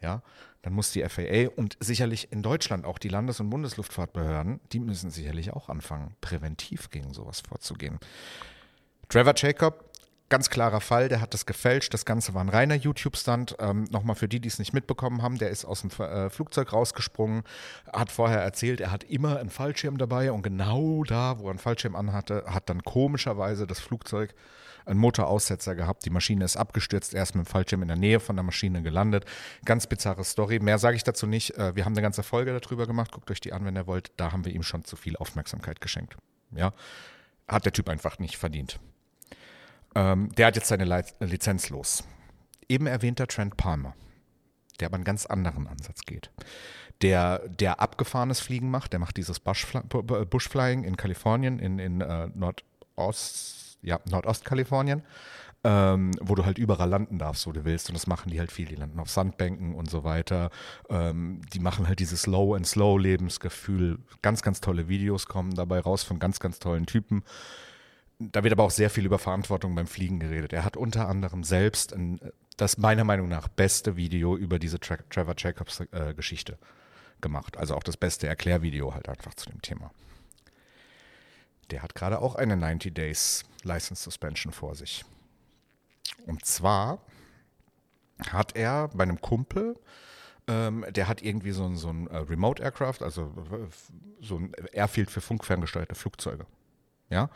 ja, 0.00 0.22
dann 0.62 0.74
muss 0.74 0.92
die 0.92 1.02
FAA 1.02 1.48
und 1.56 1.76
sicherlich 1.80 2.30
in 2.30 2.42
Deutschland 2.42 2.84
auch 2.84 2.98
die 2.98 3.08
Landes- 3.08 3.40
und 3.40 3.50
Bundesluftfahrtbehörden, 3.50 4.60
die 4.70 4.78
müssen 4.78 5.10
sicherlich 5.10 5.52
auch 5.52 5.68
anfangen, 5.68 6.14
präventiv 6.20 6.90
gegen 6.90 7.12
sowas 7.12 7.40
vorzugehen. 7.40 7.98
Trevor 9.12 9.34
Jacob 9.36 9.84
ganz 10.30 10.48
klarer 10.48 10.80
Fall, 10.80 11.10
der 11.10 11.20
hat 11.20 11.34
das 11.34 11.44
gefälscht. 11.44 11.92
Das 11.92 12.06
Ganze 12.06 12.32
war 12.32 12.42
ein 12.42 12.48
reiner 12.48 12.76
YouTube-Stunt. 12.76 13.56
Ähm, 13.58 13.84
Nochmal 13.90 14.16
für 14.16 14.26
die, 14.26 14.40
die 14.40 14.48
es 14.48 14.58
nicht 14.58 14.72
mitbekommen 14.72 15.20
haben, 15.20 15.36
der 15.36 15.50
ist 15.50 15.66
aus 15.66 15.82
dem 15.82 15.90
äh, 16.00 16.30
Flugzeug 16.30 16.72
rausgesprungen, 16.72 17.42
hat 17.92 18.10
vorher 18.10 18.40
erzählt, 18.40 18.80
er 18.80 18.90
hat 18.90 19.04
immer 19.04 19.38
einen 19.38 19.50
Fallschirm 19.50 19.98
dabei 19.98 20.32
und 20.32 20.40
genau 20.40 21.04
da, 21.04 21.38
wo 21.38 21.44
er 21.44 21.50
einen 21.50 21.58
Fallschirm 21.58 21.94
anhatte, 21.94 22.44
hat 22.46 22.70
dann 22.70 22.82
komischerweise 22.82 23.66
das 23.66 23.80
Flugzeug 23.80 24.34
einen 24.86 24.98
Motoraussetzer 24.98 25.74
gehabt. 25.74 26.06
Die 26.06 26.10
Maschine 26.10 26.46
ist 26.46 26.56
abgestürzt, 26.56 27.12
er 27.12 27.24
ist 27.24 27.34
mit 27.34 27.44
dem 27.44 27.50
Fallschirm 27.50 27.82
in 27.82 27.88
der 27.88 27.98
Nähe 27.98 28.18
von 28.18 28.34
der 28.34 28.44
Maschine 28.44 28.80
gelandet. 28.80 29.26
Ganz 29.66 29.86
bizarre 29.86 30.24
Story. 30.24 30.58
Mehr 30.58 30.78
sage 30.78 30.96
ich 30.96 31.04
dazu 31.04 31.26
nicht. 31.26 31.58
Äh, 31.58 31.76
wir 31.76 31.84
haben 31.84 31.92
eine 31.92 32.00
ganze 32.00 32.22
Folge 32.22 32.58
darüber 32.58 32.86
gemacht. 32.86 33.12
Guckt 33.12 33.30
euch 33.30 33.42
die 33.42 33.52
an, 33.52 33.66
wenn 33.66 33.76
ihr 33.76 33.86
wollt. 33.86 34.12
Da 34.16 34.32
haben 34.32 34.46
wir 34.46 34.54
ihm 34.54 34.62
schon 34.62 34.82
zu 34.86 34.96
viel 34.96 35.16
Aufmerksamkeit 35.16 35.82
geschenkt. 35.82 36.16
Ja, 36.52 36.72
hat 37.46 37.66
der 37.66 37.72
Typ 37.74 37.90
einfach 37.90 38.18
nicht 38.18 38.38
verdient. 38.38 38.80
Ähm, 39.94 40.30
der 40.36 40.46
hat 40.46 40.56
jetzt 40.56 40.68
seine 40.68 41.04
Lizenz 41.20 41.70
los. 41.70 42.04
Eben 42.68 42.86
erwähnter 42.86 43.26
Trent 43.26 43.56
Palmer, 43.56 43.94
der 44.80 44.86
aber 44.86 44.96
einen 44.96 45.04
ganz 45.04 45.26
anderen 45.26 45.66
Ansatz 45.66 46.02
geht. 46.06 46.30
Der, 47.02 47.40
der 47.48 47.80
abgefahrenes 47.80 48.40
Fliegen 48.40 48.70
macht, 48.70 48.92
der 48.92 49.00
macht 49.00 49.16
dieses 49.16 49.40
Bushflying 49.40 50.84
in 50.84 50.96
Kalifornien, 50.96 51.58
in, 51.58 51.78
in 51.78 52.00
äh, 52.00 52.28
Nordost, 52.34 53.78
ja, 53.82 53.98
Nordostkalifornien, 54.08 55.02
ähm, 55.64 56.12
wo 56.20 56.36
du 56.36 56.46
halt 56.46 56.58
überall 56.58 56.88
landen 56.88 57.18
darfst, 57.18 57.46
wo 57.48 57.52
du 57.52 57.64
willst. 57.64 57.88
Und 57.88 57.94
das 57.94 58.06
machen 58.06 58.30
die 58.30 58.38
halt 58.38 58.52
viel. 58.52 58.66
Die 58.66 58.76
landen 58.76 59.00
auf 59.00 59.10
Sandbänken 59.10 59.74
und 59.74 59.90
so 59.90 60.04
weiter. 60.04 60.50
Ähm, 60.88 61.40
die 61.52 61.58
machen 61.58 61.88
halt 61.88 61.98
dieses 61.98 62.26
Low 62.28 62.54
and 62.54 62.66
Slow 62.66 63.00
Lebensgefühl. 63.00 63.98
Ganz, 64.22 64.42
ganz 64.42 64.60
tolle 64.60 64.88
Videos 64.88 65.26
kommen 65.26 65.54
dabei 65.54 65.80
raus 65.80 66.04
von 66.04 66.20
ganz, 66.20 66.38
ganz 66.38 66.60
tollen 66.60 66.86
Typen 66.86 67.24
da 68.30 68.44
wird 68.44 68.52
aber 68.52 68.64
auch 68.64 68.70
sehr 68.70 68.90
viel 68.90 69.06
über 69.06 69.18
Verantwortung 69.18 69.74
beim 69.74 69.86
Fliegen 69.86 70.20
geredet. 70.20 70.52
Er 70.52 70.64
hat 70.64 70.76
unter 70.76 71.08
anderem 71.08 71.44
selbst 71.44 71.92
ein, 71.92 72.20
das 72.56 72.78
meiner 72.78 73.04
Meinung 73.04 73.28
nach 73.28 73.48
beste 73.48 73.96
Video 73.96 74.36
über 74.36 74.58
diese 74.58 74.78
Tra 74.78 74.96
Trevor 75.10 75.34
Jacobs 75.36 75.80
äh, 75.92 76.14
Geschichte 76.14 76.58
gemacht. 77.20 77.56
Also 77.56 77.74
auch 77.74 77.82
das 77.82 77.96
beste 77.96 78.26
Erklärvideo 78.26 78.94
halt 78.94 79.08
einfach 79.08 79.34
zu 79.34 79.48
dem 79.48 79.62
Thema. 79.62 79.90
Der 81.70 81.82
hat 81.82 81.94
gerade 81.94 82.20
auch 82.20 82.34
eine 82.34 82.56
90 82.56 82.94
Days 82.94 83.44
License 83.62 84.02
Suspension 84.02 84.52
vor 84.52 84.74
sich. 84.74 85.04
Und 86.26 86.44
zwar 86.44 87.00
hat 88.30 88.54
er 88.54 88.88
bei 88.88 89.04
einem 89.04 89.20
Kumpel, 89.20 89.78
ähm, 90.46 90.84
der 90.90 91.08
hat 91.08 91.22
irgendwie 91.22 91.52
so 91.52 91.64
ein, 91.64 91.76
so 91.76 91.88
ein 91.88 92.08
uh, 92.08 92.18
Remote 92.18 92.62
Aircraft, 92.62 93.02
also 93.02 93.32
so 94.20 94.36
ein 94.36 94.52
Airfield 94.72 95.10
für 95.10 95.20
funkferngesteuerte 95.20 95.94
Flugzeuge. 95.94 96.46
Ja. 97.12 97.30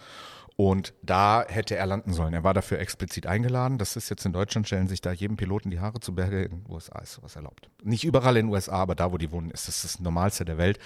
Und 0.56 0.94
da 1.02 1.44
hätte 1.46 1.76
er 1.76 1.84
landen 1.84 2.14
sollen. 2.14 2.32
Er 2.32 2.42
war 2.42 2.54
dafür 2.54 2.78
explizit 2.78 3.26
eingeladen. 3.26 3.76
Das 3.76 3.94
ist 3.94 4.08
jetzt 4.08 4.24
in 4.24 4.32
Deutschland, 4.32 4.66
stellen 4.66 4.88
sich 4.88 5.02
da 5.02 5.12
jedem 5.12 5.36
Piloten 5.36 5.70
die 5.70 5.80
Haare 5.80 6.00
zu 6.00 6.14
Berge. 6.14 6.44
In 6.44 6.62
den 6.62 6.72
USA 6.72 6.98
ist 7.00 7.12
sowas 7.12 7.36
erlaubt. 7.36 7.68
Nicht 7.82 8.04
überall 8.04 8.38
in 8.38 8.46
den 8.46 8.54
USA, 8.54 8.76
aber 8.76 8.94
da, 8.94 9.12
wo 9.12 9.18
die 9.18 9.30
wohnen, 9.30 9.50
ist 9.50 9.68
das 9.68 9.82
das 9.82 10.00
Normalste 10.00 10.46
der 10.46 10.56
Welt. 10.56 10.78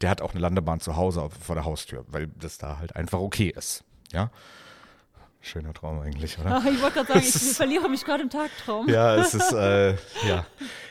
Der 0.00 0.10
hat 0.10 0.20
auch 0.20 0.32
eine 0.32 0.40
Landebahn 0.40 0.80
zu 0.80 0.96
Hause 0.96 1.28
vor 1.30 1.54
der 1.54 1.64
Haustür, 1.64 2.04
weil 2.08 2.26
das 2.36 2.58
da 2.58 2.78
halt 2.78 2.96
einfach 2.96 3.20
okay 3.20 3.52
ist. 3.56 3.84
Ja. 4.12 4.32
Schöner 5.44 5.74
Traum 5.74 6.00
eigentlich, 6.00 6.38
oder? 6.38 6.56
Ach, 6.56 6.64
ich 6.72 6.80
wollte 6.80 7.04
gerade 7.04 7.20
sagen, 7.20 7.26
ich 7.26 7.56
verliere 7.56 7.88
mich 7.88 8.04
gerade 8.04 8.22
im 8.22 8.30
Tagtraum. 8.30 8.88
Ja, 8.88 9.16
es 9.16 9.34
ist, 9.34 9.52
äh, 9.52 9.96
ja. 10.26 10.46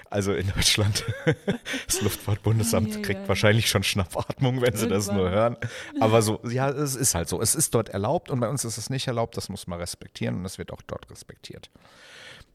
Also 0.09 0.33
in 0.33 0.51
Deutschland, 0.53 1.05
das 1.85 2.01
Luftfahrtbundesamt 2.01 2.95
ja, 2.95 3.01
kriegt 3.01 3.21
ja. 3.21 3.27
wahrscheinlich 3.29 3.69
schon 3.69 3.81
Schnappatmung, 3.81 4.61
wenn 4.61 4.75
sie 4.75 4.89
das 4.89 5.09
nur 5.09 5.29
hören. 5.29 5.55
Aber 6.01 6.21
so, 6.21 6.41
ja, 6.43 6.69
es 6.69 6.97
ist 6.97 7.15
halt 7.15 7.29
so. 7.29 7.41
Es 7.41 7.55
ist 7.55 7.73
dort 7.73 7.87
erlaubt 7.87 8.29
und 8.29 8.41
bei 8.41 8.49
uns 8.49 8.65
ist 8.65 8.77
es 8.77 8.89
nicht 8.89 9.07
erlaubt. 9.07 9.37
Das 9.37 9.47
muss 9.47 9.67
man 9.67 9.79
respektieren 9.79 10.35
und 10.35 10.45
es 10.45 10.57
wird 10.57 10.73
auch 10.73 10.81
dort 10.81 11.09
respektiert. 11.09 11.71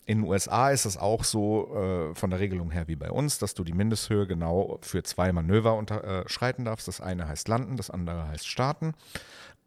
In 0.05 0.21
den 0.21 0.29
USA 0.29 0.69
ist 0.71 0.85
es 0.85 0.99
auch 0.99 1.25
so 1.25 1.75
äh, 1.75 2.15
von 2.15 2.29
der 2.29 2.41
Regelung 2.41 2.71
her 2.71 2.89
wie 2.89 2.97
bei 2.97 3.11
uns, 3.11 3.39
dass 3.39 3.55
du 3.55 3.65
die 3.65 3.73
Mindesthöhe 3.73 4.27
genau 4.27 4.79
für 4.83 5.03
zwei 5.03 5.33
Manöver 5.33 5.75
unterschreiten 5.75 6.63
äh, 6.63 6.65
darfst. 6.67 6.87
Das 6.89 7.01
eine 7.01 7.27
heißt 7.27 7.49
landen, 7.49 7.79
das 7.79 7.89
andere 7.89 8.29
heißt 8.29 8.47
starten. 8.47 8.93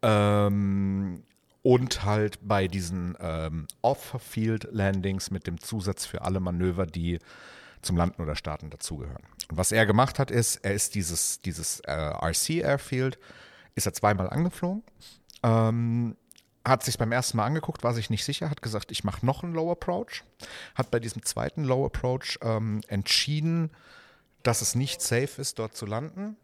Ähm, 0.02 1.24
und 1.62 2.04
halt 2.04 2.38
bei 2.42 2.68
diesen 2.68 3.16
ähm, 3.20 3.66
Off-Field-Landings 3.82 5.30
mit 5.30 5.46
dem 5.46 5.60
Zusatz 5.60 6.06
für 6.06 6.22
alle 6.22 6.40
Manöver, 6.40 6.86
die 6.86 7.18
zum 7.82 7.96
Landen 7.96 8.22
oder 8.22 8.36
Starten 8.36 8.70
dazugehören. 8.70 9.22
Und 9.50 9.56
was 9.56 9.72
er 9.72 9.86
gemacht 9.86 10.18
hat, 10.18 10.30
ist, 10.30 10.56
er 10.56 10.74
ist 10.74 10.94
dieses, 10.94 11.40
dieses 11.40 11.80
äh, 11.80 11.92
RC 11.92 12.50
Airfield, 12.62 13.18
ist 13.74 13.86
er 13.86 13.92
zweimal 13.92 14.28
angeflogen, 14.28 14.82
ähm, 15.42 16.16
hat 16.64 16.82
sich 16.84 16.98
beim 16.98 17.12
ersten 17.12 17.38
Mal 17.38 17.46
angeguckt, 17.46 17.82
war 17.82 17.94
sich 17.94 18.10
nicht 18.10 18.24
sicher, 18.24 18.50
hat 18.50 18.62
gesagt, 18.62 18.90
ich 18.90 19.04
mache 19.04 19.24
noch 19.24 19.42
einen 19.42 19.54
Low 19.54 19.72
Approach, 19.72 20.24
hat 20.74 20.90
bei 20.90 21.00
diesem 21.00 21.24
zweiten 21.24 21.64
Low 21.64 21.86
Approach 21.86 22.38
ähm, 22.42 22.82
entschieden, 22.88 23.70
dass 24.42 24.62
es 24.62 24.74
nicht 24.74 25.00
safe 25.00 25.40
ist, 25.40 25.58
dort 25.58 25.74
zu 25.74 25.86
landen. 25.86 26.36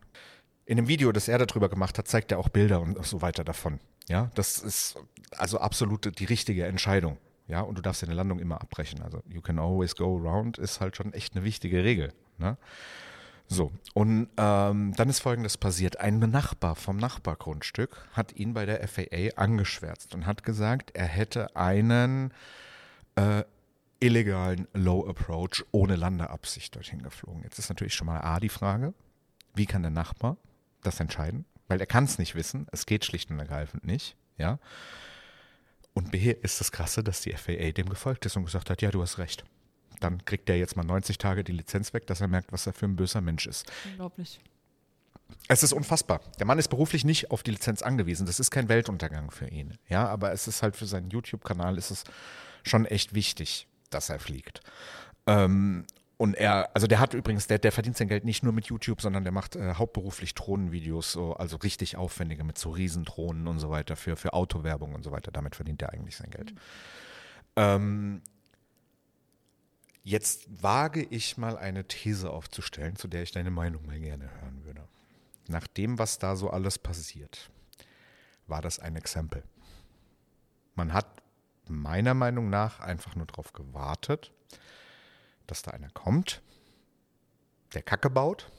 In 0.67 0.77
dem 0.77 0.89
Video, 0.89 1.13
das 1.13 1.29
er 1.29 1.39
darüber 1.39 1.69
gemacht 1.69 1.97
hat, 1.97 2.09
zeigt 2.09 2.33
er 2.33 2.39
auch 2.41 2.49
Bilder 2.49 2.81
und 2.81 3.03
so 3.07 3.23
weiter 3.23 3.45
davon. 3.45 3.79
Ja, 4.09 4.31
das 4.35 4.59
ist 4.59 4.99
also 5.37 5.59
absolut 5.59 6.19
die 6.19 6.25
richtige 6.25 6.67
Entscheidung. 6.67 7.19
Ja, 7.49 7.61
und 7.61 7.79
du 7.79 7.83
darfst 7.83 8.03
deine 8.03 8.15
Landung 8.15 8.41
immer 8.41 8.61
abbrechen. 8.61 9.01
Also 9.03 9.23
you 9.29 9.41
can 9.41 9.61
always 9.61 9.95
go 9.95 10.19
around 10.19 10.59
ist 10.59 10.81
halt 10.81 10.97
schon 10.97 11.13
echt 11.13 11.37
eine 11.37 11.45
wichtige 11.45 11.85
Regel. 11.85 12.13
Ne? 12.39 12.57
So, 13.47 13.71
und 13.95 14.29
ähm, 14.37 14.93
dann 14.97 15.09
ist 15.09 15.21
Folgendes 15.21 15.57
passiert. 15.57 16.01
Ein 16.01 16.19
Nachbar 16.19 16.75
vom 16.75 16.97
Nachbargrundstück 16.97 18.09
hat 18.13 18.33
ihn 18.33 18.55
bei 18.55 18.67
der 18.67 18.87
FAA 18.89 19.37
angeschwärzt 19.37 20.17
und 20.17 20.27
hat 20.27 20.43
gesagt, 20.43 20.91
er 20.95 21.07
hätte 21.07 21.55
einen 21.55 22.33
äh, 23.15 23.45
illegalen 24.01 24.67
Low 24.73 25.09
Approach 25.09 25.65
ohne 25.71 25.95
Landeabsicht 25.95 26.75
dorthin 26.75 27.03
geflogen. 27.03 27.45
Jetzt 27.45 27.61
ist 27.61 27.69
natürlich 27.69 27.95
schon 27.95 28.09
mal 28.09 28.21
A 28.21 28.41
die 28.41 28.49
Frage, 28.49 28.95
wie 29.55 29.67
kann 29.67 29.83
der 29.83 29.93
Nachbar 29.93 30.37
das 30.87 31.01
entscheiden? 31.01 31.45
Weil 31.69 31.81
er 31.81 31.87
kann 31.87 32.05
es 32.05 32.19
nicht 32.19 32.35
wissen. 32.35 32.67
Es 32.73 32.87
geht 32.87 33.05
schlicht 33.05 33.31
und 33.31 33.39
ergreifend 33.39 33.85
nicht. 33.85 34.17
Ja. 34.39 34.59
Und 35.95 36.13
B 36.13 36.31
ist 36.43 36.61
das 36.61 36.73
Krasse, 36.73 37.03
dass 37.03 37.23
die 37.23 37.33
FAA 37.33 37.73
dem 37.73 37.89
gefolgt 37.89 38.27
ist 38.27 38.37
und 38.37 38.45
gesagt 38.45 38.71
hat, 38.71 38.83
ja, 38.83 38.91
du 38.91 39.03
hast 39.03 39.19
recht. 39.19 39.45
Dann 40.01 40.25
kriegt 40.25 40.49
der 40.49 40.59
jetzt 40.59 40.77
mal 40.77 40.85
90 40.85 41.19
Tage 41.19 41.43
die 41.43 41.53
Lizenz 41.53 41.95
weg, 41.95 42.07
dass 42.07 42.21
er 42.21 42.29
merkt, 42.29 42.53
was 42.53 42.67
er 42.67 42.75
für 42.75 42.87
ein 42.87 42.97
böser 42.97 43.21
Mensch 43.23 43.47
ist. 43.47 43.71
Unglaublich. 43.87 44.41
Es 45.49 45.63
ist 45.63 45.73
unfassbar. 45.73 46.21
Der 46.39 46.47
Mann 46.47 46.59
ist 46.59 46.69
beruflich 46.69 47.05
nicht 47.05 47.31
auf 47.31 47.43
die 47.43 47.51
Lizenz 47.51 47.83
angewiesen. 47.83 48.27
Das 48.27 48.39
ist 48.39 48.51
kein 48.51 48.69
Weltuntergang 48.69 49.31
für 49.31 49.49
ihn. 49.49 49.79
Ja, 49.89 50.07
aber 50.07 50.33
es 50.33 50.47
ist 50.47 50.63
halt 50.63 50.77
für 50.77 50.87
seinen 50.87 51.11
YouTube-Kanal 51.11 51.79
ist 51.79 51.91
es 51.91 52.05
schon 52.63 52.85
echt 52.85 53.15
wichtig, 53.15 53.67
dass 53.91 54.09
er 54.09 54.19
fliegt. 54.19 54.61
Ähm, 55.27 55.87
und 56.19 56.35
er, 56.35 56.75
also 56.75 56.87
der 56.87 56.99
hat 56.99 57.13
übrigens, 57.13 57.47
der, 57.47 57.59
der 57.59 57.73
verdient 57.73 57.97
sein 57.99 58.09
Geld 58.09 58.25
nicht 58.25 58.43
nur 58.43 58.53
mit 58.53 58.67
YouTube, 58.67 59.03
sondern 59.03 59.25
der 59.25 59.33
macht 59.33 59.55
äh, 59.55 59.75
hauptberuflich 59.75 60.35
Drohnenvideos, 60.35 61.13
so, 61.13 61.35
also 61.35 61.57
richtig 61.59 61.97
aufwendige 61.97 62.43
mit 62.43 62.57
so 62.57 62.71
Riesendrohnen 62.71 63.47
und 63.47 63.59
so 63.59 63.69
weiter 63.69 63.97
für, 63.97 64.17
für 64.17 64.33
Autowerbung 64.33 64.95
und 64.95 65.03
so 65.03 65.13
weiter. 65.13 65.31
Damit 65.31 65.57
verdient 65.57 65.83
er 65.83 65.93
eigentlich 65.93 66.17
sein 66.17 66.31
Geld. 66.31 66.53
Mhm. 66.55 66.61
Ähm, 67.57 68.23
jetzt 70.05 70.47
wage 70.63 71.03
ich 71.03 71.37
mal 71.37 71.59
eine 71.59 71.85
These 71.85 72.31
aufzustellen, 72.31 72.97
zu 72.97 73.09
der 73.09 73.23
ich 73.23 73.33
deine 73.33 73.51
Meinung 73.51 73.85
mal 73.85 73.99
gerne 73.99 74.31
hören 74.41 74.65
würde. 74.65 74.89
Nach 75.49 75.67
dem, 75.67 75.99
was 75.99 76.19
da 76.19 76.35
so 76.35 76.49
alles 76.49 76.79
passiert, 76.79 77.51
war 78.47 78.63
das 78.63 78.79
ein 78.79 78.97
Exempel. 78.97 79.43
Man 80.77 80.95
hat 80.95 81.23
meiner 81.69 82.15
Meinung 82.15 82.49
nach 82.49 82.81
einfach 82.81 83.17
nur 83.17 83.27
darauf 83.27 83.53
gewartet, 83.53 84.33
dass 85.47 85.63
da 85.63 85.73
einer 85.73 85.91
kommt, 85.91 86.43
der 87.75 87.83
Kacke 87.83 88.11
baut, 88.11 88.51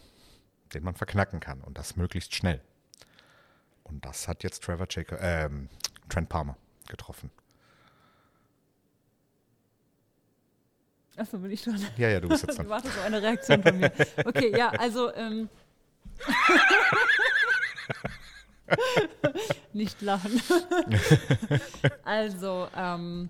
den 0.73 0.83
man 0.83 0.95
verknacken 0.95 1.39
kann 1.39 1.61
und 1.61 1.77
das 1.77 1.95
möglichst 1.95 2.35
schnell. 2.35 2.61
Und 3.83 4.05
das 4.05 4.27
hat 4.27 4.43
jetzt 4.43 4.63
Trevor 4.63 4.87
Jacob, 4.89 5.21
äh, 5.21 5.49
Trent 6.09 6.29
Palmer 6.29 6.57
getroffen. 6.87 7.31
Achso, 11.15 11.39
bin 11.39 11.51
ich 11.51 11.63
dran? 11.63 11.83
Ja, 11.97 12.09
ja, 12.09 12.19
du 12.19 12.27
bist 12.27 12.43
jetzt 12.43 12.57
dran. 12.57 12.65
Ich 12.65 12.69
warte 12.69 12.89
so 12.89 13.01
eine 13.01 13.21
Reaktion 13.21 13.63
von 13.63 13.79
mir. 13.79 13.91
Okay, 14.25 14.55
ja, 14.55 14.69
also 14.69 15.13
ähm, 15.15 15.49
nicht 19.73 20.01
lachen. 20.01 20.41
also, 22.03 22.67
ähm, 22.75 23.29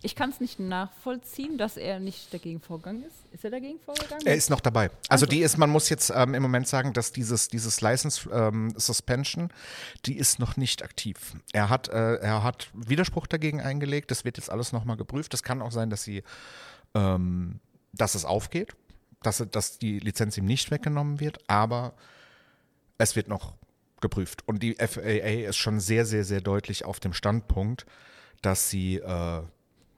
ich 0.00 0.14
kann 0.14 0.30
es 0.30 0.40
nicht 0.40 0.60
nachvollziehen, 0.60 1.58
dass 1.58 1.76
er 1.76 1.98
nicht 1.98 2.32
dagegen 2.32 2.60
vorgegangen 2.60 3.02
ist. 3.02 3.16
Ist 3.32 3.44
er 3.44 3.50
dagegen 3.50 3.80
vorgegangen? 3.80 4.24
Er 4.26 4.36
ist 4.36 4.48
noch 4.48 4.60
dabei. 4.60 4.90
Also, 5.08 5.24
also. 5.24 5.26
die 5.26 5.40
ist, 5.40 5.58
man 5.58 5.70
muss 5.70 5.88
jetzt 5.88 6.10
ähm, 6.14 6.34
im 6.34 6.42
Moment 6.42 6.68
sagen, 6.68 6.92
dass 6.92 7.12
dieses, 7.12 7.48
dieses 7.48 7.80
License 7.80 8.28
ähm, 8.30 8.72
Suspension, 8.76 9.52
die 10.06 10.16
ist 10.16 10.38
noch 10.38 10.56
nicht 10.56 10.84
aktiv. 10.84 11.34
Er 11.52 11.68
hat, 11.68 11.88
äh, 11.88 12.16
er 12.16 12.44
hat 12.44 12.70
Widerspruch 12.74 13.26
dagegen 13.26 13.60
eingelegt. 13.60 14.10
Das 14.10 14.24
wird 14.24 14.36
jetzt 14.36 14.50
alles 14.50 14.72
nochmal 14.72 14.96
geprüft. 14.96 15.34
Es 15.34 15.42
kann 15.42 15.60
auch 15.60 15.72
sein, 15.72 15.90
dass 15.90 16.04
sie, 16.04 16.22
ähm, 16.94 17.58
dass 17.92 18.14
es 18.14 18.24
aufgeht, 18.24 18.76
dass, 19.22 19.44
dass 19.50 19.78
die 19.78 19.98
Lizenz 19.98 20.36
ihm 20.38 20.44
nicht 20.44 20.70
weggenommen 20.70 21.18
wird, 21.18 21.38
aber 21.48 21.94
es 22.98 23.16
wird 23.16 23.26
noch 23.26 23.54
geprüft. 24.00 24.46
Und 24.46 24.62
die 24.62 24.74
FAA 24.74 25.48
ist 25.48 25.56
schon 25.56 25.80
sehr, 25.80 26.06
sehr, 26.06 26.24
sehr 26.24 26.40
deutlich 26.40 26.84
auf 26.84 27.00
dem 27.00 27.12
Standpunkt, 27.12 27.84
dass 28.42 28.70
sie 28.70 28.96
äh, 28.98 29.42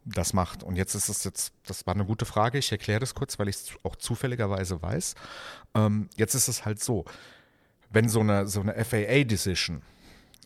das 0.05 0.33
macht. 0.33 0.63
Und 0.63 0.77
jetzt 0.77 0.95
ist 0.95 1.09
es 1.09 1.25
jetzt, 1.25 1.53
das 1.67 1.87
war 1.87 1.95
eine 1.95 2.05
gute 2.05 2.25
Frage, 2.25 2.59
ich 2.59 2.73
erkläre 2.73 3.01
das 3.01 3.15
kurz, 3.15 3.39
weil 3.39 3.49
ich 3.49 3.57
es 3.57 3.73
auch 3.83 3.97
zufälligerweise 3.97 4.81
weiß. 4.81 5.15
Ähm, 5.75 6.09
jetzt 6.17 6.35
ist 6.35 6.49
es 6.49 6.65
halt 6.65 6.83
so, 6.83 7.05
wenn 7.91 8.09
so 8.09 8.21
eine, 8.21 8.47
so 8.47 8.61
eine 8.61 8.85
FAA-Decision 8.85 9.83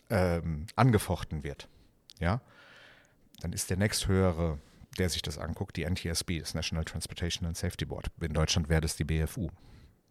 ähm, 0.09 0.67
angefochten 0.75 1.43
wird, 1.43 1.67
ja, 2.19 2.41
dann 3.41 3.53
ist 3.53 3.69
der 3.69 3.77
nächsthöhere, 3.77 4.59
der 4.97 5.09
sich 5.09 5.21
das 5.21 5.37
anguckt, 5.37 5.75
die 5.77 5.85
NTSB, 5.85 6.39
das 6.39 6.53
National 6.53 6.85
Transportation 6.85 7.47
and 7.47 7.57
Safety 7.57 7.85
Board. 7.85 8.07
In 8.21 8.33
Deutschland 8.33 8.69
wäre 8.69 8.81
das 8.81 8.95
die 8.95 9.03
BFU. 9.03 9.49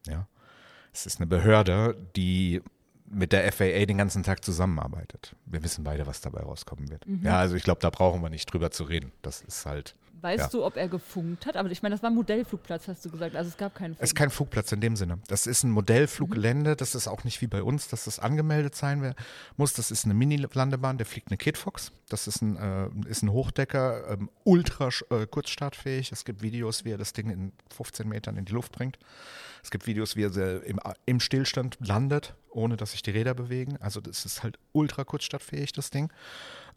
Ja. 0.07 0.29
Es 0.93 1.07
ist 1.07 1.19
eine 1.19 1.27
Behörde, 1.27 1.97
die 2.15 2.63
mit 3.15 3.33
der 3.33 3.51
FAA 3.53 3.87
den 3.87 3.99
ganzen 3.99 4.23
Tag 4.23 4.45
zusammenarbeitet. 4.45 5.35
Wir 5.47 5.63
wissen 5.63 5.85
beide, 5.85 6.07
was 6.07 6.21
dabei 6.21 6.41
rauskommen 6.41 6.91
wird. 6.91 7.07
Mhm. 7.07 7.23
Ja, 7.25 7.39
also 7.39 7.57
ich 7.57 7.63
glaube, 7.63 7.81
da 7.81 7.91
brauchen 7.91 8.23
wir 8.23 8.31
nicht 8.31 8.53
drüber 8.53 8.71
zu 8.71 8.85
reden. 8.85 9.13
Das 9.23 9.41
ist 9.43 9.67
halt. 9.67 9.95
Weißt 10.21 10.45
ja. 10.45 10.49
du, 10.49 10.65
ob 10.65 10.77
er 10.77 10.89
gefunkt 10.89 11.45
hat? 11.45 11.57
Aber 11.57 11.71
ich 11.71 11.83
meine, 11.83 11.95
das 11.95 12.03
war 12.03 12.09
ein 12.09 12.15
Modellflugplatz, 12.15 12.89
hast 12.89 13.05
du 13.05 13.11
gesagt. 13.11 13.37
Also 13.37 13.49
es 13.49 13.59
gab 13.59 13.75
keinen 13.75 13.95
Flug. 13.95 14.03
Es 14.03 14.11
ist 14.11 14.15
kein 14.15 14.31
Flugplatz 14.31 14.73
in 14.73 14.81
dem 14.81 14.97
Sinne. 14.97 15.19
Das 15.29 15.47
ist 15.47 15.65
ein 15.65 15.71
Modellfluggelände. 15.71 16.71
Mhm. 16.71 16.77
Das 16.79 16.95
ist 16.95 17.09
auch 17.09 17.25
nicht 17.25 17.43
wie 17.43 17.47
bei 17.47 17.63
uns, 17.63 17.89
dass 17.89 18.05
das 18.05 18.19
angemeldet 18.19 18.75
sein 18.75 19.15
muss. 19.59 19.75
Das 19.75 19.91
ist 19.91 20.07
eine 20.07 20.15
Mini-Landebahn. 20.15 20.97
Der 20.97 21.07
fliegt 21.07 21.29
eine 21.29 21.37
Kitfox. 21.37 21.93
Das 22.09 22.27
ist 22.27 22.41
ein, 22.41 22.57
äh, 22.57 22.89
ist 23.09 23.23
ein 23.23 23.33
Hochdecker, 23.33 24.13
ähm, 24.13 24.31
ultra 24.45 24.89
äh, 25.11 25.27
kurzstartfähig. 25.27 26.11
Es 26.11 26.25
gibt 26.25 26.41
Videos, 26.41 26.87
wie 26.87 26.93
er 26.93 26.99
das 26.99 27.13
Ding 27.13 27.29
in 27.29 27.53
15 27.77 28.09
Metern 28.09 28.39
in 28.39 28.47
die 28.47 28.53
Luft 28.53 28.73
bringt. 28.73 28.99
Es 29.65 29.71
gibt 29.71 29.87
Videos, 29.87 30.15
wie 30.15 30.25
er 30.25 30.63
im, 30.65 30.79
im 31.07 31.21
Stillstand 31.21 31.79
landet, 31.81 32.35
ohne 32.51 32.77
dass 32.77 32.93
sich 32.93 33.01
die 33.01 33.13
Räder 33.13 33.33
bewegen. 33.35 33.79
Also 33.79 34.03
das 34.03 34.27
ist 34.27 34.43
halt 34.43 34.59
ultra 34.73 35.05
kurzstartfähig, 35.05 35.73
das 35.73 35.89
Ding. 35.89 36.13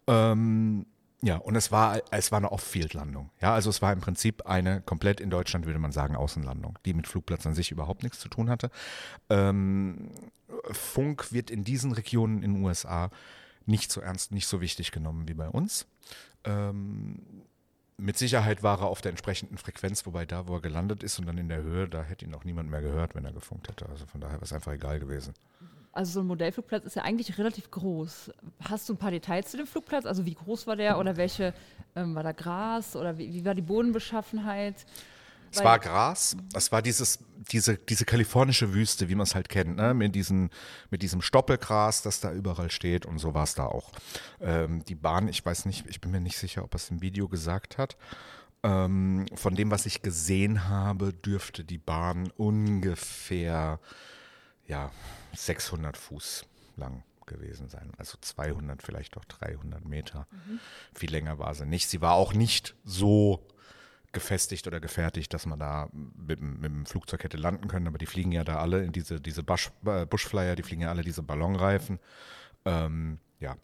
Ähm, 0.06 0.86
ja, 1.20 1.36
und 1.36 1.54
es 1.54 1.70
war, 1.70 2.00
es 2.10 2.32
war 2.32 2.38
eine 2.38 2.50
Off-Field-Landung. 2.50 3.30
Ja, 3.42 3.52
also 3.52 3.68
es 3.68 3.82
war 3.82 3.92
im 3.92 4.00
Prinzip 4.00 4.46
eine 4.46 4.80
komplett 4.80 5.20
in 5.20 5.28
Deutschland, 5.28 5.66
würde 5.66 5.78
man 5.78 5.92
sagen, 5.92 6.16
Außenlandung, 6.16 6.78
die 6.86 6.94
mit 6.94 7.06
Flugplatz 7.06 7.46
an 7.46 7.54
sich 7.54 7.70
überhaupt 7.70 8.04
nichts 8.04 8.20
zu 8.20 8.30
tun 8.30 8.48
hatte. 8.48 8.70
Ähm, 9.28 10.10
Funk 10.70 11.30
wird 11.30 11.50
in 11.50 11.64
diesen 11.64 11.92
Regionen 11.92 12.42
in 12.42 12.54
den 12.54 12.64
USA 12.64 13.10
nicht 13.66 13.92
so 13.92 14.00
ernst, 14.00 14.32
nicht 14.32 14.46
so 14.46 14.62
wichtig 14.62 14.92
genommen 14.92 15.28
wie 15.28 15.34
bei 15.34 15.48
uns. 15.48 15.86
Ähm, 16.44 17.20
mit 17.98 18.16
Sicherheit 18.16 18.62
war 18.62 18.80
er 18.80 18.86
auf 18.86 19.00
der 19.00 19.10
entsprechenden 19.10 19.58
Frequenz, 19.58 20.06
wobei 20.06 20.24
da, 20.24 20.46
wo 20.46 20.54
er 20.54 20.60
gelandet 20.60 21.02
ist 21.02 21.18
und 21.18 21.26
dann 21.26 21.36
in 21.36 21.48
der 21.48 21.62
Höhe, 21.62 21.88
da 21.88 22.02
hätte 22.02 22.24
ihn 22.24 22.34
auch 22.34 22.44
niemand 22.44 22.70
mehr 22.70 22.80
gehört, 22.80 23.14
wenn 23.14 23.24
er 23.24 23.32
gefunkt 23.32 23.68
hätte. 23.68 23.88
Also 23.88 24.06
von 24.06 24.20
daher 24.20 24.34
wäre 24.34 24.44
es 24.44 24.52
einfach 24.52 24.72
egal 24.72 25.00
gewesen. 25.00 25.34
Also 25.92 26.12
so 26.12 26.20
ein 26.20 26.26
Modellflugplatz 26.28 26.84
ist 26.84 26.94
ja 26.94 27.02
eigentlich 27.02 27.36
relativ 27.38 27.72
groß. 27.72 28.30
Hast 28.68 28.88
du 28.88 28.94
ein 28.94 28.98
paar 28.98 29.10
Details 29.10 29.50
zu 29.50 29.56
dem 29.56 29.66
Flugplatz? 29.66 30.06
Also 30.06 30.24
wie 30.26 30.34
groß 30.34 30.68
war 30.68 30.76
der 30.76 30.98
oder 30.98 31.16
welche, 31.16 31.52
ähm, 31.96 32.14
war 32.14 32.22
da 32.22 32.30
Gras 32.30 32.94
oder 32.94 33.18
wie, 33.18 33.32
wie 33.34 33.44
war 33.44 33.56
die 33.56 33.62
Bodenbeschaffenheit? 33.62 34.86
Es 35.50 35.64
war 35.64 35.78
Gras, 35.78 36.36
es 36.54 36.72
war 36.72 36.82
dieses, 36.82 37.18
diese, 37.50 37.76
diese 37.76 38.04
kalifornische 38.04 38.74
Wüste, 38.74 39.08
wie 39.08 39.14
man 39.14 39.24
es 39.24 39.34
halt 39.34 39.48
kennt, 39.48 39.76
ne? 39.76 39.94
mit, 39.94 40.14
diesen, 40.14 40.50
mit 40.90 41.02
diesem 41.02 41.22
Stoppelgras, 41.22 42.02
das 42.02 42.20
da 42.20 42.32
überall 42.32 42.70
steht 42.70 43.06
und 43.06 43.18
so 43.18 43.34
war 43.34 43.44
es 43.44 43.54
da 43.54 43.66
auch. 43.66 43.92
Ähm, 44.40 44.84
die 44.84 44.94
Bahn, 44.94 45.28
ich 45.28 45.44
weiß 45.44 45.64
nicht, 45.64 45.86
ich 45.88 46.00
bin 46.00 46.10
mir 46.10 46.20
nicht 46.20 46.38
sicher, 46.38 46.64
ob 46.64 46.74
er 46.74 46.76
es 46.76 46.90
im 46.90 47.00
Video 47.00 47.28
gesagt 47.28 47.78
hat. 47.78 47.96
Ähm, 48.62 49.26
von 49.34 49.54
dem, 49.54 49.70
was 49.70 49.86
ich 49.86 50.02
gesehen 50.02 50.68
habe, 50.68 51.12
dürfte 51.12 51.64
die 51.64 51.78
Bahn 51.78 52.30
ungefähr 52.36 53.78
ja, 54.66 54.90
600 55.34 55.96
Fuß 55.96 56.44
lang 56.76 57.04
gewesen 57.26 57.68
sein. 57.68 57.92
Also 57.96 58.18
200, 58.20 58.82
vielleicht 58.82 59.16
auch 59.16 59.24
300 59.24 59.84
Meter. 59.84 60.26
Mhm. 60.30 60.60
Viel 60.94 61.10
länger 61.10 61.38
war 61.38 61.54
sie 61.54 61.66
nicht. 61.66 61.88
Sie 61.88 62.00
war 62.00 62.14
auch 62.14 62.32
nicht 62.32 62.74
so 62.84 63.46
gefestigt 64.12 64.66
oder 64.66 64.80
gefertigt, 64.80 65.32
dass 65.34 65.46
man 65.46 65.58
da 65.58 65.88
mit, 65.92 66.40
mit 66.40 66.64
dem 66.64 66.86
Flugzeug 66.86 67.24
hätte 67.24 67.36
landen 67.36 67.68
können. 67.68 67.86
Aber 67.86 67.98
die 67.98 68.06
fliegen 68.06 68.32
ja 68.32 68.44
da 68.44 68.58
alle 68.58 68.82
in 68.82 68.92
diese, 68.92 69.20
diese 69.20 69.42
Bush, 69.42 69.70
äh, 69.84 70.06
Bushflyer, 70.06 70.56
die 70.56 70.62
fliegen 70.62 70.82
ja 70.82 70.90
alle 70.90 71.02
diese 71.02 71.22
Ballonreifen. 71.22 71.98
Ähm, 72.64 73.18
ja. 73.40 73.56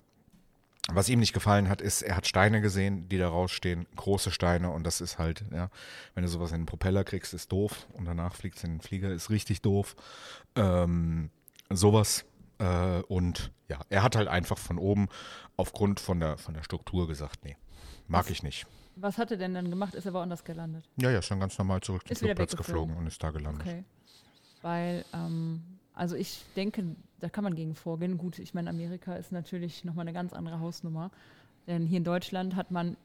Was 0.89 1.09
ihm 1.09 1.19
nicht 1.19 1.33
gefallen 1.33 1.71
hat, 1.71 1.81
ist, 1.81 2.03
er 2.03 2.17
hat 2.17 2.27
Steine 2.27 2.61
gesehen, 2.61 3.09
die 3.09 3.17
da 3.17 3.29
rausstehen, 3.29 3.87
große 3.97 4.31
Steine 4.31 4.71
und 4.71 4.85
das 4.85 5.01
ist 5.01 5.19
halt, 5.19 5.43
ja, 5.51 5.71
wenn 6.15 6.25
du 6.25 6.29
sowas 6.29 6.53
in 6.53 6.61
den 6.61 6.67
Propeller 6.67 7.05
kriegst, 7.05 7.33
ist 7.33 7.51
doof 7.51 7.87
und 7.95 8.05
danach 8.05 8.35
fliegt 8.35 8.59
es 8.59 8.65
in 8.65 8.73
den 8.73 8.81
Flieger, 8.83 9.11
ist 9.11 9.31
richtig 9.31 9.63
doof. 9.63 9.97
Ähm, 10.57 11.31
sowas 11.71 12.27
äh, 12.59 13.01
und 13.09 13.51
ja, 13.69 13.81
er 13.89 14.03
hat 14.03 14.15
halt 14.15 14.29
einfach 14.29 14.59
von 14.59 14.79
oben 14.79 15.09
aufgrund 15.57 16.01
von 16.01 16.21
der, 16.21 16.37
von 16.37 16.53
der 16.53 16.63
Struktur 16.63 17.09
gesagt, 17.09 17.45
nee, 17.45 17.57
mag 18.07 18.29
ich 18.29 18.43
nicht. 18.43 18.67
Was 18.97 19.19
hat 19.19 19.31
er 19.31 19.37
denn 19.37 19.55
dann 19.55 19.71
gemacht? 19.71 19.95
Ist 19.95 20.07
er 20.07 20.15
woanders 20.15 20.45
gelandet? 20.45 20.85
Ja, 20.97 21.11
ja, 21.11 21.19
ist 21.19 21.31
dann 21.31 21.41
ganz 21.41 21.59
normal 21.59 21.81
zurück 21.81 22.03
zum 22.07 22.17
Flugplatz 22.17 22.57
geflogen 22.57 22.97
und 22.97 23.07
ist 23.07 23.23
da 23.23 23.31
gelandet. 23.31 23.67
Okay. 23.67 23.85
Weil, 24.63 25.05
ähm, 25.13 25.63
also 25.93 26.17
ich 26.17 26.45
denke, 26.57 26.97
da 27.21 27.29
kann 27.29 27.45
man 27.45 27.55
gegen 27.55 27.75
vorgehen. 27.75 28.19
Gut, 28.19 28.39
ich 28.39 28.55
meine, 28.55 28.71
Amerika 28.71 29.17
ist 29.17 29.33
natürlich 29.33 29.85
nochmal 29.85 30.05
eine 30.05 30.13
ganz 30.13 30.33
andere 30.33 30.61
Hausnummer. 30.61 31.11
Denn 31.67 31.87
hier 31.87 31.99
in 31.99 32.05
Deutschland 32.05 32.57
hat 32.57 32.71
man 32.71 32.97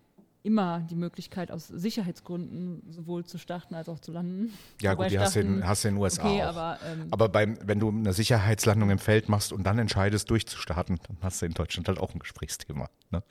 immer 0.43 0.79
die 0.89 0.95
Möglichkeit, 0.95 1.51
aus 1.51 1.67
Sicherheitsgründen 1.67 2.83
sowohl 2.89 3.25
zu 3.25 3.37
starten 3.37 3.75
als 3.75 3.89
auch 3.89 3.99
zu 3.99 4.11
landen. 4.11 4.53
Ja, 4.81 4.93
Wobei 4.93 5.05
gut, 5.05 5.11
die 5.11 5.19
hast 5.19 5.35
du 5.35 5.41
in 5.41 5.61
den 5.61 5.97
USA 5.97 6.23
okay, 6.23 6.43
auch. 6.43 6.47
Aber, 6.47 6.79
ähm, 6.85 7.07
aber 7.11 7.29
beim, 7.29 7.57
wenn 7.63 7.79
du 7.79 7.89
eine 7.89 8.13
Sicherheitslandung 8.13 8.89
im 8.89 8.99
Feld 8.99 9.27
machst 9.27 9.51
und 9.51 9.63
dann 9.63 9.79
entscheidest, 9.79 10.29
durchzustarten, 10.29 10.99
dann 11.07 11.17
hast 11.21 11.41
du 11.41 11.45
in 11.45 11.53
Deutschland 11.53 11.87
halt 11.87 11.99
auch 11.99 12.13
ein 12.13 12.19
Gesprächsthema. 12.19 12.89
Ne? 13.11 13.23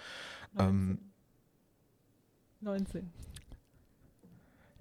19. 0.53 0.69
Ähm, 0.69 0.97
19 2.61 3.20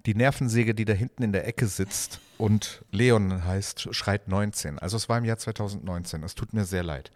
die 0.05 0.15
Nervensäge, 0.15 0.73
die 0.73 0.85
da 0.85 0.93
hinten 0.93 1.23
in 1.23 1.31
der 1.31 1.47
Ecke 1.47 1.67
sitzt 1.67 2.19
und 2.37 2.83
Leon 2.91 3.45
heißt, 3.45 3.93
schreit 3.93 4.27
19. 4.27 4.79
Also 4.79 4.97
es 4.97 5.09
war 5.09 5.17
im 5.17 5.25
Jahr 5.25 5.37
2019. 5.37 6.23
Es 6.23 6.35
tut 6.35 6.53
mir 6.53 6.65
sehr 6.65 6.83
leid. 6.83 7.11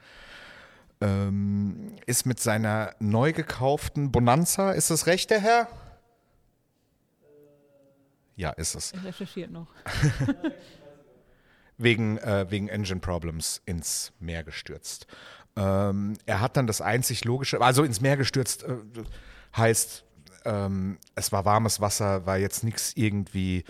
ähm, 1.02 1.96
ist 2.06 2.26
mit 2.26 2.40
seiner 2.40 2.96
neu 3.00 3.34
gekauften 3.34 4.12
Bonanza, 4.12 4.72
ist 4.72 4.92
das 4.92 5.08
recht, 5.08 5.30
der 5.30 5.42
Herr? 5.42 5.68
Ja, 8.38 8.52
ist 8.52 8.76
es. 8.76 8.92
Er 8.92 9.06
recherchiert 9.06 9.52
noch. 9.52 9.68
wegen, 11.78 12.18
äh, 12.20 12.46
wegen 12.50 12.70
Engine 12.70 13.00
Problems 13.00 13.62
ins 13.66 14.14
Meer 14.20 14.44
gestürzt. 14.44 15.08
Ähm, 15.56 16.16
er 16.26 16.42
hat 16.42 16.58
dann 16.58 16.68
das 16.68 16.82
einzig 16.82 17.26
logische, 17.26 17.62
also 17.62 17.84
ins 17.84 18.02
Meer 18.02 18.18
gestürzt 18.18 18.64
äh, 18.64 18.76
heißt, 19.56 20.05
ähm, 20.46 20.98
es 21.16 21.32
war 21.32 21.46
warmes 21.46 21.82
Wasser, 21.82 22.26
war 22.26 22.38
jetzt 22.38 22.64
nichts 22.64 22.94
irgendwie 22.96 23.64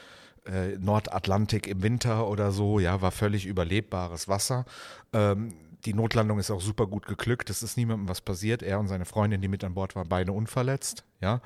äh, 0.45 0.77
Nordatlantik 0.77 1.67
im 1.67 1.81
Winter 1.81 2.27
oder 2.27 2.51
so, 2.51 2.79
ja, 2.79 3.01
war 3.01 3.11
völlig 3.11 3.45
überlebbares 3.45 4.27
Wasser. 4.27 4.65
Ähm, 5.13 5.53
die 5.85 5.93
Notlandung 5.93 6.39
ist 6.39 6.51
auch 6.51 6.61
super 6.61 6.87
gut 6.87 7.05
geglückt, 7.05 7.49
es 7.49 7.63
ist 7.63 7.77
niemandem 7.77 8.09
was 8.09 8.21
passiert. 8.21 8.63
Er 8.63 8.79
und 8.79 8.87
seine 8.87 9.05
Freundin, 9.05 9.41
die 9.41 9.47
mit 9.47 9.63
an 9.63 9.73
Bord 9.73 9.95
waren, 9.95 10.09
beide 10.09 10.31
unverletzt, 10.31 11.03
ja. 11.21 11.41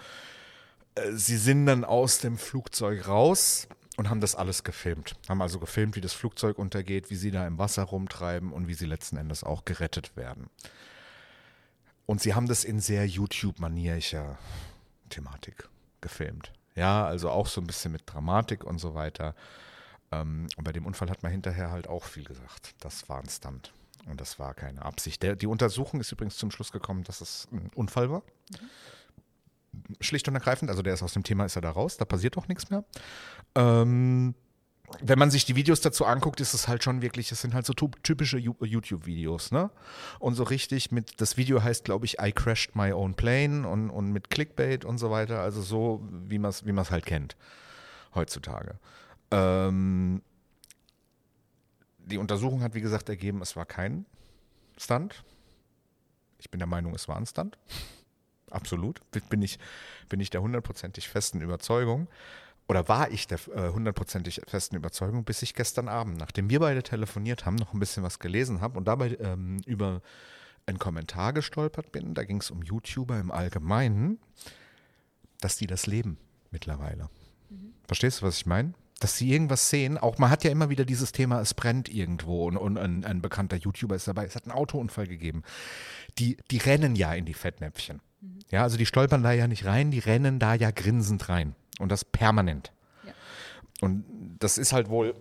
Äh, 0.96 1.12
sie 1.14 1.38
sind 1.38 1.66
dann 1.66 1.86
aus 1.86 2.20
dem 2.20 2.38
Flugzeug 2.38 3.08
raus 3.08 3.68
und 3.98 4.10
haben 4.10 4.22
das 4.22 4.36
alles 4.36 4.64
gefilmt. 4.64 5.16
Haben 5.28 5.42
also 5.42 5.60
gefilmt, 5.60 5.96
wie 5.96 6.02
das 6.02 6.14
Flugzeug 6.14 6.58
untergeht, 6.58 7.10
wie 7.10 7.16
sie 7.16 7.32
da 7.32 7.46
im 7.46 7.58
Wasser 7.58 7.84
rumtreiben 7.84 8.52
und 8.52 8.68
wie 8.68 8.74
sie 8.74 8.86
letzten 8.86 9.18
Endes 9.18 9.44
auch 9.44 9.66
gerettet 9.66 10.16
werden. 10.16 10.50
Und 12.06 12.22
sie 12.22 12.34
haben 12.34 12.48
das 12.48 12.64
in 12.64 12.80
sehr 12.80 13.06
YouTube-manierischer 13.06 14.38
Thematik 15.10 15.68
gefilmt. 16.02 16.54
Ja, 16.76 17.06
also 17.06 17.30
auch 17.30 17.48
so 17.48 17.62
ein 17.62 17.68
bisschen 17.68 17.92
mit 17.92 18.04
Dramatik 18.06 18.64
und 18.64 18.80
so 18.80 18.96
weiter. 18.96 19.36
Ähm, 20.12 20.48
und 20.56 20.64
bei 20.64 20.72
dem 20.72 20.86
Unfall 20.86 21.10
hat 21.10 21.24
man 21.24 21.32
hinterher 21.32 21.72
halt 21.72 21.88
auch 21.88 22.06
viel 22.06 22.24
gesagt. 22.24 22.76
Das 22.80 23.10
war 23.10 23.20
ein 23.20 23.30
Stunt. 23.30 23.74
Und 24.06 24.22
das 24.22 24.40
war 24.40 24.54
keine 24.54 24.84
Absicht. 24.84 25.22
Der, 25.24 25.36
die 25.36 25.48
Untersuchung 25.48 26.00
ist 26.00 26.12
übrigens 26.12 26.38
zum 26.38 26.52
Schluss 26.52 26.72
gekommen, 26.72 27.04
dass 27.04 27.22
es 27.22 27.48
ein 27.52 27.70
Unfall 27.76 28.10
war. 28.10 28.24
Mhm 28.52 28.70
schlicht 30.02 30.28
und 30.28 30.36
ergreifend. 30.36 30.70
Also 30.70 30.82
der 30.82 30.94
ist 30.94 31.04
aus 31.04 31.14
dem 31.14 31.24
Thema, 31.24 31.46
ist 31.46 31.56
er 31.56 31.62
da 31.62 31.72
raus, 31.72 31.98
da 31.98 32.06
passiert 32.06 32.38
auch 32.38 32.48
nichts 32.48 32.70
mehr. 32.70 32.84
Ähm, 33.56 34.36
wenn 35.02 35.20
man 35.20 35.32
sich 35.32 35.46
die 35.46 35.56
Videos 35.56 35.82
dazu 35.82 36.06
anguckt, 36.06 36.40
ist 36.42 36.54
es 36.54 36.68
halt 36.68 36.84
schon 36.84 37.02
wirklich, 37.02 37.32
es 37.32 37.42
sind 37.42 37.54
halt 37.54 37.66
so 37.66 37.74
typische 37.74 38.38
YouTube-Videos, 38.38 39.52
ne? 39.52 39.70
Und 40.20 40.36
so 40.36 40.44
richtig 40.44 40.92
mit, 40.92 41.22
das 41.22 41.38
Video 41.38 41.64
heißt, 41.64 41.84
glaube 41.86 42.06
ich, 42.06 42.20
I 42.20 42.32
crashed 42.32 42.76
my 42.76 42.92
own 42.92 43.14
plane 43.14 43.68
und, 43.68 43.90
und 43.90 44.12
mit 44.12 44.30
Clickbait 44.30 44.86
und 44.86 44.98
so 44.98 45.12
weiter, 45.12 45.42
also 45.42 45.62
so, 45.62 46.02
wie 46.12 46.40
man 46.40 46.50
es 46.50 46.66
wie 46.66 46.74
halt 46.74 47.06
kennt 47.06 47.36
heutzutage. 48.16 48.80
Ähm, 49.32 50.22
die 52.00 52.18
Untersuchung 52.18 52.62
hat, 52.62 52.74
wie 52.74 52.82
gesagt, 52.82 53.10
ergeben, 53.10 53.42
es 53.42 53.56
war 53.56 53.66
kein 53.66 54.06
Stunt. 54.78 55.24
Ich 56.40 56.50
bin 56.50 56.60
der 56.60 56.68
Meinung, 56.68 56.96
es 56.96 57.08
war 57.08 57.18
ein 57.18 57.26
Stunt. 57.26 57.58
Absolut. 58.50 59.02
Bin 59.30 59.42
ich, 59.42 59.60
bin 60.08 60.20
ich 60.20 60.30
der 60.30 60.42
hundertprozentig 60.42 61.08
festen 61.08 61.42
Überzeugung. 61.42 62.08
Oder 62.70 62.88
war 62.88 63.10
ich 63.10 63.26
der 63.26 63.40
äh, 63.56 63.70
hundertprozentig 63.70 64.44
äh, 64.44 64.46
festen 64.48 64.76
Überzeugung, 64.76 65.24
bis 65.24 65.42
ich 65.42 65.56
gestern 65.56 65.90
Abend, 65.90 66.18
nachdem 66.18 66.52
wir 66.52 66.60
beide 66.60 66.84
telefoniert 66.84 67.46
haben, 67.46 67.56
noch 67.56 67.74
ein 67.74 67.80
bisschen 67.80 68.04
was 68.04 68.20
gelesen 68.20 68.62
habe 68.62 68.78
und 68.78 68.88
dabei 68.88 69.18
ähm, 69.20 69.60
über 69.66 70.02
einen 70.68 70.78
Kommentar 70.78 71.34
gestolpert 71.34 71.92
bin. 71.92 72.14
Da 72.14 72.24
ging 72.24 72.42
es 72.42 72.52
um 72.52 72.62
YouTuber 72.62 73.20
im 73.20 73.32
Allgemeinen, 73.32 74.20
dass 75.42 75.58
die 75.58 75.66
das 75.66 75.88
leben 75.88 76.20
mittlerweile. 76.52 77.10
Mhm. 77.50 77.74
Verstehst 77.88 78.22
du, 78.22 78.28
was 78.28 78.38
ich 78.38 78.46
meine? 78.46 78.74
dass 79.02 79.18
sie 79.18 79.32
irgendwas 79.32 79.70
sehen. 79.70 79.98
Auch 79.98 80.18
man 80.18 80.30
hat 80.30 80.44
ja 80.44 80.52
immer 80.52 80.70
wieder 80.70 80.84
dieses 80.84 81.14
Thema, 81.14 81.40
es 81.40 81.54
brennt 81.54 81.88
irgendwo 81.88 82.46
und, 82.46 82.58
und 82.58 82.78
ein, 82.78 83.06
ein, 83.06 83.22
bekannter 83.22 83.56
YouTuber 83.56 83.96
ist 83.96 84.10
dabei. 84.10 84.26
Es 84.26 84.36
hat 84.36 84.44
einen 84.44 84.52
Autounfall 84.52 85.08
gegeben. 85.08 85.44
Die, 86.18 86.36
die 86.52 86.58
rennen 86.58 86.98
ja 86.98 87.14
in 87.14 87.24
die 87.24 87.34
Fettnäpfchen. 87.34 88.02
Mhm. 88.20 88.40
Ja, 88.52 88.64
also 88.64 88.76
die 88.76 88.86
stolpern 88.86 89.24
da 89.24 89.32
ja 89.32 89.48
nicht 89.48 89.64
rein, 89.64 89.90
die 89.90 90.00
rennen 90.00 90.38
da 90.38 90.54
ja 90.54 90.72
grinsend 90.72 91.30
rein. 91.30 91.56
Und 91.80 91.90
das 91.90 92.06
permanent. 92.06 92.72
Ja. 93.04 93.14
Und 93.82 94.06
das 94.38 94.60
ist 94.60 94.74
halt 94.74 94.90
wohl 94.90 95.16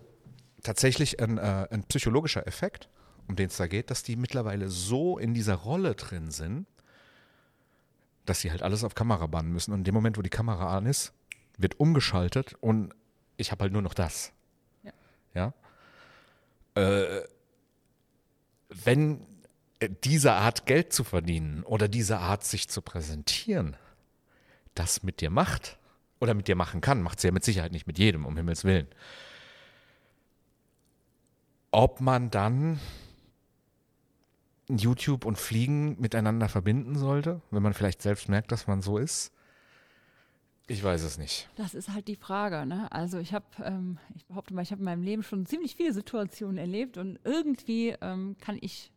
tatsächlich 0.63 1.21
ein, 1.21 1.39
äh, 1.39 1.69
ein 1.71 1.85
psychologischer 1.85 2.47
Effekt, 2.47 2.91
um 3.27 3.37
den 3.37 3.47
es 3.47 3.57
da 3.57 3.67
geht, 3.67 3.91
dass 3.91 4.03
die 4.03 4.17
mittlerweile 4.17 4.69
so 4.69 5.19
in 5.19 5.33
dieser 5.33 5.55
Rolle 5.55 5.95
drin 5.95 6.31
sind, 6.31 6.67
dass 8.27 8.41
sie 8.41 8.51
halt 8.51 8.63
alles 8.63 8.85
auf 8.85 8.95
Kamera 8.95 9.27
bannen 9.27 9.53
müssen. 9.53 9.73
Und 9.73 9.79
in 9.79 9.85
dem 9.85 9.95
Moment, 9.95 10.19
wo 10.19 10.23
die 10.23 10.31
Kamera 10.31 10.77
an 10.77 10.85
ist, 10.85 11.13
wird 11.57 11.81
umgeschaltet 11.81 12.55
und 12.61 12.95
ich 13.37 13.53
habe 13.53 13.63
halt 13.63 13.73
nur 13.73 13.83
noch 13.83 13.95
das. 13.95 14.33
Ja. 14.83 14.93
ja? 15.35 15.55
Äh, 16.75 17.23
wenn 18.69 19.27
diese 20.05 20.33
Art 20.33 20.67
Geld 20.67 20.93
zu 20.93 21.05
verdienen 21.05 21.63
oder 21.63 21.89
diese 21.89 22.19
Art 22.19 22.45
sich 22.45 22.69
zu 22.69 22.83
präsentieren, 22.83 23.77
das 24.75 25.03
mit 25.03 25.21
dir 25.21 25.31
macht 25.31 25.78
oder 26.21 26.35
mit 26.35 26.49
dir 26.49 26.57
machen 26.57 26.81
kann, 26.81 27.03
macht 27.03 27.21
sie 27.21 27.29
ja 27.29 27.33
mit 27.33 27.45
Sicherheit 27.45 27.73
nicht 27.73 27.87
mit 27.87 27.99
jedem, 27.99 28.27
um 28.27 28.37
Himmels 28.37 28.64
Willen. 28.64 28.89
Ob 31.71 32.01
man 32.01 32.31
dann 32.31 32.81
YouTube 34.69 35.25
und 35.25 35.39
Fliegen 35.39 36.01
miteinander 36.01 36.49
verbinden 36.49 36.97
sollte, 36.97 37.41
wenn 37.51 37.62
man 37.62 37.75
vielleicht 37.75 38.03
selbst 38.03 38.29
merkt, 38.29 38.53
dass 38.53 38.66
man 38.66 38.83
so 38.83 38.99
ist, 38.99 39.33
ich 40.71 40.85
weiß 40.85 41.03
es 41.03 41.16
nicht. 41.16 41.49
Das 41.57 41.75
ist 41.75 41.89
halt 41.89 42.09
die 42.09 42.16
Frage. 42.16 42.66
Ne? 42.66 42.93
Also 42.93 43.19
ich 43.19 43.33
habe, 43.33 43.47
ähm, 43.64 43.99
ich 44.14 44.27
behaupte 44.27 44.53
mal, 44.53 44.61
ich 44.61 44.71
habe 44.71 44.81
in 44.81 44.85
meinem 44.85 45.03
Leben 45.03 45.23
schon 45.23 45.47
ziemlich 45.47 45.77
viele 45.77 45.95
Situationen 45.95 46.59
erlebt 46.59 46.99
und 46.99 47.19
irgendwie 47.25 47.97
ähm, 48.03 48.37
kann 48.39 48.59
ich 48.61 48.93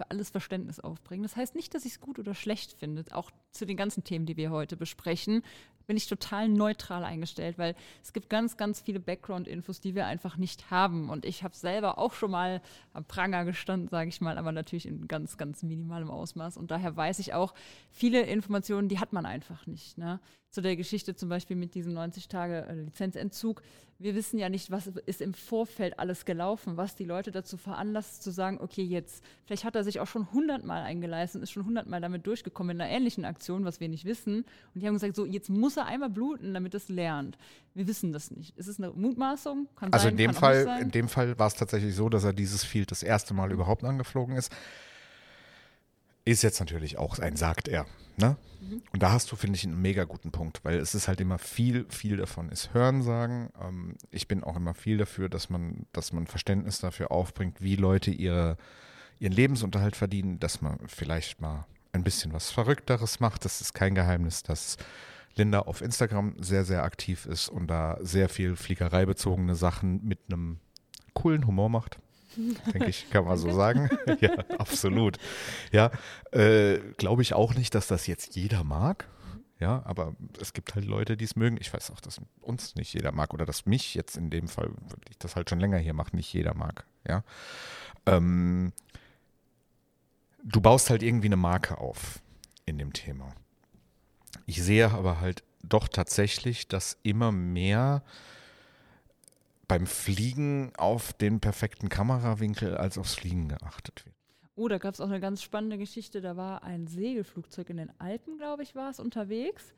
für 0.00 0.10
alles 0.10 0.30
Verständnis 0.30 0.80
aufbringen. 0.80 1.22
Das 1.22 1.36
heißt 1.36 1.54
nicht, 1.54 1.74
dass 1.74 1.84
ich 1.84 1.92
es 1.92 2.00
gut 2.00 2.18
oder 2.18 2.34
schlecht 2.34 2.72
finde. 2.72 3.04
Auch 3.12 3.30
zu 3.50 3.66
den 3.66 3.76
ganzen 3.76 4.02
Themen, 4.02 4.24
die 4.24 4.38
wir 4.38 4.50
heute 4.50 4.78
besprechen, 4.78 5.42
bin 5.86 5.96
ich 5.98 6.06
total 6.06 6.48
neutral 6.48 7.04
eingestellt, 7.04 7.58
weil 7.58 7.74
es 8.02 8.14
gibt 8.14 8.30
ganz, 8.30 8.56
ganz 8.56 8.80
viele 8.80 8.98
Background-Infos, 8.98 9.80
die 9.80 9.94
wir 9.94 10.06
einfach 10.06 10.38
nicht 10.38 10.70
haben. 10.70 11.10
Und 11.10 11.26
ich 11.26 11.42
habe 11.42 11.54
selber 11.54 11.98
auch 11.98 12.14
schon 12.14 12.30
mal 12.30 12.62
am 12.94 13.04
Pranger 13.04 13.44
gestanden, 13.44 13.88
sage 13.88 14.08
ich 14.08 14.22
mal, 14.22 14.38
aber 14.38 14.52
natürlich 14.52 14.86
in 14.86 15.06
ganz, 15.06 15.36
ganz 15.36 15.62
minimalem 15.62 16.10
Ausmaß. 16.10 16.56
Und 16.56 16.70
daher 16.70 16.96
weiß 16.96 17.18
ich 17.18 17.34
auch, 17.34 17.52
viele 17.90 18.22
Informationen, 18.22 18.88
die 18.88 19.00
hat 19.00 19.12
man 19.12 19.26
einfach 19.26 19.66
nicht. 19.66 19.98
Ne? 19.98 20.18
Zu 20.50 20.62
der 20.62 20.76
Geschichte 20.76 21.14
zum 21.14 21.28
Beispiel 21.28 21.56
mit 21.56 21.74
diesem 21.74 21.96
90-Tage-Lizenzentzug 21.96 23.62
wir 24.00 24.14
wissen 24.14 24.38
ja 24.38 24.48
nicht, 24.48 24.70
was 24.70 24.86
ist 25.04 25.20
im 25.20 25.34
Vorfeld 25.34 25.98
alles 25.98 26.24
gelaufen, 26.24 26.78
was 26.78 26.96
die 26.96 27.04
Leute 27.04 27.30
dazu 27.30 27.58
veranlasst 27.58 28.22
zu 28.22 28.30
sagen, 28.30 28.58
okay, 28.58 28.82
jetzt, 28.82 29.22
vielleicht 29.44 29.64
hat 29.64 29.76
er 29.76 29.84
sich 29.84 30.00
auch 30.00 30.06
schon 30.06 30.32
hundertmal 30.32 30.82
eingeleistet 30.82 31.42
ist 31.42 31.50
schon 31.50 31.66
hundertmal 31.66 32.00
damit 32.00 32.26
durchgekommen 32.26 32.76
in 32.76 32.80
einer 32.80 32.90
ähnlichen 32.90 33.26
Aktion, 33.26 33.66
was 33.66 33.78
wir 33.78 33.90
nicht 33.90 34.06
wissen. 34.06 34.46
Und 34.74 34.80
die 34.80 34.86
haben 34.86 34.94
gesagt, 34.94 35.16
so, 35.16 35.26
jetzt 35.26 35.50
muss 35.50 35.76
er 35.76 35.84
einmal 35.84 36.08
bluten, 36.08 36.54
damit 36.54 36.74
es 36.74 36.88
lernt. 36.88 37.36
Wir 37.74 37.86
wissen 37.86 38.10
das 38.12 38.30
nicht. 38.30 38.56
Ist 38.56 38.68
es 38.68 38.78
eine 38.78 38.90
Mutmaßung? 38.90 39.68
Kann 39.76 39.92
also 39.92 40.04
sein, 40.04 40.12
in 40.12 40.16
dem 40.16 40.34
Fall, 40.34 40.78
in 40.80 40.90
dem 40.90 41.08
Fall 41.08 41.38
war 41.38 41.48
es 41.48 41.54
tatsächlich 41.54 41.94
so, 41.94 42.08
dass 42.08 42.24
er 42.24 42.32
dieses 42.32 42.64
Field 42.64 42.90
das 42.90 43.02
erste 43.02 43.34
Mal 43.34 43.52
überhaupt 43.52 43.84
angeflogen 43.84 44.34
ist. 44.34 44.50
Ist 46.30 46.42
jetzt 46.42 46.60
natürlich 46.60 46.96
auch 46.96 47.18
ein 47.18 47.34
sagt 47.34 47.66
er. 47.66 47.86
Ne? 48.16 48.36
Mhm. 48.60 48.82
Und 48.92 49.02
da 49.02 49.10
hast 49.10 49.32
du, 49.32 49.36
finde 49.36 49.56
ich, 49.56 49.64
einen 49.64 49.82
mega 49.82 50.04
guten 50.04 50.30
Punkt, 50.30 50.64
weil 50.64 50.78
es 50.78 50.94
ist 50.94 51.08
halt 51.08 51.20
immer 51.20 51.38
viel, 51.38 51.86
viel 51.88 52.18
davon 52.18 52.50
ist 52.50 52.72
Hörensagen. 52.72 53.48
Ähm, 53.60 53.96
ich 54.12 54.28
bin 54.28 54.44
auch 54.44 54.54
immer 54.54 54.74
viel 54.74 54.98
dafür, 54.98 55.28
dass 55.28 55.50
man, 55.50 55.86
dass 55.92 56.12
man 56.12 56.28
Verständnis 56.28 56.78
dafür 56.78 57.10
aufbringt, 57.10 57.60
wie 57.60 57.74
Leute 57.74 58.12
ihre, 58.12 58.58
ihren 59.18 59.32
Lebensunterhalt 59.32 59.96
verdienen, 59.96 60.38
dass 60.38 60.62
man 60.62 60.78
vielleicht 60.86 61.40
mal 61.40 61.66
ein 61.92 62.04
bisschen 62.04 62.32
was 62.32 62.52
Verrückteres 62.52 63.18
macht. 63.18 63.44
Das 63.44 63.60
ist 63.60 63.74
kein 63.74 63.96
Geheimnis, 63.96 64.44
dass 64.44 64.76
Linda 65.34 65.58
auf 65.58 65.80
Instagram 65.80 66.36
sehr, 66.40 66.64
sehr 66.64 66.84
aktiv 66.84 67.26
ist 67.26 67.48
und 67.48 67.66
da 67.66 67.98
sehr 68.02 68.28
viel 68.28 68.54
fliegereibezogene 68.54 69.56
Sachen 69.56 70.04
mit 70.04 70.20
einem 70.28 70.60
coolen 71.12 71.48
Humor 71.48 71.70
macht 71.70 71.98
denke 72.36 72.88
ich, 72.88 73.10
kann 73.10 73.24
man 73.24 73.36
so 73.36 73.52
sagen. 73.52 73.88
ja, 74.20 74.32
absolut. 74.58 75.18
Ja, 75.72 75.90
äh, 76.32 76.78
glaube 76.96 77.22
ich 77.22 77.34
auch 77.34 77.54
nicht, 77.54 77.74
dass 77.74 77.86
das 77.86 78.06
jetzt 78.06 78.36
jeder 78.36 78.64
mag. 78.64 79.08
Ja, 79.58 79.82
aber 79.84 80.16
es 80.40 80.54
gibt 80.54 80.74
halt 80.74 80.86
Leute, 80.86 81.18
die 81.18 81.24
es 81.26 81.36
mögen. 81.36 81.58
Ich 81.60 81.72
weiß 81.72 81.90
auch, 81.90 82.00
dass 82.00 82.20
uns 82.40 82.76
nicht 82.76 82.94
jeder 82.94 83.12
mag 83.12 83.34
oder 83.34 83.44
dass 83.44 83.66
mich 83.66 83.94
jetzt 83.94 84.16
in 84.16 84.30
dem 84.30 84.48
Fall, 84.48 84.70
weil 84.70 84.98
ich 85.10 85.18
das 85.18 85.36
halt 85.36 85.50
schon 85.50 85.60
länger 85.60 85.76
hier 85.76 85.92
mache, 85.92 86.16
nicht 86.16 86.32
jeder 86.32 86.54
mag. 86.54 86.86
Ja. 87.06 87.22
Ähm, 88.06 88.72
du 90.42 90.62
baust 90.62 90.88
halt 90.88 91.02
irgendwie 91.02 91.28
eine 91.28 91.36
Marke 91.36 91.76
auf 91.76 92.20
in 92.64 92.78
dem 92.78 92.94
Thema. 92.94 93.34
Ich 94.46 94.62
sehe 94.62 94.90
aber 94.90 95.20
halt 95.20 95.44
doch 95.62 95.88
tatsächlich, 95.88 96.68
dass 96.68 96.98
immer 97.02 97.30
mehr 97.30 98.02
beim 99.70 99.86
Fliegen 99.86 100.72
auf 100.76 101.12
den 101.12 101.38
perfekten 101.38 101.88
Kamerawinkel 101.88 102.76
als 102.76 102.98
aufs 102.98 103.14
Fliegen 103.14 103.46
geachtet 103.46 104.04
wird. 104.04 104.16
Oh, 104.56 104.66
da 104.66 104.78
gab 104.78 104.94
es 104.94 105.00
auch 105.00 105.06
eine 105.06 105.20
ganz 105.20 105.42
spannende 105.42 105.78
Geschichte. 105.78 106.20
Da 106.20 106.36
war 106.36 106.64
ein 106.64 106.88
Segelflugzeug 106.88 107.70
in 107.70 107.76
den 107.76 107.92
Alpen, 108.00 108.36
glaube 108.36 108.64
ich, 108.64 108.74
war 108.74 108.90
es, 108.90 108.98
unterwegs. 108.98 109.72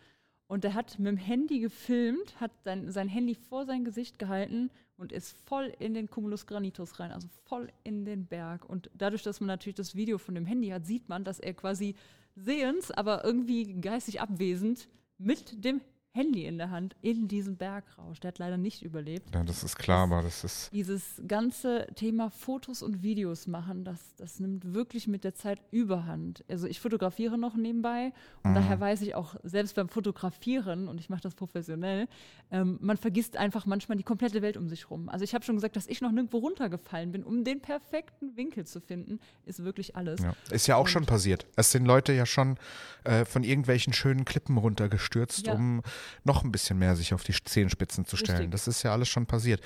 Und 0.47 0.64
der 0.64 0.72
hat 0.72 0.99
mit 0.99 1.09
dem 1.09 1.18
Handy 1.18 1.61
gefilmt, 1.61 2.40
hat 2.40 2.53
sein, 2.64 2.90
sein 2.90 3.07
Handy 3.07 3.34
vor 3.34 3.66
sein 3.66 3.84
Gesicht 3.84 4.18
gehalten 4.18 4.70
und 4.97 5.12
ist 5.12 5.36
voll 5.47 5.70
in 5.78 5.93
den 5.93 6.09
Cumulus 6.09 6.47
Granitus 6.47 6.99
rein, 6.99 7.12
also 7.12 7.28
voll 7.45 7.68
in 7.84 8.07
den 8.07 8.24
Berg. 8.24 8.64
Und 8.64 8.90
dadurch, 8.95 9.22
dass 9.22 9.40
man 9.40 9.49
natürlich 9.49 9.76
das 9.76 9.95
Video 9.95 10.16
von 10.16 10.34
dem 10.34 10.47
Handy 10.47 10.68
hat, 10.70 10.86
sieht 10.86 11.11
man, 11.11 11.22
dass 11.22 11.38
er 11.38 11.53
quasi 11.53 11.97
sehens, 12.34 12.90
aber 12.90 13.26
irgendwie 13.26 13.74
geistig 13.74 14.22
abwesend 14.22 14.88
mit 15.18 15.62
dem 15.62 15.82
Handy 16.14 16.44
in 16.44 16.58
der 16.58 16.70
Hand 16.70 16.94
in 17.00 17.26
diesen 17.26 17.56
Bergrausch. 17.56 18.20
Der 18.20 18.28
hat 18.28 18.38
leider 18.38 18.58
nicht 18.58 18.82
überlebt. 18.82 19.34
Ja, 19.34 19.42
das 19.44 19.64
ist 19.64 19.76
klar, 19.78 20.04
aber 20.04 20.22
das 20.22 20.44
ist. 20.44 20.70
Dieses 20.72 21.22
ganze 21.26 21.86
Thema 21.94 22.28
Fotos 22.30 22.82
und 22.82 23.02
Videos 23.02 23.46
machen, 23.46 23.82
das, 23.84 24.14
das 24.16 24.38
nimmt 24.38 24.74
wirklich 24.74 25.08
mit 25.08 25.24
der 25.24 25.34
Zeit 25.34 25.60
überhand. 25.70 26.44
Also 26.50 26.66
ich 26.66 26.80
fotografiere 26.80 27.38
noch 27.38 27.56
nebenbei 27.56 28.12
und 28.44 28.50
Mhm. 28.50 28.54
daher 28.56 28.78
weiß 28.78 29.00
ich 29.02 29.14
auch, 29.14 29.36
selbst 29.42 29.74
beim 29.74 29.88
Fotografieren, 29.88 30.86
und 30.88 31.00
ich 31.00 31.08
mache 31.08 31.22
das 31.22 31.34
professionell, 31.34 32.06
ähm, 32.50 32.78
man 32.82 32.98
vergisst 32.98 33.38
einfach 33.38 33.64
manchmal 33.64 33.96
die 33.96 34.04
komplette 34.04 34.42
Welt 34.42 34.58
um 34.58 34.68
sich 34.68 34.90
rum. 34.90 35.08
Also 35.08 35.24
ich 35.24 35.34
habe 35.34 35.44
schon 35.46 35.54
gesagt, 35.54 35.76
dass 35.76 35.86
ich 35.86 36.02
noch 36.02 36.12
nirgendwo 36.12 36.38
runtergefallen 36.38 37.10
bin, 37.12 37.24
um 37.24 37.42
den 37.42 37.60
perfekten 37.62 38.36
Winkel 38.36 38.66
zu 38.66 38.82
finden, 38.82 39.18
ist 39.46 39.64
wirklich 39.64 39.96
alles. 39.96 40.20
Ja. 40.20 40.34
Ist 40.50 40.66
ja 40.66 40.76
auch 40.76 40.80
Und- 40.82 40.88
schon 40.90 41.06
passiert. 41.06 41.46
Es 41.56 41.70
sind 41.72 41.86
Leute 41.86 42.12
ja 42.12 42.26
schon 42.26 42.58
äh, 43.04 43.24
von 43.24 43.42
irgendwelchen 43.44 43.92
schönen 43.94 44.24
Klippen 44.26 44.58
runtergestürzt, 44.58 45.46
Ja. 45.46 45.54
um 45.54 45.82
noch 46.24 46.44
ein 46.44 46.53
bisschen 46.53 46.78
mehr 46.78 46.96
sich 46.96 47.14
auf 47.14 47.22
die 47.24 47.32
Zehenspitzen 47.32 48.05
zu 48.05 48.16
stellen. 48.16 48.38
Richtig. 48.38 48.53
Das 48.53 48.68
ist 48.68 48.82
ja 48.82 48.92
alles 48.92 49.09
schon 49.09 49.26
passiert. 49.26 49.61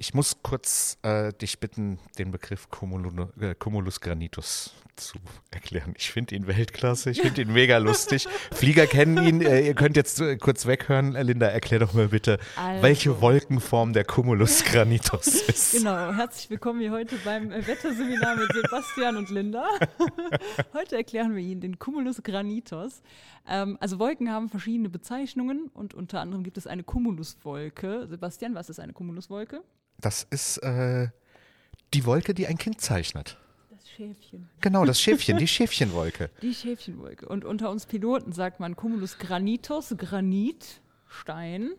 Ich 0.00 0.14
muss 0.14 0.36
kurz 0.44 0.96
äh, 1.02 1.32
dich 1.32 1.58
bitten, 1.58 1.98
den 2.18 2.30
Begriff 2.30 2.70
Cumulu, 2.70 3.10
äh, 3.40 3.56
Cumulus 3.56 4.00
granitus 4.00 4.72
zu 4.94 5.18
erklären. 5.50 5.94
Ich 5.96 6.12
finde 6.12 6.36
ihn 6.36 6.46
Weltklasse, 6.46 7.10
ich 7.10 7.20
finde 7.20 7.42
ihn 7.42 7.52
mega 7.52 7.78
lustig. 7.78 8.28
Flieger 8.52 8.86
kennen 8.86 9.24
ihn, 9.24 9.40
äh, 9.40 9.66
ihr 9.66 9.74
könnt 9.74 9.96
jetzt 9.96 10.20
äh, 10.20 10.36
kurz 10.36 10.66
weghören. 10.66 11.16
Äh, 11.16 11.22
Linda, 11.24 11.46
erklär 11.46 11.80
doch 11.80 11.94
mal 11.94 12.08
bitte, 12.08 12.38
Also. 12.56 12.82
welche 12.82 13.20
Wolkenform 13.20 13.92
der 13.92 14.04
Cumulus 14.04 14.64
granitus 14.64 15.26
ist. 15.48 15.72
Genau, 15.72 16.12
herzlich 16.12 16.50
willkommen 16.50 16.80
hier 16.80 16.92
heute 16.92 17.16
beim 17.24 17.50
äh, 17.50 17.66
Wetterseminar 17.66 18.36
mit 18.36 18.52
Sebastian 18.52 19.16
und 19.16 19.30
Linda. 19.30 19.66
heute 20.74 20.96
erklären 20.96 21.34
wir 21.34 21.42
Ihnen 21.42 21.60
den 21.60 21.78
Cumulus 21.78 22.22
granitus. 22.22 23.02
Ähm, 23.48 23.78
also 23.80 23.98
Wolken 23.98 24.30
haben 24.30 24.48
verschiedene 24.48 24.90
Bezeichnungen 24.90 25.68
und 25.74 25.94
unter 25.94 26.20
anderem 26.20 26.44
gibt 26.44 26.58
es 26.58 26.66
eine 26.66 26.82
Cumuluswolke. 26.84 28.06
Sebastian, 28.08 28.54
was 28.54 28.68
ist 28.70 28.78
eine 28.78 28.92
Cumuluswolke? 28.92 29.62
Das 30.00 30.24
ist 30.30 30.58
äh, 30.58 31.08
die 31.94 32.04
Wolke, 32.04 32.34
die 32.34 32.46
ein 32.46 32.58
Kind 32.58 32.80
zeichnet. 32.80 33.38
Das 33.70 33.88
Schäfchen. 33.88 34.48
Genau, 34.60 34.84
das 34.84 35.00
Schäfchen, 35.00 35.38
die 35.38 35.48
Schäfchenwolke. 35.48 36.30
Die 36.42 36.54
Schäfchenwolke. 36.54 37.26
Und 37.28 37.44
unter 37.44 37.70
uns 37.70 37.86
Piloten 37.86 38.32
sagt 38.32 38.60
man 38.60 38.76
Cumulus 38.76 39.18
granitus, 39.18 39.94
Granit, 39.96 40.82
Stein, 41.08 41.70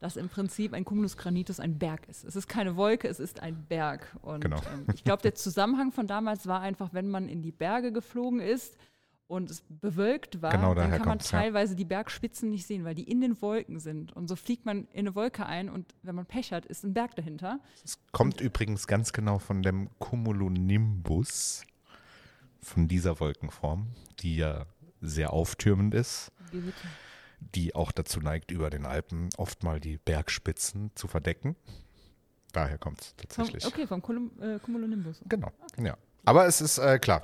dass 0.00 0.16
im 0.16 0.28
Prinzip 0.28 0.72
ein 0.72 0.84
Cumulus 0.84 1.16
granitus 1.16 1.60
ein 1.60 1.78
Berg 1.78 2.08
ist. 2.08 2.24
Es 2.24 2.36
ist 2.36 2.48
keine 2.48 2.76
Wolke, 2.76 3.08
es 3.08 3.20
ist 3.20 3.40
ein 3.40 3.66
Berg. 3.68 4.16
Und 4.22 4.40
Genau. 4.40 4.58
ähm, 4.72 4.86
ich 4.94 5.04
glaube, 5.04 5.22
der 5.22 5.34
Zusammenhang 5.34 5.92
von 5.92 6.06
damals 6.06 6.46
war 6.46 6.60
einfach, 6.60 6.94
wenn 6.94 7.08
man 7.08 7.28
in 7.28 7.42
die 7.42 7.52
Berge 7.52 7.92
geflogen 7.92 8.40
ist 8.40 8.76
und 9.28 9.50
es 9.50 9.62
bewölkt 9.68 10.40
war, 10.40 10.52
Genau, 10.52 10.74
dann 10.74 10.90
kann 10.90 11.00
man 11.00 11.08
kommt's, 11.08 11.30
ja. 11.30 11.40
teilweise 11.40 11.74
die 11.74 11.84
Bergspitzen 11.84 12.50
nicht 12.50 12.66
sehen, 12.66 12.84
weil 12.84 12.94
die 12.94 13.10
in 13.10 13.20
den 13.20 13.40
Wolken 13.42 13.80
sind. 13.80 14.12
Und 14.12 14.28
so 14.28 14.36
fliegt 14.36 14.64
man 14.66 14.86
in 14.92 15.00
eine 15.00 15.14
Wolke 15.14 15.46
ein 15.46 15.68
und 15.68 15.94
wenn 16.02 16.14
man 16.14 16.26
Pech 16.26 16.52
hat, 16.52 16.64
ist 16.66 16.84
ein 16.84 16.94
Berg 16.94 17.16
dahinter. 17.16 17.60
Es 17.84 17.98
kommt 18.12 18.40
übrigens 18.40 18.86
ganz 18.86 19.12
genau 19.12 19.38
von 19.38 19.62
dem 19.62 19.90
Cumulonimbus, 19.98 21.64
von 22.60 22.88
dieser 22.88 23.18
Wolkenform, 23.20 23.88
die 24.20 24.36
ja 24.36 24.66
sehr 25.00 25.32
auftürmend 25.32 25.94
ist, 25.94 26.32
die 27.40 27.74
auch 27.74 27.92
dazu 27.92 28.20
neigt, 28.20 28.50
über 28.50 28.70
den 28.70 28.86
Alpen 28.86 29.28
oft 29.36 29.62
mal 29.62 29.80
die 29.80 29.98
Bergspitzen 29.98 30.90
zu 30.94 31.08
verdecken. 31.08 31.56
Daher 32.52 32.78
kommt 32.78 33.00
es 33.02 33.14
tatsächlich. 33.16 33.66
okay, 33.66 33.86
vom 33.86 34.00
Colum, 34.00 34.30
äh, 34.40 34.58
Cumulonimbus. 34.58 35.20
Genau, 35.28 35.52
ja. 35.78 35.96
Aber 36.24 36.46
es 36.46 36.60
ist 36.60 36.78
äh, 36.78 36.98
klar. 36.98 37.22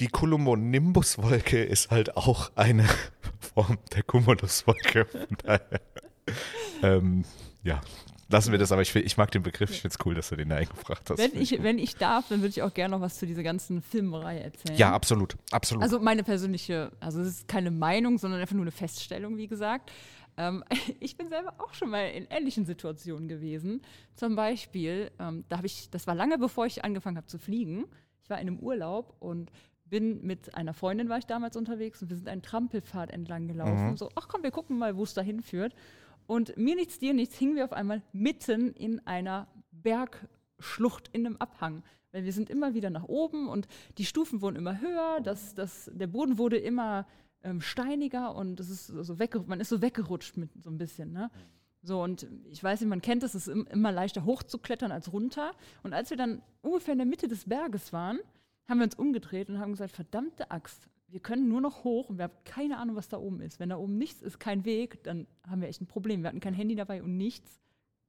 Die 0.00 0.06
Cumulonimbus-Wolke 0.06 1.64
ist 1.64 1.90
halt 1.90 2.16
auch 2.16 2.52
eine 2.54 2.84
Form 3.40 3.78
der 3.92 4.02
Cumuluswolke. 4.04 5.06
Daher, 5.42 5.80
ähm, 6.82 7.24
ja, 7.64 7.80
lassen 8.28 8.52
wir 8.52 8.58
das. 8.58 8.70
Aber 8.70 8.82
ich, 8.82 8.94
ich 8.94 9.16
mag 9.16 9.30
den 9.32 9.42
Begriff. 9.42 9.70
Ich 9.70 9.80
finde 9.80 9.96
es 9.98 10.06
cool, 10.06 10.14
dass 10.14 10.28
du 10.28 10.36
den 10.36 10.50
da 10.50 10.56
eingebracht 10.56 11.10
hast. 11.10 11.18
Wenn 11.18 11.40
ich, 11.40 11.62
wenn 11.62 11.78
ich 11.78 11.96
darf, 11.96 12.28
dann 12.28 12.40
würde 12.40 12.50
ich 12.50 12.62
auch 12.62 12.72
gerne 12.72 12.94
noch 12.94 13.00
was 13.00 13.18
zu 13.18 13.26
dieser 13.26 13.42
ganzen 13.42 13.82
Filmreihe 13.82 14.40
erzählen. 14.40 14.78
ja, 14.78 14.92
absolut, 14.92 15.36
absolut. 15.50 15.82
Also 15.82 15.98
meine 15.98 16.22
persönliche, 16.22 16.92
also 17.00 17.20
es 17.20 17.28
ist 17.28 17.48
keine 17.48 17.70
Meinung, 17.70 18.18
sondern 18.18 18.40
einfach 18.40 18.54
nur 18.54 18.64
eine 18.64 18.72
Feststellung, 18.72 19.36
wie 19.36 19.48
gesagt. 19.48 19.90
Ähm, 20.38 20.64
ich 21.00 21.16
bin 21.16 21.28
selber 21.28 21.54
auch 21.58 21.74
schon 21.74 21.90
mal 21.90 22.08
in 22.08 22.26
ähnlichen 22.30 22.64
Situationen 22.64 23.28
gewesen. 23.28 23.82
Zum 24.14 24.36
Beispiel, 24.36 25.10
ähm, 25.18 25.44
da 25.50 25.58
habe 25.58 25.66
ich, 25.66 25.90
das 25.90 26.06
war 26.06 26.14
lange 26.14 26.38
bevor 26.38 26.64
ich 26.64 26.84
angefangen 26.84 27.18
habe 27.18 27.26
zu 27.26 27.38
fliegen. 27.38 27.84
Ich 28.22 28.30
war 28.30 28.40
in 28.40 28.48
einem 28.48 28.60
Urlaub 28.60 29.16
und 29.18 29.50
bin 29.84 30.22
mit 30.22 30.54
einer 30.54 30.74
Freundin 30.74 31.08
war 31.08 31.18
ich 31.18 31.26
damals 31.26 31.56
unterwegs 31.56 32.02
und 32.02 32.10
wir 32.10 32.16
sind 32.16 32.28
einen 32.28 32.42
Trampelpfad 32.42 33.10
entlang 33.10 33.48
gelaufen. 33.48 33.96
So, 33.96 34.10
ach 34.14 34.28
komm, 34.28 34.42
wir 34.42 34.50
gucken 34.50 34.78
mal, 34.78 34.96
wo 34.96 35.02
es 35.02 35.14
da 35.14 35.22
hinführt. 35.22 35.74
Und 36.26 36.56
mir 36.58 36.76
nichts, 36.76 36.98
dir 36.98 37.14
nichts, 37.14 37.36
hingen 37.36 37.56
wir 37.56 37.64
auf 37.64 37.72
einmal 37.72 38.02
mitten 38.12 38.74
in 38.74 39.00
einer 39.06 39.48
Bergschlucht 39.70 41.08
in 41.12 41.24
einem 41.24 41.36
Abhang. 41.38 41.82
Weil 42.12 42.24
wir 42.24 42.34
sind 42.34 42.50
immer 42.50 42.74
wieder 42.74 42.90
nach 42.90 43.04
oben 43.04 43.48
und 43.48 43.66
die 43.96 44.04
Stufen 44.04 44.42
wurden 44.42 44.56
immer 44.56 44.78
höher, 44.78 45.20
das, 45.22 45.54
das, 45.54 45.90
der 45.94 46.06
Boden 46.06 46.36
wurde 46.36 46.58
immer 46.58 47.06
ähm, 47.42 47.60
steiniger 47.60 48.34
und 48.34 48.58
es 48.60 48.68
ist 48.70 48.86
so 48.88 49.18
wegge 49.18 49.40
man 49.46 49.60
ist 49.60 49.68
so 49.68 49.80
weggerutscht 49.82 50.36
mit 50.36 50.50
so 50.62 50.70
ein 50.70 50.78
bisschen. 50.78 51.12
Ne? 51.12 51.30
So, 51.82 52.02
und 52.02 52.26
ich 52.50 52.62
weiß 52.62 52.80
nicht, 52.80 52.88
man 52.90 53.00
kennt 53.00 53.22
es, 53.22 53.34
es 53.34 53.46
ist 53.46 53.54
im- 53.54 53.66
immer 53.68 53.92
leichter 53.92 54.24
hochzuklettern 54.24 54.90
als 54.90 55.12
runter. 55.12 55.52
Und 55.84 55.92
als 55.92 56.10
wir 56.10 56.16
dann 56.16 56.42
ungefähr 56.60 56.92
in 56.92 56.98
der 56.98 57.06
Mitte 57.06 57.28
des 57.28 57.44
Berges 57.48 57.92
waren, 57.92 58.18
haben 58.68 58.78
wir 58.78 58.84
uns 58.84 58.96
umgedreht 58.96 59.48
und 59.48 59.60
haben 59.60 59.70
gesagt, 59.72 59.92
verdammte 59.92 60.50
Axt, 60.50 60.88
wir 61.06 61.20
können 61.20 61.48
nur 61.48 61.60
noch 61.60 61.84
hoch 61.84 62.10
und 62.10 62.18
wir 62.18 62.24
haben 62.24 62.34
keine 62.44 62.76
Ahnung, 62.78 62.96
was 62.96 63.08
da 63.08 63.16
oben 63.18 63.40
ist. 63.40 63.60
Wenn 63.60 63.68
da 63.70 63.76
oben 63.76 63.96
nichts 63.96 64.20
ist, 64.20 64.38
kein 64.40 64.64
Weg, 64.64 65.02
dann 65.04 65.26
haben 65.48 65.60
wir 65.62 65.68
echt 65.68 65.80
ein 65.80 65.86
Problem. 65.86 66.22
Wir 66.22 66.28
hatten 66.28 66.40
kein 66.40 66.52
Handy 66.52 66.74
dabei 66.74 67.02
und 67.02 67.16
nichts. 67.16 67.60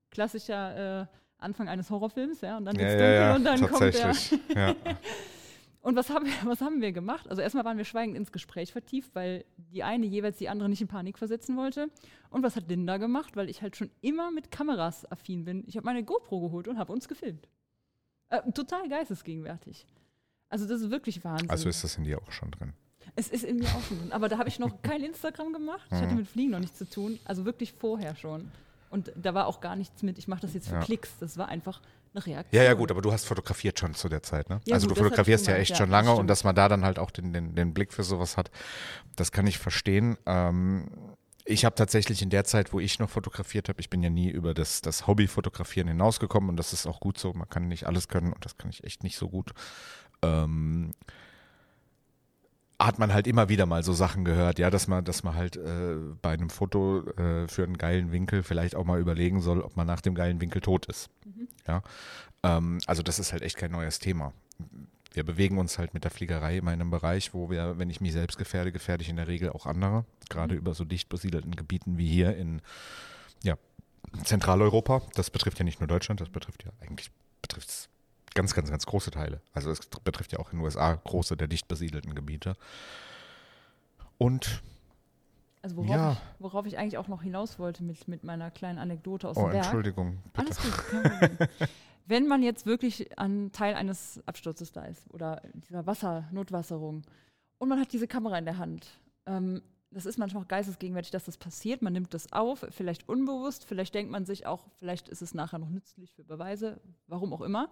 Klassischer 0.10 1.02
äh, 1.04 1.06
Anfang 1.38 1.70
eines 1.70 1.90
Horrorfilms, 1.92 2.42
ja, 2.42 2.58
und 2.58 2.66
dann 2.66 2.76
ja, 2.76 2.82
wird's 2.82 2.94
ja, 2.94 3.00
dunkel 3.00 3.14
ja, 3.14 3.36
und 3.36 3.44
dann 3.46 3.72
kommt 3.72 4.56
der. 4.56 4.76
ja. 4.76 4.76
Und 5.82 5.96
was 5.96 6.10
haben, 6.10 6.26
wir, 6.26 6.34
was 6.46 6.62
haben 6.62 6.82
wir 6.82 6.92
gemacht? 6.92 7.30
Also 7.30 7.42
erstmal 7.42 7.64
waren 7.66 7.78
wir 7.78 7.86
schweigend 7.86 8.18
ins 8.18 8.32
Gespräch 8.32 8.72
vertieft, 8.72 9.16
weil 9.16 9.46
die 9.58 9.84
eine 9.84 10.06
jeweils 10.06 10.38
die 10.38 10.50
andere 10.50 10.68
nicht 10.70 10.82
in 10.82 10.88
Panik 10.88 11.18
versetzen 11.18 11.56
wollte. 11.58 11.90
Und 12.30 12.44
was 12.44 12.56
hat 12.56 12.68
Linda 12.68 12.98
gemacht? 12.98 13.36
Weil 13.36 13.50
ich 13.50 13.62
halt 13.62 13.76
schon 13.78 13.90
immer 14.02 14.30
mit 14.32 14.52
Kameras 14.52 15.10
affin 15.12 15.46
bin. 15.46 15.64
Ich 15.68 15.78
habe 15.78 15.86
meine 15.86 16.04
GoPro 16.04 16.42
geholt 16.42 16.68
und 16.68 16.78
habe 16.78 16.92
uns 16.92 17.08
gefilmt. 17.08 17.48
Äh, 18.30 18.42
total 18.52 18.88
geistesgegenwärtig. 18.90 19.86
Also 20.50 20.68
das 20.68 20.82
ist 20.82 20.90
wirklich 20.92 21.24
Wahnsinn. 21.24 21.50
Also 21.50 21.70
ist 21.70 21.84
das 21.84 21.96
in 21.98 22.04
dir 22.04 22.22
auch 22.22 22.32
schon 22.32 22.52
drin. 22.52 22.74
es 23.16 23.30
ist 23.30 23.44
in 23.44 23.58
mir 23.58 23.68
auch 23.68 23.82
schon 23.84 24.00
drin. 24.00 24.12
Aber 24.12 24.30
da 24.30 24.38
habe 24.38 24.50
ich 24.50 24.60
noch 24.60 24.82
kein 24.82 25.02
Instagram 25.04 25.54
gemacht. 25.54 25.88
Ich 25.92 25.98
Mhm. 25.98 26.02
hatte 26.04 26.16
mit 26.16 26.28
Fliegen 26.28 26.52
noch 26.52 26.60
nichts 26.60 26.78
zu 26.78 26.90
tun. 26.90 27.20
Also 27.26 27.46
wirklich 27.46 27.74
vorher 27.74 28.16
schon. 28.16 28.52
Und 28.92 29.12
da 29.16 29.34
war 29.34 29.48
auch 29.48 29.62
gar 29.62 29.76
nichts 29.76 30.02
mit, 30.04 30.18
ich 30.18 30.28
mache 30.28 30.42
das 30.42 30.54
jetzt 30.54 30.68
für 30.68 30.76
Ja. 30.76 30.82
Klicks. 30.82 31.18
Das 31.20 31.38
war 31.38 31.48
einfach 31.48 31.82
eine 32.14 32.26
Reaktion. 32.26 32.62
Ja, 32.62 32.64
ja, 32.64 32.74
gut, 32.74 32.92
aber 32.92 33.02
du 33.02 33.12
hast 33.12 33.26
fotografiert 33.26 33.80
schon 33.80 33.94
zu 33.94 34.10
der 34.10 34.24
Zeit, 34.24 34.50
ne? 34.50 34.62
Ja, 34.66 34.76
also 34.76 34.88
gut, 34.88 34.98
du 34.98 35.04
fotografierst 35.04 35.48
ja 35.48 35.56
echt 35.56 35.72
ja, 35.72 35.76
schon 35.78 35.90
lange 35.90 36.14
und 36.14 36.28
dass 36.28 36.44
man 36.44 36.56
da 36.56 36.68
dann 36.68 36.86
halt 36.86 37.00
auch 37.00 37.12
den, 37.12 37.34
den, 37.34 37.56
den 37.56 37.74
Blick 37.74 37.94
für 37.94 38.04
sowas 38.04 38.38
hat, 38.38 38.52
das 39.16 39.32
kann 39.32 39.48
ich 39.48 39.58
verstehen. 39.58 40.18
Ähm, 40.26 40.90
ich 41.46 41.66
habe 41.66 41.76
tatsächlich 41.76 42.22
in 42.22 42.30
der 42.30 42.44
Zeit, 42.44 42.74
wo 42.74 42.80
ich 42.80 43.00
noch 43.00 43.10
fotografiert 43.10 43.70
habe, 43.70 43.80
ich 43.80 43.90
bin 43.90 44.04
ja 44.04 44.10
nie 44.10 44.30
über 44.30 44.54
das, 44.54 44.82
das 44.82 45.08
Hobby-Fotografieren 45.08 45.88
hinausgekommen 45.88 46.50
und 46.50 46.58
das 46.58 46.74
ist 46.74 46.86
auch 46.86 47.00
gut 47.00 47.18
so. 47.18 47.34
Man 47.34 47.50
kann 47.50 47.68
nicht 47.68 47.88
alles 47.88 48.08
können 48.08 48.34
und 48.34 48.46
das 48.46 48.58
kann 48.58 48.70
ich 48.70 48.84
echt 48.84 49.04
nicht 49.04 49.18
so 49.18 49.30
gut. 49.30 49.52
Ähm, 50.22 50.92
hat 52.80 52.98
man 52.98 53.14
halt 53.14 53.28
immer 53.28 53.50
wieder 53.50 53.66
mal 53.66 53.84
so 53.84 53.92
Sachen 53.92 54.24
gehört, 54.24 54.58
ja, 54.58 54.70
dass 54.70 54.88
man, 54.88 55.04
dass 55.04 55.24
man 55.24 55.36
halt 55.36 55.58
äh, 55.58 55.96
bei 56.22 56.32
einem 56.32 56.50
Foto 56.50 57.06
äh, 57.18 57.48
für 57.48 57.64
einen 57.64 57.78
geilen 57.78 58.12
Winkel 58.14 58.42
vielleicht 58.42 58.76
auch 58.76 58.86
mal 58.86 59.02
überlegen 59.02 59.42
soll, 59.42 59.62
ob 59.62 59.76
man 59.76 59.86
nach 59.86 60.00
dem 60.00 60.16
geilen 60.16 60.40
Winkel 60.40 60.62
tot 60.62 60.86
ist. 60.86 61.10
Ja, 61.68 61.84
ähm, 62.44 62.80
also 62.88 63.04
das 63.04 63.20
ist 63.20 63.34
halt 63.34 63.42
echt 63.42 63.58
kein 63.58 63.72
neues 63.72 64.00
Thema. 64.00 64.32
Wir 65.12 65.26
bewegen 65.26 65.58
uns 65.58 65.78
halt 65.78 65.94
mit 65.94 66.06
der 66.06 66.12
Fliegerei 66.12 66.58
in 66.58 66.68
einem 66.68 66.90
Bereich, 66.90 67.34
wo 67.34 67.50
wir, 67.50 67.78
wenn 67.78 67.90
ich 67.90 68.00
mich 68.00 68.14
selbst 68.14 68.38
gefährde, 68.38 68.72
gefährde 68.72 69.04
ich 69.04 69.10
in 69.10 69.18
der 69.18 69.28
Regel 69.28 69.50
auch 69.50 69.66
andere. 69.66 70.06
Gerade 70.30 70.56
über 70.56 70.74
so 70.74 70.86
dicht 70.86 71.10
besiedelten 71.10 71.56
Gebieten 71.56 71.98
wie 71.98 72.08
hier 72.08 72.38
in 72.38 72.62
ja, 73.44 73.56
Zentraleuropa. 74.24 75.02
Das 75.16 75.32
betrifft 75.32 75.60
ja 75.60 75.66
nicht 75.66 75.82
nur 75.82 75.88
Deutschland, 75.88 76.22
das 76.22 76.30
betrifft 76.30 76.64
ja 76.64 76.72
eigentlich 76.80 77.12
betrifft 77.42 77.70
es 77.70 77.90
ganz, 78.36 78.54
ganz, 78.54 78.70
ganz 78.70 78.86
große 78.86 79.12
Teile. 79.12 79.42
Also 79.54 79.72
es 79.72 79.80
betrifft 80.04 80.32
ja 80.32 80.40
auch 80.40 80.52
in 80.52 80.60
den 80.60 80.66
USA 80.66 80.94
große 80.94 81.36
der 81.38 81.48
dicht 81.48 81.68
besiedelten 81.68 82.16
Gebiete. 82.16 82.56
Und 84.18 84.62
Also 85.62 85.76
worauf, 85.78 85.90
Ja. 85.90 86.12
ich, 86.14 86.18
worauf 86.40 86.66
ich 86.66 86.78
eigentlich 86.78 86.98
auch 86.98 87.08
noch 87.08 87.22
hinaus 87.22 87.60
wollte 87.60 87.84
mit, 87.84 88.08
mit 88.08 88.24
meiner 88.24 88.50
kleinen 88.52 88.80
Anekdote 88.80 89.28
aus 89.28 89.38
oh, 89.38 89.44
dem 89.44 89.52
Berg. 89.52 89.66
Entschuldigung, 89.66 90.18
bitte. 90.34 90.40
Alles 90.40 90.62
gut, 90.62 90.88
kein 90.90 91.04
Problem. 91.04 91.50
wenn 92.06 92.28
man 92.28 92.42
jetzt 92.42 92.66
wirklich 92.66 93.18
an 93.20 93.52
Teil 93.52 93.76
eines 93.76 94.22
Absturzes 94.26 94.72
da 94.72 94.84
ist 94.86 95.14
oder 95.14 95.42
dieser 95.54 95.86
Wasser, 95.86 96.28
Notwasserung 96.32 97.04
und 97.60 97.70
man 97.70 97.80
hat 97.80 97.94
diese 97.94 98.08
Kamera 98.08 98.38
in 98.38 98.46
der 98.46 98.58
Hand, 98.58 98.88
ähm, 99.26 99.62
das 99.92 100.06
ist 100.06 100.18
manchmal 100.18 100.44
auch 100.44 100.48
geistesgegenwärtig, 100.48 101.12
dass 101.12 101.26
das 101.26 101.38
passiert. 101.38 101.82
Man 101.82 101.94
nimmt 101.94 102.14
das 102.14 102.32
auf, 102.32 102.66
vielleicht 102.70 103.10
unbewusst, 103.10 103.66
vielleicht 103.66 103.96
denkt 103.96 104.12
man 104.12 104.26
sich 104.26 104.46
auch, 104.46 104.68
vielleicht 104.78 105.10
ist 105.10 105.22
es 105.22 105.34
nachher 105.34 105.58
noch 105.58 105.70
nützlich 105.70 106.14
für 106.14 106.24
Beweise, 106.24 106.80
warum 107.08 107.34
auch 107.34 107.42
immer. 107.42 107.70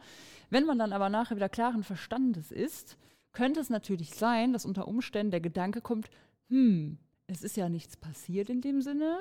Wenn 0.49 0.65
man 0.65 0.79
dann 0.79 0.93
aber 0.93 1.09
nachher 1.09 1.35
wieder 1.35 1.49
klaren 1.49 1.83
Verstandes 1.83 2.51
ist, 2.51 2.97
könnte 3.33 3.59
es 3.59 3.69
natürlich 3.69 4.15
sein, 4.15 4.51
dass 4.51 4.65
unter 4.65 4.87
Umständen 4.87 5.31
der 5.31 5.41
Gedanke 5.41 5.81
kommt, 5.81 6.09
hm, 6.49 6.97
es 7.27 7.43
ist 7.43 7.57
ja 7.57 7.69
nichts 7.69 7.97
passiert 7.97 8.49
in 8.49 8.61
dem 8.61 8.81
Sinne. 8.81 9.19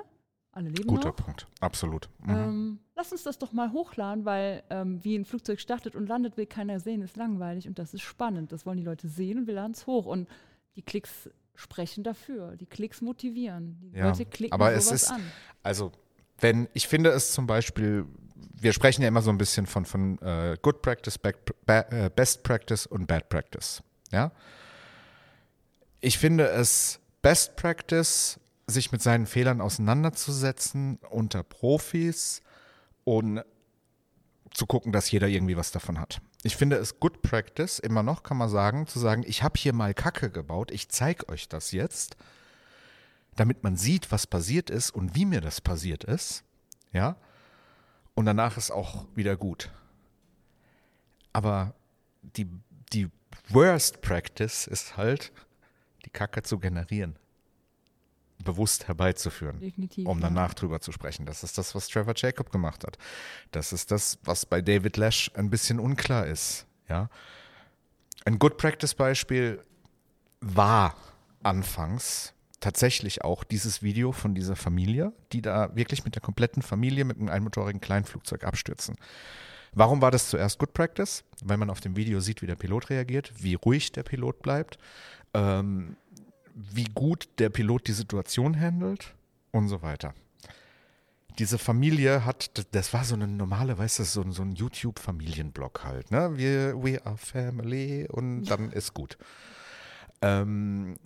Alle 0.53 0.71
leben 0.71 0.87
Guter 0.87 1.09
noch. 1.09 1.17
Punkt, 1.17 1.47
absolut. 1.61 2.09
Mhm. 2.21 2.31
Ähm, 2.31 2.79
lass 2.95 3.13
uns 3.13 3.25
das 3.25 3.37
doch 3.37 3.53
mal 3.53 3.73
hochladen, 3.73 4.25
weil 4.25 4.63
ähm, 4.71 5.05
wie 5.05 5.17
ein 5.17 5.27
Flugzeug 5.27 5.61
startet 5.61 5.95
und 5.95 6.07
landet, 6.07 6.39
will 6.39 6.47
keiner 6.47 6.81
sehen, 6.81 7.03
ist 7.03 7.19
langweilig 7.19 7.69
und 7.69 7.79
das 7.79 7.93
ist 7.93 8.01
spannend. 8.01 8.53
Das 8.53 8.65
wollen 8.65 8.79
die 8.79 8.85
Leute 8.85 9.07
sehen 9.07 9.41
und 9.41 9.47
wir 9.49 9.55
laden 9.55 9.73
es 9.73 9.87
hoch. 9.87 10.07
Und 10.07 10.29
die 10.77 10.83
Klicks 10.83 11.29
sprechen 11.57 12.05
dafür. 12.05 12.57
Die 12.57 12.67
Klicks 12.67 13.01
motivieren. 13.01 13.79
Die 13.93 13.99
Ja, 13.99 14.09
Leute 14.09 14.25
klicken 14.27 14.53
aber 14.55 14.73
es 14.73 14.91
ist- 14.91 15.11
an. 15.11 15.23
Also, 15.63 15.91
wenn, 16.39 16.69
ich 16.75 16.87
finde 16.87 17.11
es 17.11 17.33
zum 17.33 17.47
Beispiel, 17.47 18.07
wir 18.61 18.73
sprechen 18.73 19.03
ja 19.03 19.09
immer 19.09 19.23
so 19.23 19.31
ein 19.31 19.39
bisschen 19.39 19.67
von, 19.67 19.85
von 19.85 20.19
äh, 20.21 20.57
Good 20.63 20.83
Practice, 20.83 21.19
Back, 21.19 21.39
ba, 21.65 21.81
äh, 21.91 22.11
Best 22.15 22.43
Practice 22.43 22.87
und 22.87 23.07
Bad 23.07 23.29
Practice. 23.29 23.83
Ja? 24.13 24.31
Ich 26.01 26.19
finde 26.19 26.49
es 26.49 27.01
Best 27.23 27.57
Practice, 27.57 28.39
sich 28.67 28.93
mit 28.93 29.01
seinen 29.03 29.27
Fehlern 29.27 29.61
auseinanderzusetzen 29.61 30.99
unter 31.11 31.43
Profis 31.43 32.43
und 33.05 33.43
zu 34.53 34.67
gucken, 34.67 34.93
dass 34.93 35.11
jeder 35.11 35.29
irgendwie 35.29 35.57
was 35.57 35.71
davon 35.71 36.01
hat. 36.01 36.21
Ich 36.47 36.57
finde 36.57 36.77
es 36.77 37.01
Good 37.01 37.23
Practice, 37.23 37.79
immer 37.79 38.03
noch 38.03 38.23
kann 38.23 38.37
man 38.37 38.49
sagen, 38.49 38.87
zu 38.87 38.99
sagen, 38.99 39.25
ich 39.27 39.43
habe 39.43 39.59
hier 39.59 39.73
mal 39.73 39.95
Kacke 39.95 40.31
gebaut, 40.31 40.71
ich 40.71 40.89
zeige 40.89 41.29
euch 41.29 41.49
das 41.49 41.73
jetzt 41.73 42.17
damit 43.37 43.63
man 43.63 43.77
sieht, 43.77 44.11
was 44.11 44.27
passiert 44.27 44.71
ist 44.71 44.91
und 44.91 45.15
wie 45.15 45.27
mir 45.27 45.41
das 45.41 45.61
passiert 45.61 46.05
ist. 46.05 46.43
Ja. 46.93 47.17
Und 48.15 48.25
danach 48.25 48.57
ist 48.57 48.71
auch 48.71 49.07
wieder 49.15 49.37
gut. 49.37 49.71
Aber 51.33 51.75
die, 52.23 52.49
die 52.93 53.11
Worst 53.51 54.01
Practice 54.01 54.67
ist 54.67 54.97
halt, 54.97 55.33
die 56.07 56.11
Kacke 56.11 56.43
zu 56.43 56.59
generieren. 56.59 57.19
Bewusst 58.47 58.89
herbeizuführen. 58.89 59.61
Definitiv. 59.61 60.07
Um 60.07 60.19
ja. 60.19 60.29
danach 60.29 60.55
drüber 60.55 60.81
zu 60.81 60.93
sprechen. 60.93 61.27
Das 61.27 61.43
ist 61.43 61.59
das, 61.59 61.75
was 61.75 61.89
Trevor 61.89 62.15
Jacob 62.17 62.51
gemacht 62.51 62.85
hat. 62.85 62.99
Das 63.51 63.73
ist 63.73 63.91
das, 63.91 64.19
was 64.25 64.47
bei 64.47 64.63
David 64.63 64.97
Lash 64.97 65.31
ein 65.35 65.51
bisschen 65.51 65.79
unklar 65.79 66.27
ist. 66.27 66.67
Ja. 66.89 67.11
Ein 68.25 68.39
Good 68.39 68.57
Practice 68.57 68.95
Beispiel 68.95 69.63
war 70.41 70.95
anfangs 71.43 72.33
tatsächlich 72.61 73.23
auch 73.23 73.45
dieses 73.45 73.83
Video 73.83 74.13
von 74.13 74.35
dieser 74.35 74.57
Familie, 74.57 75.13
die 75.33 75.43
da 75.43 75.75
wirklich 75.77 76.05
mit 76.05 76.15
der 76.15 76.23
kompletten 76.23 76.63
Familie 76.63 77.05
mit 77.05 77.19
einem 77.19 77.29
einmotorigen 77.29 77.81
Kleinflugzeug 77.81 78.45
abstürzen. 78.45 78.97
Warum 79.73 80.01
war 80.01 80.11
das 80.11 80.31
zuerst 80.31 80.59
Good 80.59 80.73
Practice? 80.73 81.23
Weil 81.45 81.59
man 81.59 81.71
auf 81.71 81.81
dem 81.81 81.97
Video 81.97 82.19
sieht, 82.21 82.41
wie 82.43 82.47
der 82.47 82.57
Pilot 82.57 82.89
reagiert, 82.91 83.33
wie 83.37 83.55
ruhig 83.55 83.93
der 83.93 84.05
Pilot 84.05 84.41
bleibt, 84.41 84.79
ähm, 85.35 85.97
wie 86.59 86.85
gut 86.85 87.29
der 87.39 87.51
Pilot 87.51 87.87
die 87.87 87.93
Situation 87.93 88.59
handelt 88.59 89.15
und 89.53 89.69
so 89.69 89.83
weiter. 89.83 90.15
Diese 91.39 91.59
Familie 91.59 92.25
hat, 92.25 92.67
das- 92.75 92.95
war 92.95 93.05
so 93.05 93.15
eine 93.15 93.27
normale, 93.29 93.77
weißt 93.77 93.99
du, 93.99 94.05
so, 94.05 94.23
ein- 94.23 94.33
so 94.33 94.41
ein 94.43 94.53
YouTube-Familienblog 94.53 95.85
halt, 95.85 96.11
ne? 96.11 96.37
Wir, 96.39 96.83
we 96.83 97.05
are 97.05 97.19
family 97.19 98.09
und 98.11 98.45
dann 98.47 98.73
ist 98.73 98.95
gut. 98.95 99.19
Ähm, 100.23 100.97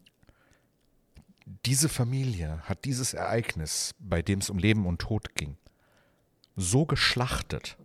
diese 1.67 1.89
Familie 1.89 2.61
hat 2.69 2.85
dieses 2.85 3.13
Ereignis, 3.13 3.95
bei 3.99 4.23
dem 4.23 4.39
es 4.39 4.51
um 4.51 4.59
Leben 4.59 4.87
und 4.87 5.01
Tod 5.01 5.35
ging, 5.35 5.57
so 6.55 6.87
geschlachtet 6.87 7.77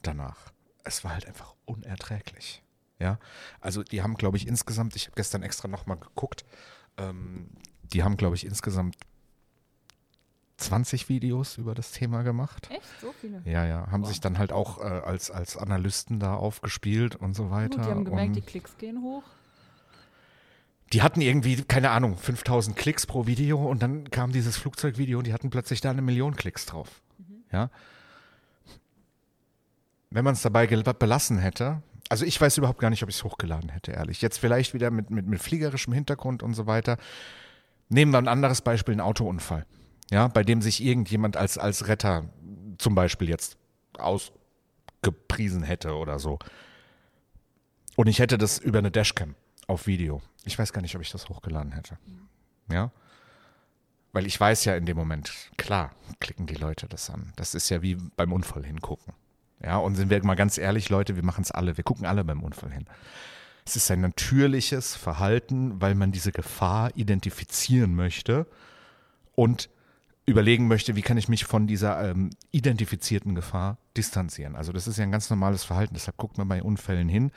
danach. 0.00 0.52
Es 0.84 1.04
war 1.04 1.12
halt 1.12 1.26
einfach 1.26 1.54
unerträglich. 1.66 2.62
Ja, 2.98 3.18
also 3.60 3.82
die 3.84 4.02
haben, 4.02 4.14
glaube 4.14 4.38
ich, 4.38 4.48
insgesamt, 4.48 4.96
ich 4.96 5.06
habe 5.06 5.14
gestern 5.16 5.42
extra 5.42 5.68
nochmal 5.68 5.98
geguckt, 5.98 6.44
ähm, 6.98 7.48
die 7.92 8.02
haben, 8.02 8.16
glaube 8.16 8.36
ich, 8.36 8.44
insgesamt 8.44 8.96
20 10.58 11.08
Videos 11.08 11.56
über 11.56 11.74
das 11.74 11.92
Thema 11.92 12.22
gemacht. 12.22 12.68
Echt? 12.70 12.82
So 13.00 13.12
viele? 13.20 13.40
Ja, 13.44 13.64
ja, 13.64 13.86
haben 13.90 14.02
Wow. 14.02 14.08
sich 14.08 14.20
dann 14.20 14.38
halt 14.38 14.52
auch 14.52 14.78
äh, 14.78 14.82
als, 14.82 15.30
als 15.30 15.56
Analysten 15.56 16.18
da 16.18 16.34
aufgespielt 16.34 17.14
und 17.16 17.34
so 17.34 17.50
weiter. 17.50 17.76
Gut, 17.76 17.86
die 17.86 17.90
haben 17.90 18.04
gemerkt, 18.04 18.28
und 18.28 18.34
die 18.36 18.42
Klicks 18.42 18.76
gehen 18.76 19.02
hoch. 19.02 19.22
die 20.92 21.02
hatten 21.02 21.20
irgendwie, 21.20 21.62
keine 21.62 21.90
Ahnung, 21.90 22.16
5000 22.16 22.76
Klicks 22.76 23.06
pro 23.06 23.26
Video 23.26 23.64
und 23.68 23.82
dann 23.82 24.10
kam 24.10 24.32
dieses 24.32 24.56
Flugzeugvideo 24.56 25.18
und 25.18 25.26
die 25.28 25.32
hatten 25.32 25.50
plötzlich 25.50 25.80
da 25.80 25.90
eine 25.90 26.02
Million 26.02 26.34
Klicks 26.34 26.66
drauf. 26.66 27.02
Ja. 27.52 27.70
Wenn 30.10 30.24
man 30.24 30.32
es 30.34 30.42
dabei 30.42 30.66
belassen 30.66 31.38
hätte, 31.38 31.82
also 32.08 32.24
ich 32.24 32.40
weiß 32.40 32.56
überhaupt 32.58 32.80
gar 32.80 32.90
nicht, 32.90 33.02
ob 33.02 33.08
ich 33.08 33.16
es 33.16 33.24
hochgeladen 33.24 33.70
hätte, 33.70 33.92
ehrlich. 33.92 34.22
Jetzt 34.22 34.38
vielleicht 34.38 34.74
wieder 34.74 34.90
mit, 34.90 35.10
mit, 35.10 35.26
mit 35.26 35.40
fliegerischem 35.40 35.92
Hintergrund 35.92 36.42
und 36.42 36.54
so 36.54 36.66
weiter. 36.66 36.96
Nehmen 37.88 38.12
wir 38.12 38.18
ein 38.18 38.28
anderes 38.28 38.62
Beispiel, 38.62 38.92
einen 38.92 39.00
Autounfall. 39.00 39.66
Ja, 40.10 40.28
bei 40.28 40.42
dem 40.42 40.62
sich 40.62 40.82
irgendjemand 40.82 41.36
als, 41.36 41.58
als 41.58 41.86
Retter 41.88 42.24
zum 42.78 42.94
Beispiel 42.94 43.28
jetzt 43.28 43.58
ausgepriesen 43.98 45.62
hätte 45.62 45.94
oder 45.94 46.18
so. 46.18 46.38
Und 47.96 48.06
ich 48.06 48.20
hätte 48.20 48.38
das 48.38 48.58
über 48.58 48.78
eine 48.78 48.90
Dashcam 48.90 49.34
auf 49.66 49.86
Video. 49.86 50.22
Ich 50.44 50.58
weiß 50.58 50.72
gar 50.72 50.80
nicht, 50.80 50.94
ob 50.96 51.02
ich 51.02 51.10
das 51.10 51.28
hochgeladen 51.28 51.72
hätte. 51.72 51.98
Ja? 52.70 52.90
Weil 54.12 54.26
ich 54.26 54.38
weiß 54.40 54.64
ja 54.64 54.76
in 54.76 54.86
dem 54.86 54.96
Moment, 54.96 55.50
klar, 55.58 55.92
klicken 56.20 56.46
die 56.46 56.54
Leute 56.54 56.88
das 56.88 57.10
an. 57.10 57.32
Das 57.36 57.54
ist 57.54 57.68
ja 57.68 57.82
wie 57.82 57.96
beim 57.96 58.32
Unfall 58.32 58.64
hingucken. 58.64 59.12
Ja, 59.62 59.78
und 59.78 59.96
sind 59.96 60.10
wir 60.10 60.24
mal 60.24 60.36
ganz 60.36 60.58
ehrlich, 60.58 60.88
Leute, 60.88 61.16
wir 61.16 61.24
machen 61.24 61.42
es 61.42 61.50
alle. 61.50 61.76
Wir 61.76 61.84
gucken 61.84 62.06
alle 62.06 62.24
beim 62.24 62.42
Unfall 62.42 62.70
hin. 62.70 62.86
Es 63.66 63.76
ist 63.76 63.90
ein 63.90 64.00
natürliches 64.00 64.94
Verhalten, 64.94 65.80
weil 65.80 65.94
man 65.94 66.12
diese 66.12 66.32
Gefahr 66.32 66.90
identifizieren 66.96 67.94
möchte 67.94 68.46
und 69.34 69.68
überlegen 70.28 70.68
möchte, 70.68 70.94
wie 70.94 71.02
kann 71.02 71.16
ich 71.16 71.28
mich 71.28 71.44
von 71.44 71.66
dieser 71.66 72.10
ähm, 72.10 72.30
identifizierten 72.50 73.34
Gefahr 73.34 73.78
distanzieren. 73.96 74.56
Also 74.56 74.72
das 74.72 74.86
ist 74.86 74.98
ja 74.98 75.04
ein 75.04 75.10
ganz 75.10 75.30
normales 75.30 75.64
Verhalten, 75.64 75.94
deshalb 75.94 76.18
guckt 76.18 76.38
man 76.38 76.48
bei 76.48 76.62
Unfällen 76.62 77.08
hin. 77.08 77.32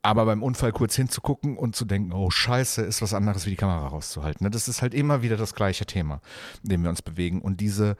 Aber 0.00 0.26
beim 0.26 0.42
Unfall 0.42 0.70
kurz 0.70 0.94
hinzugucken 0.96 1.56
und 1.56 1.74
zu 1.74 1.86
denken, 1.86 2.12
oh 2.12 2.30
scheiße, 2.30 2.82
ist 2.82 3.00
was 3.00 3.14
anderes 3.14 3.46
wie 3.46 3.50
die 3.50 3.56
Kamera 3.56 3.86
rauszuhalten. 3.86 4.50
Das 4.50 4.68
ist 4.68 4.82
halt 4.82 4.92
immer 4.92 5.22
wieder 5.22 5.36
das 5.36 5.54
gleiche 5.54 5.86
Thema, 5.86 6.20
in 6.62 6.68
dem 6.68 6.82
wir 6.82 6.90
uns 6.90 7.00
bewegen. 7.00 7.40
Und 7.40 7.60
diese, 7.60 7.96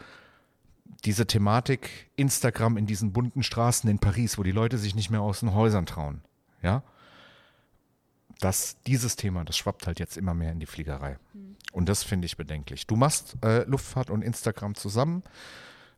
diese 1.05 1.27
Thematik 1.27 2.11
Instagram 2.17 2.77
in 2.77 2.87
diesen 2.87 3.13
bunten 3.13 3.43
Straßen 3.43 3.89
in 3.89 3.99
Paris, 3.99 4.39
wo 4.39 4.43
die 4.43 4.53
Leute 4.53 4.79
sich 4.79 4.95
nicht 4.95 5.11
mehr 5.11 5.21
aus 5.21 5.41
den 5.41 5.55
Häusern 5.55 5.87
trauen, 5.87 6.23
ja, 6.63 6.83
das, 8.41 8.77
dieses 8.87 9.17
Thema, 9.17 9.45
das 9.45 9.57
schwappt 9.57 9.87
halt 9.87 9.99
jetzt 10.01 10.17
immer 10.17 10.35
mehr 10.35 10.53
in 10.53 10.61
die 10.61 10.67
Fliegerei. 10.67 11.19
Und 11.73 11.89
das 11.89 12.03
finde 12.03 12.27
ich 12.27 12.37
bedenklich. 12.37 12.87
Du 12.87 12.97
machst 12.97 13.37
äh, 13.45 13.65
Luftfahrt 13.65 14.11
und 14.11 14.23
Instagram 14.23 14.75
zusammen. 14.75 15.23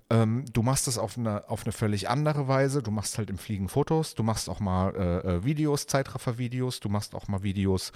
Ähm, 0.09 0.45
du 0.53 0.63
machst 0.63 0.87
es 0.87 0.99
auf 0.99 1.19
eine, 1.19 1.49
auf 1.51 1.65
eine 1.65 1.73
völlig 1.73 2.09
andere 2.09 2.47
Weise. 2.47 2.83
Du 2.83 2.91
machst 2.91 3.19
halt 3.19 3.31
im 3.31 3.39
Fliegen 3.39 3.69
Fotos, 3.69 4.15
du 4.15 4.23
machst 4.23 4.49
auch 4.49 4.61
mal 4.61 4.95
äh, 4.95 5.29
äh, 5.29 5.45
Videos, 5.45 5.87
Zeitraffer-Videos, 5.87 6.81
du 6.81 6.89
machst 6.89 7.15
auch 7.15 7.27
mal 7.27 7.43
Videos, 7.43 7.93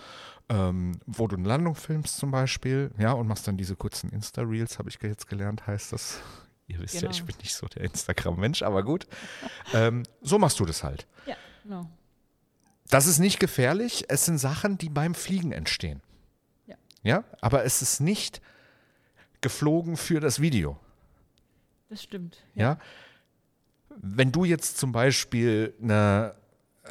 ähm, 0.48 0.98
wo 1.06 1.28
du 1.28 1.36
eine 1.36 1.46
Landung 1.46 1.76
filmst 1.76 2.16
zum 2.16 2.32
Beispiel, 2.32 2.90
ja, 2.98 3.12
und 3.12 3.28
machst 3.28 3.46
dann 3.46 3.56
diese 3.56 3.76
kurzen 3.76 4.10
Insta-Reels, 4.10 4.78
habe 4.78 4.88
ich 4.88 4.98
jetzt 5.00 5.28
gelernt, 5.28 5.66
heißt 5.66 5.92
das. 5.92 6.20
Ihr 6.70 6.78
wisst 6.80 6.94
ja, 6.94 7.00
Genau. 7.00 7.12
ich 7.12 7.24
bin 7.24 7.36
nicht 7.38 7.54
so 7.54 7.66
der 7.66 7.82
Instagram-Mensch, 7.82 8.62
aber 8.62 8.82
gut. 8.84 9.06
ähm, 9.74 10.04
so 10.22 10.38
machst 10.38 10.60
du 10.60 10.64
das 10.64 10.84
halt. 10.84 11.06
Ja, 11.26 11.36
genau. 11.64 11.90
Das 12.88 13.06
ist 13.06 13.18
nicht 13.18 13.40
gefährlich. 13.40 14.04
Es 14.08 14.24
sind 14.24 14.38
Sachen, 14.38 14.78
die 14.78 14.88
beim 14.88 15.14
Fliegen 15.14 15.52
entstehen. 15.52 16.00
Ja. 16.66 16.76
Ja, 17.02 17.24
aber 17.40 17.64
es 17.64 17.82
ist 17.82 18.00
nicht 18.00 18.40
geflogen 19.40 19.96
für 19.96 20.20
das 20.20 20.40
Video. 20.40 20.78
Das 21.88 22.02
stimmt. 22.02 22.36
Ja. 22.54 22.78
Wenn 23.96 24.30
du 24.32 24.44
jetzt 24.44 24.78
zum 24.78 24.92
Beispiel 24.92 25.74
eine, 25.82 26.34
äh, 26.84 26.90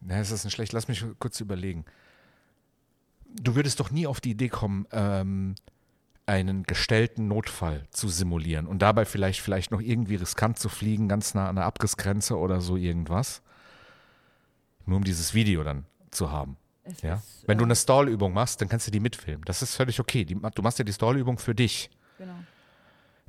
na, 0.00 0.20
ist 0.20 0.32
das 0.32 0.44
nicht 0.44 0.54
schlecht, 0.54 0.72
lass 0.72 0.88
mich 0.88 1.04
kurz 1.20 1.40
überlegen. 1.40 1.84
Du 3.40 3.54
würdest 3.54 3.78
doch 3.78 3.90
nie 3.90 4.06
auf 4.06 4.20
die 4.20 4.30
Idee 4.30 4.48
kommen, 4.48 4.86
ähm, 4.90 5.54
einen 6.28 6.64
gestellten 6.64 7.26
Notfall 7.26 7.86
zu 7.90 8.08
simulieren 8.08 8.66
und 8.66 8.80
dabei 8.80 9.04
vielleicht, 9.06 9.40
vielleicht 9.40 9.70
noch 9.70 9.80
irgendwie 9.80 10.16
riskant 10.16 10.58
zu 10.58 10.68
fliegen, 10.68 11.08
ganz 11.08 11.34
nah 11.34 11.48
an 11.48 11.56
der 11.56 11.64
Abrisgrenze 11.64 12.36
oder 12.36 12.60
so 12.60 12.76
irgendwas. 12.76 13.42
Nur 14.84 14.98
um 14.98 15.04
dieses 15.04 15.34
Video 15.34 15.64
dann 15.64 15.86
zu 16.10 16.30
haben. 16.30 16.56
Es 16.84 17.02
Ja? 17.02 17.14
ist, 17.14 17.44
Wenn 17.46 17.58
du 17.58 17.64
äh, 17.64 17.68
eine 17.68 17.76
Stallübung 17.76 18.32
machst, 18.32 18.60
dann 18.60 18.68
kannst 18.68 18.86
du 18.86 18.90
die 18.90 19.00
mitfilmen. 19.00 19.42
Das 19.44 19.62
ist 19.62 19.74
völlig 19.74 20.00
okay. 20.00 20.24
Die, 20.24 20.34
du 20.34 20.62
machst 20.62 20.78
ja 20.78 20.84
die 20.84 20.92
Stallübung 20.92 21.38
für 21.38 21.54
dich. 21.54 21.90
Genau. 22.18 22.34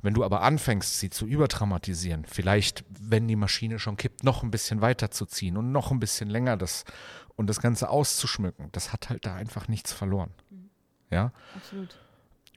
Wenn 0.02 0.14
du 0.14 0.24
aber 0.24 0.42
anfängst, 0.42 0.98
sie 0.98 1.10
zu 1.10 1.26
übertraumatisieren, 1.26 2.24
vielleicht, 2.24 2.84
wenn 2.88 3.28
die 3.28 3.36
Maschine 3.36 3.78
schon 3.78 3.96
kippt, 3.96 4.24
noch 4.24 4.42
ein 4.42 4.50
bisschen 4.50 4.80
weiter 4.80 5.10
zu 5.10 5.26
ziehen 5.26 5.56
und 5.56 5.72
noch 5.72 5.90
ein 5.90 6.00
bisschen 6.00 6.30
länger 6.30 6.56
das 6.56 6.84
und 7.36 7.48
das 7.48 7.60
Ganze 7.60 7.90
auszuschmücken, 7.90 8.68
das 8.72 8.92
hat 8.92 9.10
halt 9.10 9.26
da 9.26 9.34
einfach 9.34 9.68
nichts 9.68 9.92
verloren. 9.92 10.30
Ja? 11.10 11.32
Absolut. 11.54 11.98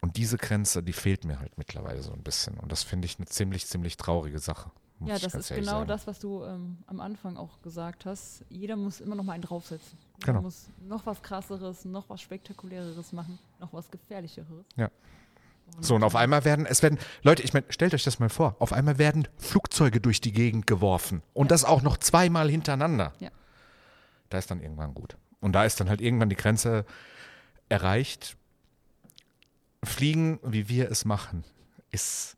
Und 0.03 0.17
diese 0.17 0.35
Grenze, 0.37 0.83
die 0.83 0.91
fehlt 0.91 1.23
mir 1.23 1.39
halt 1.39 1.57
mittlerweile 1.57 2.01
so 2.01 2.11
ein 2.11 2.23
bisschen. 2.23 2.59
Und 2.59 2.73
das 2.73 2.83
finde 2.83 3.05
ich 3.05 3.19
eine 3.19 3.25
ziemlich, 3.25 3.67
ziemlich 3.67 3.95
traurige 3.95 4.37
Sache. 4.37 4.69
Ja, 4.99 5.17
das 5.17 5.33
ist 5.33 5.47
genau 5.47 5.71
sagen. 5.71 5.87
das, 5.87 6.07
was 6.07 6.19
du 6.19 6.43
ähm, 6.43 6.79
am 6.87 6.99
Anfang 6.99 7.37
auch 7.37 7.61
gesagt 7.61 8.05
hast. 8.05 8.43
Jeder 8.49 8.75
muss 8.75 8.99
immer 8.99 9.15
noch 9.15 9.23
mal 9.23 9.31
einen 9.31 9.43
draufsetzen. 9.43 9.97
Jeder 10.19 10.33
Genau. 10.33 10.41
muss 10.41 10.67
noch 10.81 11.05
was 11.05 11.21
krasseres, 11.21 11.85
noch 11.85 12.09
was 12.09 12.19
spektakuläreres 12.19 13.13
machen, 13.13 13.39
noch 13.61 13.71
was 13.71 13.89
gefährlicheres. 13.91 14.65
Ja. 14.75 14.89
So, 15.79 15.95
und 15.95 16.03
auf 16.03 16.17
einmal 16.17 16.43
werden, 16.43 16.65
es 16.65 16.83
werden, 16.83 16.99
Leute, 17.21 17.41
ich 17.41 17.53
meine, 17.53 17.65
stellt 17.69 17.93
euch 17.93 18.03
das 18.03 18.19
mal 18.19 18.27
vor, 18.27 18.57
auf 18.59 18.73
einmal 18.73 18.97
werden 18.97 19.29
Flugzeuge 19.37 20.01
durch 20.01 20.19
die 20.19 20.33
Gegend 20.33 20.67
geworfen. 20.67 21.23
Und 21.33 21.49
das 21.49 21.63
auch 21.63 21.81
noch 21.81 21.95
zweimal 21.95 22.49
hintereinander. 22.49 23.13
Ja. 23.21 23.29
Da 24.27 24.37
ist 24.37 24.51
dann 24.51 24.59
irgendwann 24.59 24.93
gut. 24.95 25.15
Und 25.39 25.53
da 25.53 25.63
ist 25.63 25.79
dann 25.79 25.87
halt 25.87 26.01
irgendwann 26.01 26.27
die 26.27 26.35
Grenze 26.35 26.85
erreicht. 27.69 28.35
Fliegen, 29.83 30.39
wie 30.43 30.69
wir 30.69 30.89
es 30.89 31.05
machen, 31.05 31.43
ist 31.91 32.37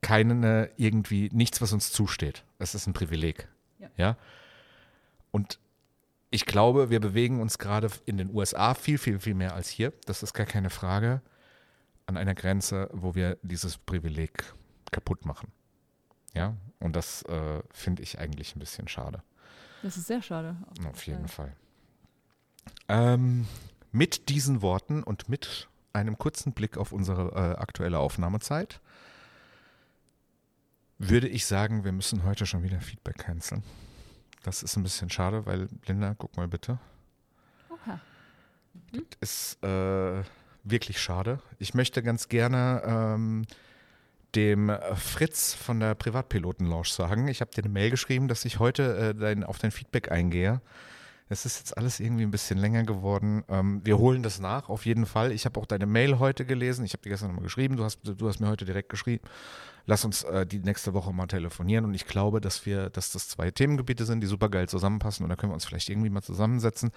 keine 0.00 0.70
irgendwie 0.76 1.30
nichts, 1.32 1.60
was 1.60 1.72
uns 1.72 1.92
zusteht. 1.92 2.44
Es 2.58 2.74
ist 2.74 2.86
ein 2.86 2.92
Privileg. 2.92 3.48
Ja. 3.78 3.88
ja? 3.96 4.16
Und 5.30 5.58
ich 6.30 6.46
glaube, 6.46 6.90
wir 6.90 7.00
bewegen 7.00 7.40
uns 7.40 7.58
gerade 7.58 7.90
in 8.04 8.18
den 8.18 8.34
USA 8.34 8.74
viel, 8.74 8.98
viel, 8.98 9.18
viel 9.18 9.34
mehr 9.34 9.54
als 9.54 9.68
hier. 9.68 9.92
Das 10.04 10.22
ist 10.22 10.32
gar 10.32 10.46
keine 10.46 10.70
Frage. 10.70 11.22
An 12.06 12.16
einer 12.16 12.34
Grenze, 12.34 12.88
wo 12.92 13.14
wir 13.14 13.38
dieses 13.42 13.78
Privileg 13.78 14.54
kaputt 14.92 15.24
machen. 15.24 15.50
Ja, 16.34 16.54
und 16.78 16.94
das 16.94 17.22
äh, 17.22 17.62
finde 17.72 18.02
ich 18.02 18.18
eigentlich 18.18 18.54
ein 18.54 18.58
bisschen 18.60 18.86
schade. 18.88 19.22
Das 19.82 19.96
ist 19.96 20.06
sehr 20.06 20.22
schade. 20.22 20.56
Auf 20.88 21.06
jeden 21.06 21.28
Fall. 21.28 21.56
Ähm, 22.88 23.46
mit 23.92 24.28
diesen 24.28 24.62
Worten 24.62 25.02
und 25.02 25.28
mit 25.28 25.68
einem 25.96 26.18
kurzen 26.18 26.52
Blick 26.52 26.76
auf 26.76 26.92
unsere 26.92 27.32
äh, 27.32 27.56
aktuelle 27.58 27.98
Aufnahmezeit 27.98 28.80
würde 30.98 31.28
ich 31.28 31.46
sagen, 31.46 31.84
wir 31.84 31.92
müssen 31.92 32.24
heute 32.24 32.46
schon 32.46 32.62
wieder 32.62 32.80
Feedback 32.80 33.18
canceln. 33.18 33.62
Das 34.42 34.62
ist 34.62 34.76
ein 34.76 34.82
bisschen 34.82 35.10
schade, 35.10 35.44
weil, 35.46 35.68
Linda, 35.86 36.14
guck 36.16 36.36
mal 36.36 36.48
bitte. 36.48 36.78
Oha. 37.68 38.00
ist 39.20 39.62
äh, 39.62 40.22
wirklich 40.64 41.00
schade. 41.00 41.40
Ich 41.58 41.74
möchte 41.74 42.02
ganz 42.02 42.28
gerne 42.28 42.82
ähm, 42.86 43.44
dem 44.34 44.72
Fritz 44.94 45.54
von 45.54 45.80
der 45.80 45.94
Privatpiloten-Lounge 45.94 46.88
sagen. 46.88 47.28
Ich 47.28 47.40
habe 47.40 47.50
dir 47.50 47.64
eine 47.64 47.72
Mail 47.72 47.90
geschrieben, 47.90 48.28
dass 48.28 48.44
ich 48.44 48.58
heute 48.58 48.96
äh, 48.96 49.14
dein, 49.14 49.44
auf 49.44 49.58
dein 49.58 49.70
Feedback 49.70 50.10
eingehe. 50.10 50.60
Es 51.28 51.44
ist 51.44 51.58
jetzt 51.58 51.76
alles 51.76 51.98
irgendwie 51.98 52.22
ein 52.22 52.30
bisschen 52.30 52.56
länger 52.58 52.84
geworden. 52.84 53.42
Ähm, 53.48 53.80
wir 53.84 53.98
holen 53.98 54.22
das 54.22 54.38
nach, 54.38 54.68
auf 54.68 54.86
jeden 54.86 55.06
Fall. 55.06 55.32
Ich 55.32 55.44
habe 55.44 55.58
auch 55.58 55.66
deine 55.66 55.86
Mail 55.86 56.20
heute 56.20 56.44
gelesen. 56.44 56.84
Ich 56.84 56.92
habe 56.92 57.02
dir 57.02 57.10
gestern 57.10 57.28
nochmal 57.28 57.42
geschrieben. 57.42 57.76
Du 57.76 57.82
hast, 57.82 58.00
du 58.04 58.28
hast 58.28 58.38
mir 58.38 58.48
heute 58.48 58.64
direkt 58.64 58.90
geschrieben. 58.90 59.24
Lass 59.86 60.04
uns 60.04 60.22
äh, 60.22 60.46
die 60.46 60.60
nächste 60.60 60.94
Woche 60.94 61.12
mal 61.12 61.26
telefonieren. 61.26 61.84
Und 61.84 61.94
ich 61.94 62.06
glaube, 62.06 62.40
dass 62.40 62.64
wir, 62.64 62.90
dass 62.90 63.10
das 63.10 63.28
zwei 63.28 63.50
Themengebiete 63.50 64.04
sind, 64.04 64.20
die 64.20 64.28
super 64.28 64.48
geil 64.48 64.68
zusammenpassen. 64.68 65.24
Und 65.24 65.30
da 65.30 65.36
können 65.36 65.50
wir 65.50 65.54
uns 65.54 65.64
vielleicht 65.64 65.88
irgendwie 65.88 66.10
mal 66.10 66.22
zusammensetzen. 66.22 66.92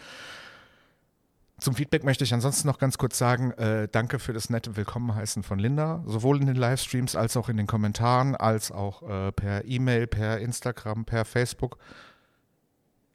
Zum 1.59 1.73
Feedback 1.73 2.03
möchte 2.03 2.23
ich 2.23 2.33
ansonsten 2.33 2.67
noch 2.67 2.77
ganz 2.77 2.97
kurz 2.97 3.17
sagen, 3.17 3.51
äh, 3.53 3.89
danke 3.91 4.19
für 4.19 4.31
das 4.31 4.49
nette 4.49 4.77
Willkommenheißen 4.77 5.43
von 5.43 5.59
Linda, 5.59 6.01
sowohl 6.05 6.39
in 6.39 6.47
den 6.47 6.55
Livestreams 6.55 7.17
als 7.17 7.35
auch 7.35 7.49
in 7.49 7.57
den 7.57 7.67
Kommentaren, 7.67 8.35
als 8.35 8.71
auch 8.71 9.01
äh, 9.01 9.31
per 9.33 9.65
E-Mail, 9.65 10.07
per 10.07 10.39
Instagram, 10.39 11.03
per 11.03 11.25
Facebook. 11.25 11.77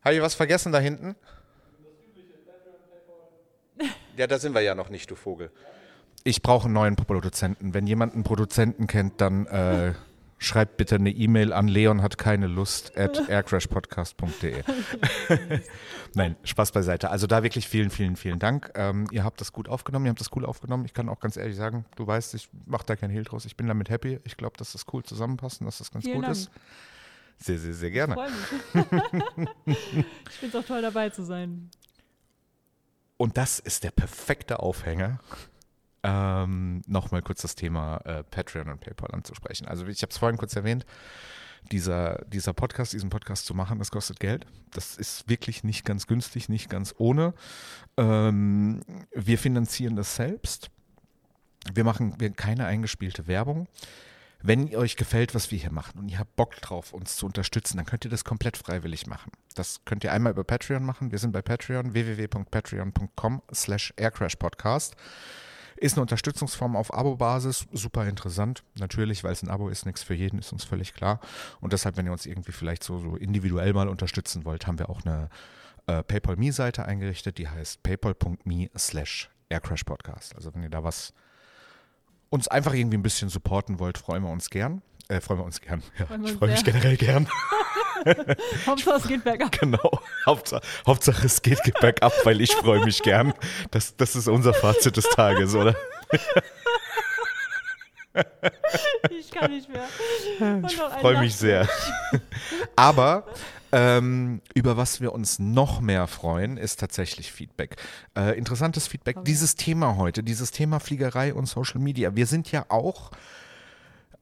Habe 0.05 0.17
ich 0.17 0.21
was 0.21 0.35
vergessen 0.35 0.71
da 0.71 0.79
hinten? 0.79 1.17
Ja, 4.17 4.27
da 4.27 4.39
sind 4.39 4.55
wir 4.55 4.61
ja 4.61 4.75
noch 4.75 4.91
nicht, 4.91 5.11
du 5.11 5.17
Vogel. 5.17 5.51
Ich 6.23 6.43
brauche 6.43 6.67
einen 6.67 6.75
neuen 6.75 6.97
Produzenten. 6.97 7.75
Wenn 7.75 7.87
jemand 7.87 8.15
einen 8.15 8.23
Produzenten 8.23 8.87
kennt, 8.87 9.21
dann 9.21 9.47
äh, 9.47 9.95
schreibt 10.39 10.77
bitte 10.77 10.97
eine 10.97 11.11
E-Mail 11.11 11.53
an 11.53 11.69
Leon 11.69 12.03
hat 12.03 12.19
keine 12.19 12.47
Lust 12.47 12.97
at 12.97 13.29
aircrashpodcast.de. 13.29 14.63
Nein, 16.15 16.37
Spaß 16.45 16.73
beiseite. 16.73 17.11
Also 17.11 17.27
da 17.27 17.43
wirklich 17.43 17.67
vielen, 17.69 17.91
vielen, 17.91 18.17
vielen 18.17 18.39
Dank. 18.39 18.71
Ähm, 18.75 19.07
ihr 19.11 19.25
habt 19.25 19.41
das 19.41 19.53
gut 19.53 19.69
aufgenommen, 19.69 20.07
ihr 20.07 20.11
habt 20.11 20.21
das 20.21 20.31
cool 20.37 20.45
aufgenommen. 20.45 20.85
Ich 20.85 20.95
kann 20.95 21.09
auch 21.09 21.19
ganz 21.19 21.37
ehrlich 21.37 21.57
sagen, 21.57 21.87
du 21.97 22.07
weißt, 22.07 22.35
ich 22.35 22.49
mache 22.67 22.85
da 22.87 22.95
kein 22.95 23.11
Hehl 23.11 23.25
draus. 23.25 23.47
Ich 23.47 23.57
bin 23.57 23.67
damit 23.67 23.91
happy. 23.91 24.21
Ich 24.25 24.37
glaube, 24.37 24.57
dass 24.59 24.73
das 24.73 24.85
cool 24.93 25.03
zusammenpasst 25.03 25.61
und 25.61 25.67
dass 25.67 25.79
das 25.79 25.91
ganz 25.91 26.05
Vielen 26.05 26.17
gut 26.17 26.25
Dank. 26.27 26.37
ist. 26.37 26.51
Sehr, 27.39 27.59
sehr, 27.59 27.75
sehr 27.75 27.89
Ich 27.89 27.95
gerne. 27.95 28.15
freue 28.15 28.31
mich. 28.31 29.49
ich 30.29 30.35
finde 30.35 30.59
es 30.59 30.65
auch 30.65 30.67
toll, 30.67 30.83
dabei 30.83 31.11
zu 31.11 31.25
sein. 31.25 31.71
Und 33.17 33.37
das 33.37 33.59
ist 33.59 33.85
der 33.85 33.91
perfekte 33.91 34.61
Aufhänger, 34.61 35.21
ähm, 36.03 36.83
nochmal 36.87 37.23
kurz 37.23 37.43
das 37.43 37.55
Thema 37.55 37.99
äh, 38.05 38.25
Patreon 38.25 38.69
und 38.69 38.81
PayPal 38.81 39.11
anzusprechen. 39.13 39.67
Also 39.67 39.87
ich 39.87 40.03
habe 40.03 40.11
es 40.11 40.19
vorhin 40.19 40.37
kurz 40.37 40.55
erwähnt, 40.57 40.85
dieser, 41.73 42.25
dieser 42.27 42.53
Podcast, 42.53 42.93
diesen 42.93 43.09
Podcast 43.11 43.47
zu 43.47 43.55
machen, 43.55 43.79
das 43.79 43.91
kostet 43.91 44.21
Geld. 44.21 44.47
Das 44.73 44.97
ist 44.97 45.29
wirklich 45.29 45.65
nicht 45.65 45.85
ganz 45.85 46.07
günstig, 46.07 46.49
nicht 46.49 46.69
ganz 46.69 46.95
ohne. 46.99 47.33
Ähm, 47.97 48.81
wir 49.15 49.39
finanzieren 49.39 49.97
das 49.97 50.17
selbst. 50.17 50.71
Wir 51.73 51.85
machen 51.85 52.15
wir 52.19 52.31
keine 52.31 52.67
eingespielte 52.67 53.27
Werbung. 53.27 53.67
Wenn 54.47 54.67
ihr 54.67 54.79
euch 54.79 54.97
gefällt, 54.97 55.35
was 55.35 55.51
wir 55.51 55.59
hier 55.59 55.73
machen 55.73 55.99
und 55.99 56.11
ihr 56.11 56.19
habt 56.19 56.37
Bock 56.37 56.57
drauf, 56.57 56.93
uns 56.93 57.17
zu 57.17 57.25
unterstützen, 57.25 57.79
dann 57.79 57.87
könnt 57.87 58.05
ihr 58.05 58.11
das 58.11 58.25
komplett 58.25 58.59
freiwillig 58.59 59.07
machen. 59.07 59.33
Das 59.55 59.81
könnt 59.87 60.05
ihr 60.05 60.13
einmal 60.13 60.33
über 60.33 60.45
Patreon 60.45 60.85
machen. 60.85 61.11
Wir 61.13 61.19
sind 61.19 61.33
bei 61.33 61.41
Patreon, 61.41 61.95
www.patreon.com 61.95 63.41
slash 63.55 63.95
aircrashpodcast. 63.97 64.97
Ist 65.77 65.97
eine 65.97 66.03
Unterstützungsform 66.03 66.77
auf 66.77 66.93
Abo-Basis, 66.93 67.69
super 67.73 68.07
interessant. 68.07 68.65
Natürlich, 68.79 69.25
weil 69.25 69.33
es 69.33 69.43
ein 69.43 69.49
Abo 69.49 69.71
ist, 69.71 69.87
nichts 69.87 70.03
für 70.03 70.13
jeden, 70.13 70.41
ist 70.41 70.53
uns 70.53 70.65
völlig 70.65 70.93
klar. 70.93 71.21
Und 71.63 71.73
deshalb, 71.73 71.97
wenn 71.97 72.05
ihr 72.05 72.13
uns 72.13 72.27
irgendwie 72.27 72.53
vielleicht 72.53 72.85
so, 72.85 72.99
so 72.99 73.17
individuell 73.17 73.73
mal 73.73 73.89
unterstützen 73.89 74.45
wollt, 74.45 74.67
haben 74.67 74.79
wir 74.79 74.91
auch 74.91 75.07
eine 75.07 75.31
äh, 75.87 76.03
PayPal-Me-Seite 76.03 76.85
eingerichtet, 76.85 77.39
die 77.39 77.49
heißt 77.49 77.83
paypal.me 77.83 78.69
slash 78.77 79.31
aircrashpodcast. 79.49 80.37
Also 80.37 80.55
wenn 80.55 80.65
ihr 80.65 80.71
da 80.71 80.85
was 80.85 81.15
uns 82.35 82.49
einfach 82.49 82.75
irgendwie 82.75 82.99
ein 82.99 83.03
bisschen 83.03 83.29
supporten 83.29 83.79
wollt, 83.79 83.97
freuen 83.97 84.25
wir 84.25 84.31
uns 84.31 84.51
gern. 84.51 84.83
Äh, 85.09 85.21
freuen 85.21 85.39
wir 85.39 85.45
uns 85.45 85.61
gern. 85.61 85.83
Ja, 85.99 86.07
ich 86.25 86.33
freue 86.33 86.51
mich 86.51 86.65
generell 86.65 86.97
gern. 86.97 87.29
Hauptsache, 88.67 88.97
es 88.97 89.09
geht 89.09 89.25
bergab. 89.25 89.53
Genau. 89.61 90.01
Hauptsache, 90.27 90.63
Hauptsache 90.87 91.27
es 91.27 91.41
geht 91.43 91.61
bergab, 91.81 92.13
weil 92.25 92.41
ich 92.41 92.53
freue 92.53 92.85
mich 92.85 93.03
gern. 93.03 93.33
Das, 93.71 93.97
das 93.97 94.17
ist 94.17 94.29
unser 94.29 94.53
Fazit 94.53 94.97
des 94.97 95.09
Tages, 95.11 95.55
oder? 95.55 95.77
Ich 99.11 99.31
kann 99.31 99.51
nicht 99.53 99.69
mehr. 99.69 99.87
Und 100.41 100.71
Ich 100.73 100.77
freue 100.77 101.21
mich 101.21 101.37
sehr. 101.37 101.69
Aber 102.75 103.27
ähm, 103.75 104.41
über 104.55 104.77
was 104.77 105.01
wir 105.01 105.13
uns 105.13 105.41
noch 105.41 105.81
mehr 105.81 106.07
freuen, 106.07 106.59
ist 106.59 106.79
tatsächlich 106.79 107.33
Feedback. 107.33 107.75
Äh, 108.17 108.39
interessantes 108.39 108.87
Feedback. 108.87 109.17
Oh 109.17 109.21
ja. 109.21 109.25
Dieses 109.25 109.57
Thema 109.57 109.97
heute, 109.97 110.23
dieses 110.23 110.53
Thema 110.53 110.79
Fliegerei 110.79 111.35
und 111.35 111.47
Social 111.47 111.81
Media. 111.81 112.15
Wir 112.15 112.27
sind 112.27 112.53
ja 112.53 112.67
auch 112.69 113.11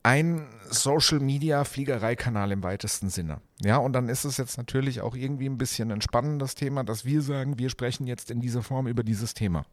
ein 0.03 0.47
Social 0.71 1.21
Media 1.21 1.65
Fliegereikanal 1.65 2.51
im 2.51 2.63
weitesten 2.63 3.11
Sinne. 3.11 3.43
Ja, 3.61 3.77
und 3.77 3.93
dann 3.93 4.09
ist 4.09 4.25
es 4.25 4.39
jetzt 4.39 4.57
natürlich 4.57 5.03
auch 5.03 5.15
irgendwie 5.15 5.51
ein 5.51 5.59
bisschen 5.59 5.93
ein 5.93 6.01
spannendes 6.01 6.55
Thema, 6.55 6.83
dass 6.83 7.05
wir 7.05 7.21
sagen, 7.21 7.59
wir 7.59 7.69
sprechen 7.69 8.07
jetzt 8.07 8.31
in 8.31 8.41
dieser 8.41 8.63
Form 8.63 8.87
über 8.87 9.03
dieses 9.03 9.35
Thema. 9.35 9.67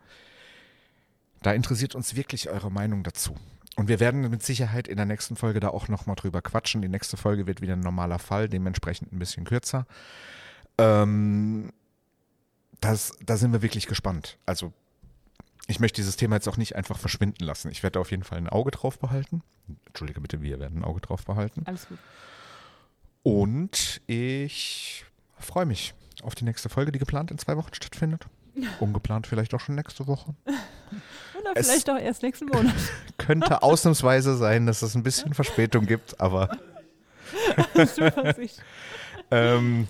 Da 1.41 1.53
interessiert 1.53 1.95
uns 1.95 2.17
wirklich 2.17 2.49
eure 2.49 2.69
Meinung 2.69 3.03
dazu. 3.03 3.33
Und 3.79 3.87
wir 3.87 4.01
werden 4.01 4.29
mit 4.29 4.43
Sicherheit 4.43 4.89
in 4.89 4.97
der 4.97 5.05
nächsten 5.05 5.37
Folge 5.37 5.61
da 5.61 5.69
auch 5.69 5.87
nochmal 5.87 6.17
drüber 6.17 6.41
quatschen. 6.41 6.81
Die 6.81 6.89
nächste 6.89 7.15
Folge 7.15 7.47
wird 7.47 7.61
wieder 7.61 7.77
ein 7.77 7.79
normaler 7.79 8.19
Fall, 8.19 8.49
dementsprechend 8.49 9.13
ein 9.13 9.19
bisschen 9.19 9.45
kürzer. 9.45 9.87
Ähm, 10.77 11.71
das, 12.81 13.13
da 13.25 13.37
sind 13.37 13.53
wir 13.53 13.61
wirklich 13.61 13.87
gespannt. 13.87 14.37
Also, 14.45 14.73
ich 15.67 15.79
möchte 15.79 16.01
dieses 16.01 16.17
Thema 16.17 16.35
jetzt 16.35 16.49
auch 16.49 16.57
nicht 16.57 16.75
einfach 16.75 16.97
verschwinden 16.97 17.45
lassen. 17.45 17.71
Ich 17.71 17.81
werde 17.81 18.01
auf 18.01 18.11
jeden 18.11 18.25
Fall 18.25 18.39
ein 18.39 18.49
Auge 18.49 18.71
drauf 18.71 18.99
behalten. 18.99 19.43
Entschuldige 19.85 20.19
bitte, 20.19 20.41
wir 20.41 20.59
werden 20.59 20.79
ein 20.79 20.83
Auge 20.83 20.99
drauf 20.99 21.23
behalten. 21.23 21.61
Alles 21.63 21.87
gut. 21.87 21.99
Und 23.23 24.01
ich 24.07 25.05
freue 25.37 25.65
mich 25.65 25.93
auf 26.21 26.35
die 26.35 26.43
nächste 26.43 26.67
Folge, 26.67 26.91
die 26.91 26.99
geplant 26.99 27.31
in 27.31 27.37
zwei 27.37 27.55
Wochen 27.55 27.73
stattfindet. 27.73 28.25
Ungeplant 28.81 29.25
vielleicht 29.25 29.53
auch 29.53 29.61
schon 29.61 29.75
nächste 29.75 30.05
Woche. 30.05 30.35
Oder 31.51 31.59
Es- 31.59 31.67
vielleicht 31.69 31.89
auch 31.89 31.97
erst 31.97 32.21
nächsten 32.23 32.45
Monat. 32.47 32.73
Könnte 33.17 33.61
ausnahmsweise 33.63 34.35
sein, 34.37 34.65
dass 34.65 34.81
es 34.81 34.95
ein 34.95 35.03
bisschen 35.03 35.33
Verspätung 35.33 35.85
gibt, 35.85 36.19
aber 36.19 36.49
ähm, 39.31 39.87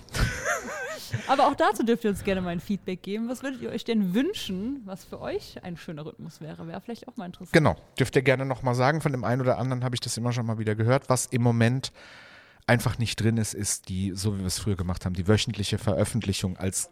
Aber 1.27 1.47
auch 1.47 1.55
dazu 1.55 1.83
dürft 1.83 2.03
ihr 2.03 2.09
uns 2.11 2.23
gerne 2.23 2.41
mal 2.41 2.49
ein 2.49 2.59
Feedback 2.59 3.01
geben. 3.01 3.29
Was 3.29 3.41
würdet 3.43 3.61
ihr 3.61 3.69
euch 3.69 3.83
denn 3.83 4.13
wünschen, 4.13 4.81
was 4.85 5.05
für 5.05 5.21
euch 5.21 5.63
ein 5.63 5.77
schöner 5.77 6.05
Rhythmus 6.05 6.41
wäre? 6.41 6.67
Wäre 6.67 6.81
vielleicht 6.81 7.07
auch 7.07 7.15
mal 7.17 7.25
interessant. 7.25 7.53
Genau, 7.53 7.75
dürft 7.97 8.15
ihr 8.15 8.21
gerne 8.21 8.45
nochmal 8.45 8.75
sagen. 8.75 9.01
Von 9.01 9.11
dem 9.11 9.23
einen 9.23 9.41
oder 9.41 9.57
anderen 9.57 9.83
habe 9.83 9.95
ich 9.95 10.01
das 10.01 10.17
immer 10.17 10.33
schon 10.33 10.45
mal 10.45 10.59
wieder 10.59 10.75
gehört. 10.75 11.09
Was 11.09 11.25
im 11.27 11.41
Moment 11.41 11.91
einfach 12.67 12.97
nicht 12.99 13.15
drin 13.21 13.37
ist, 13.37 13.53
ist 13.55 13.89
die, 13.89 14.11
so 14.15 14.35
wie 14.35 14.39
wir 14.41 14.45
es 14.47 14.59
früher 14.59 14.75
gemacht 14.75 15.05
haben, 15.05 15.13
die 15.13 15.27
wöchentliche 15.27 15.77
Veröffentlichung 15.77 16.57
als 16.57 16.89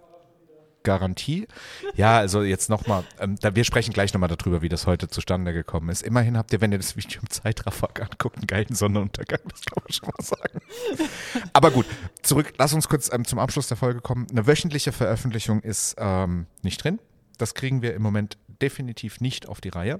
Garantie. 0.87 1.47
Ja, 1.95 2.17
also 2.17 2.43
jetzt 2.43 2.69
nochmal, 2.69 3.03
ähm, 3.19 3.37
wir 3.41 3.65
sprechen 3.65 3.91
gleich 3.91 4.13
nochmal 4.13 4.29
darüber, 4.29 4.61
wie 4.61 4.69
das 4.69 4.87
heute 4.87 5.09
zustande 5.09 5.51
gekommen 5.51 5.89
ist. 5.89 6.01
Immerhin 6.01 6.37
habt 6.37 6.53
ihr, 6.53 6.61
wenn 6.61 6.71
ihr 6.71 6.77
das 6.77 6.95
Video 6.95 7.19
im 7.21 7.29
Zeitraffer 7.29 7.89
anguckt, 7.99 8.37
einen 8.37 8.47
geilen 8.47 8.73
Sonnenuntergang, 8.73 9.41
das 9.49 9.65
kann 9.65 9.83
man 9.83 9.91
schon 9.91 10.07
mal 10.07 10.23
sagen. 10.23 10.61
Aber 11.51 11.71
gut, 11.71 11.85
zurück, 12.21 12.53
lass 12.57 12.73
uns 12.73 12.87
kurz 12.87 13.11
ähm, 13.11 13.25
zum 13.25 13.37
Abschluss 13.37 13.67
der 13.67 13.75
Folge 13.75 13.99
kommen. 13.99 14.27
Eine 14.31 14.47
wöchentliche 14.47 14.93
Veröffentlichung 14.93 15.59
ist 15.59 15.95
ähm, 15.97 16.45
nicht 16.61 16.81
drin. 16.81 16.99
Das 17.37 17.53
kriegen 17.53 17.81
wir 17.81 17.93
im 17.93 18.01
Moment 18.01 18.37
definitiv 18.61 19.19
nicht 19.19 19.49
auf 19.49 19.59
die 19.59 19.69
Reihe. 19.69 19.99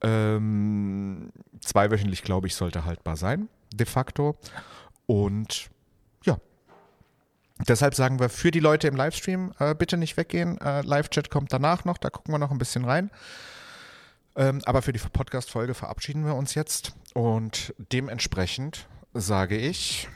Ähm, 0.00 1.32
zweiwöchentlich, 1.60 2.22
glaube 2.22 2.46
ich, 2.46 2.54
sollte 2.54 2.84
haltbar 2.84 3.16
sein, 3.16 3.48
de 3.74 3.86
facto. 3.86 4.36
Und 5.06 5.70
deshalb 7.68 7.94
sagen 7.94 8.18
wir 8.20 8.28
für 8.28 8.50
die 8.50 8.60
Leute 8.60 8.88
im 8.88 8.96
Livestream, 8.96 9.52
äh, 9.58 9.74
bitte 9.74 9.96
nicht 9.96 10.16
weggehen. 10.16 10.58
Äh, 10.60 10.82
Live-Chat 10.82 11.30
kommt 11.30 11.52
danach 11.52 11.84
noch, 11.84 11.98
da 11.98 12.10
gucken 12.10 12.32
wir 12.34 12.38
noch 12.38 12.50
ein 12.50 12.58
bisschen 12.58 12.84
rein. 12.84 13.10
Ähm, 14.36 14.60
aber 14.64 14.82
für 14.82 14.92
die 14.92 14.98
Podcast-Folge 14.98 15.74
verabschieden 15.74 16.24
wir 16.26 16.34
uns 16.34 16.54
jetzt. 16.54 16.94
Und 17.14 17.74
dementsprechend 17.92 18.88
sage 19.12 19.56
ich, 19.56 20.08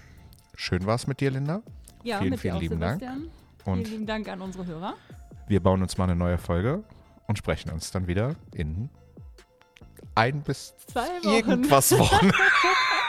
schön 0.56 0.86
war 0.86 0.96
es 0.96 1.06
mit 1.06 1.20
dir, 1.20 1.30
Linda. 1.30 1.62
Ja, 2.02 2.18
vielen, 2.20 2.38
vielen 2.38 2.58
lieben 2.58 2.80
Dank. 2.80 3.00
Sebastian. 3.00 3.30
Und 3.64 3.76
vielen 3.76 3.90
lieben 3.92 4.06
Dank 4.06 4.28
an 4.28 4.40
unsere 4.40 4.66
Hörer. 4.66 4.94
wir 5.46 5.60
bauen 5.62 5.82
uns 5.82 5.96
mal 5.98 6.04
eine 6.04 6.16
neue 6.16 6.38
Folge 6.38 6.82
und 7.26 7.38
sprechen 7.38 7.70
uns 7.70 7.90
dann 7.90 8.06
wieder 8.06 8.34
in 8.54 8.90
ein 10.18 10.42
bis 10.42 10.74
zwei 10.86 11.06
Wochen. 11.22 11.28
irgendwas 11.28 11.98
Wochen. 11.98 12.30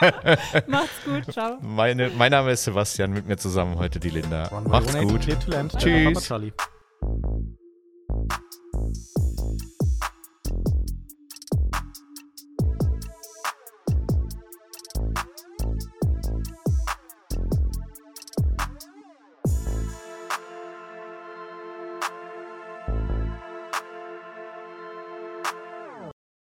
Macht's 0.68 1.04
gut, 1.04 1.32
ciao. 1.32 1.58
Meine, 1.60 2.10
mein 2.10 2.30
Name 2.30 2.52
ist 2.52 2.64
Sebastian, 2.64 3.12
mit 3.12 3.26
mir 3.26 3.36
zusammen 3.36 3.76
heute 3.78 3.98
die 3.98 4.10
Linda. 4.10 4.50
Macht's 4.64 4.96
gut. 4.96 5.26
Tschüss. 5.76 6.30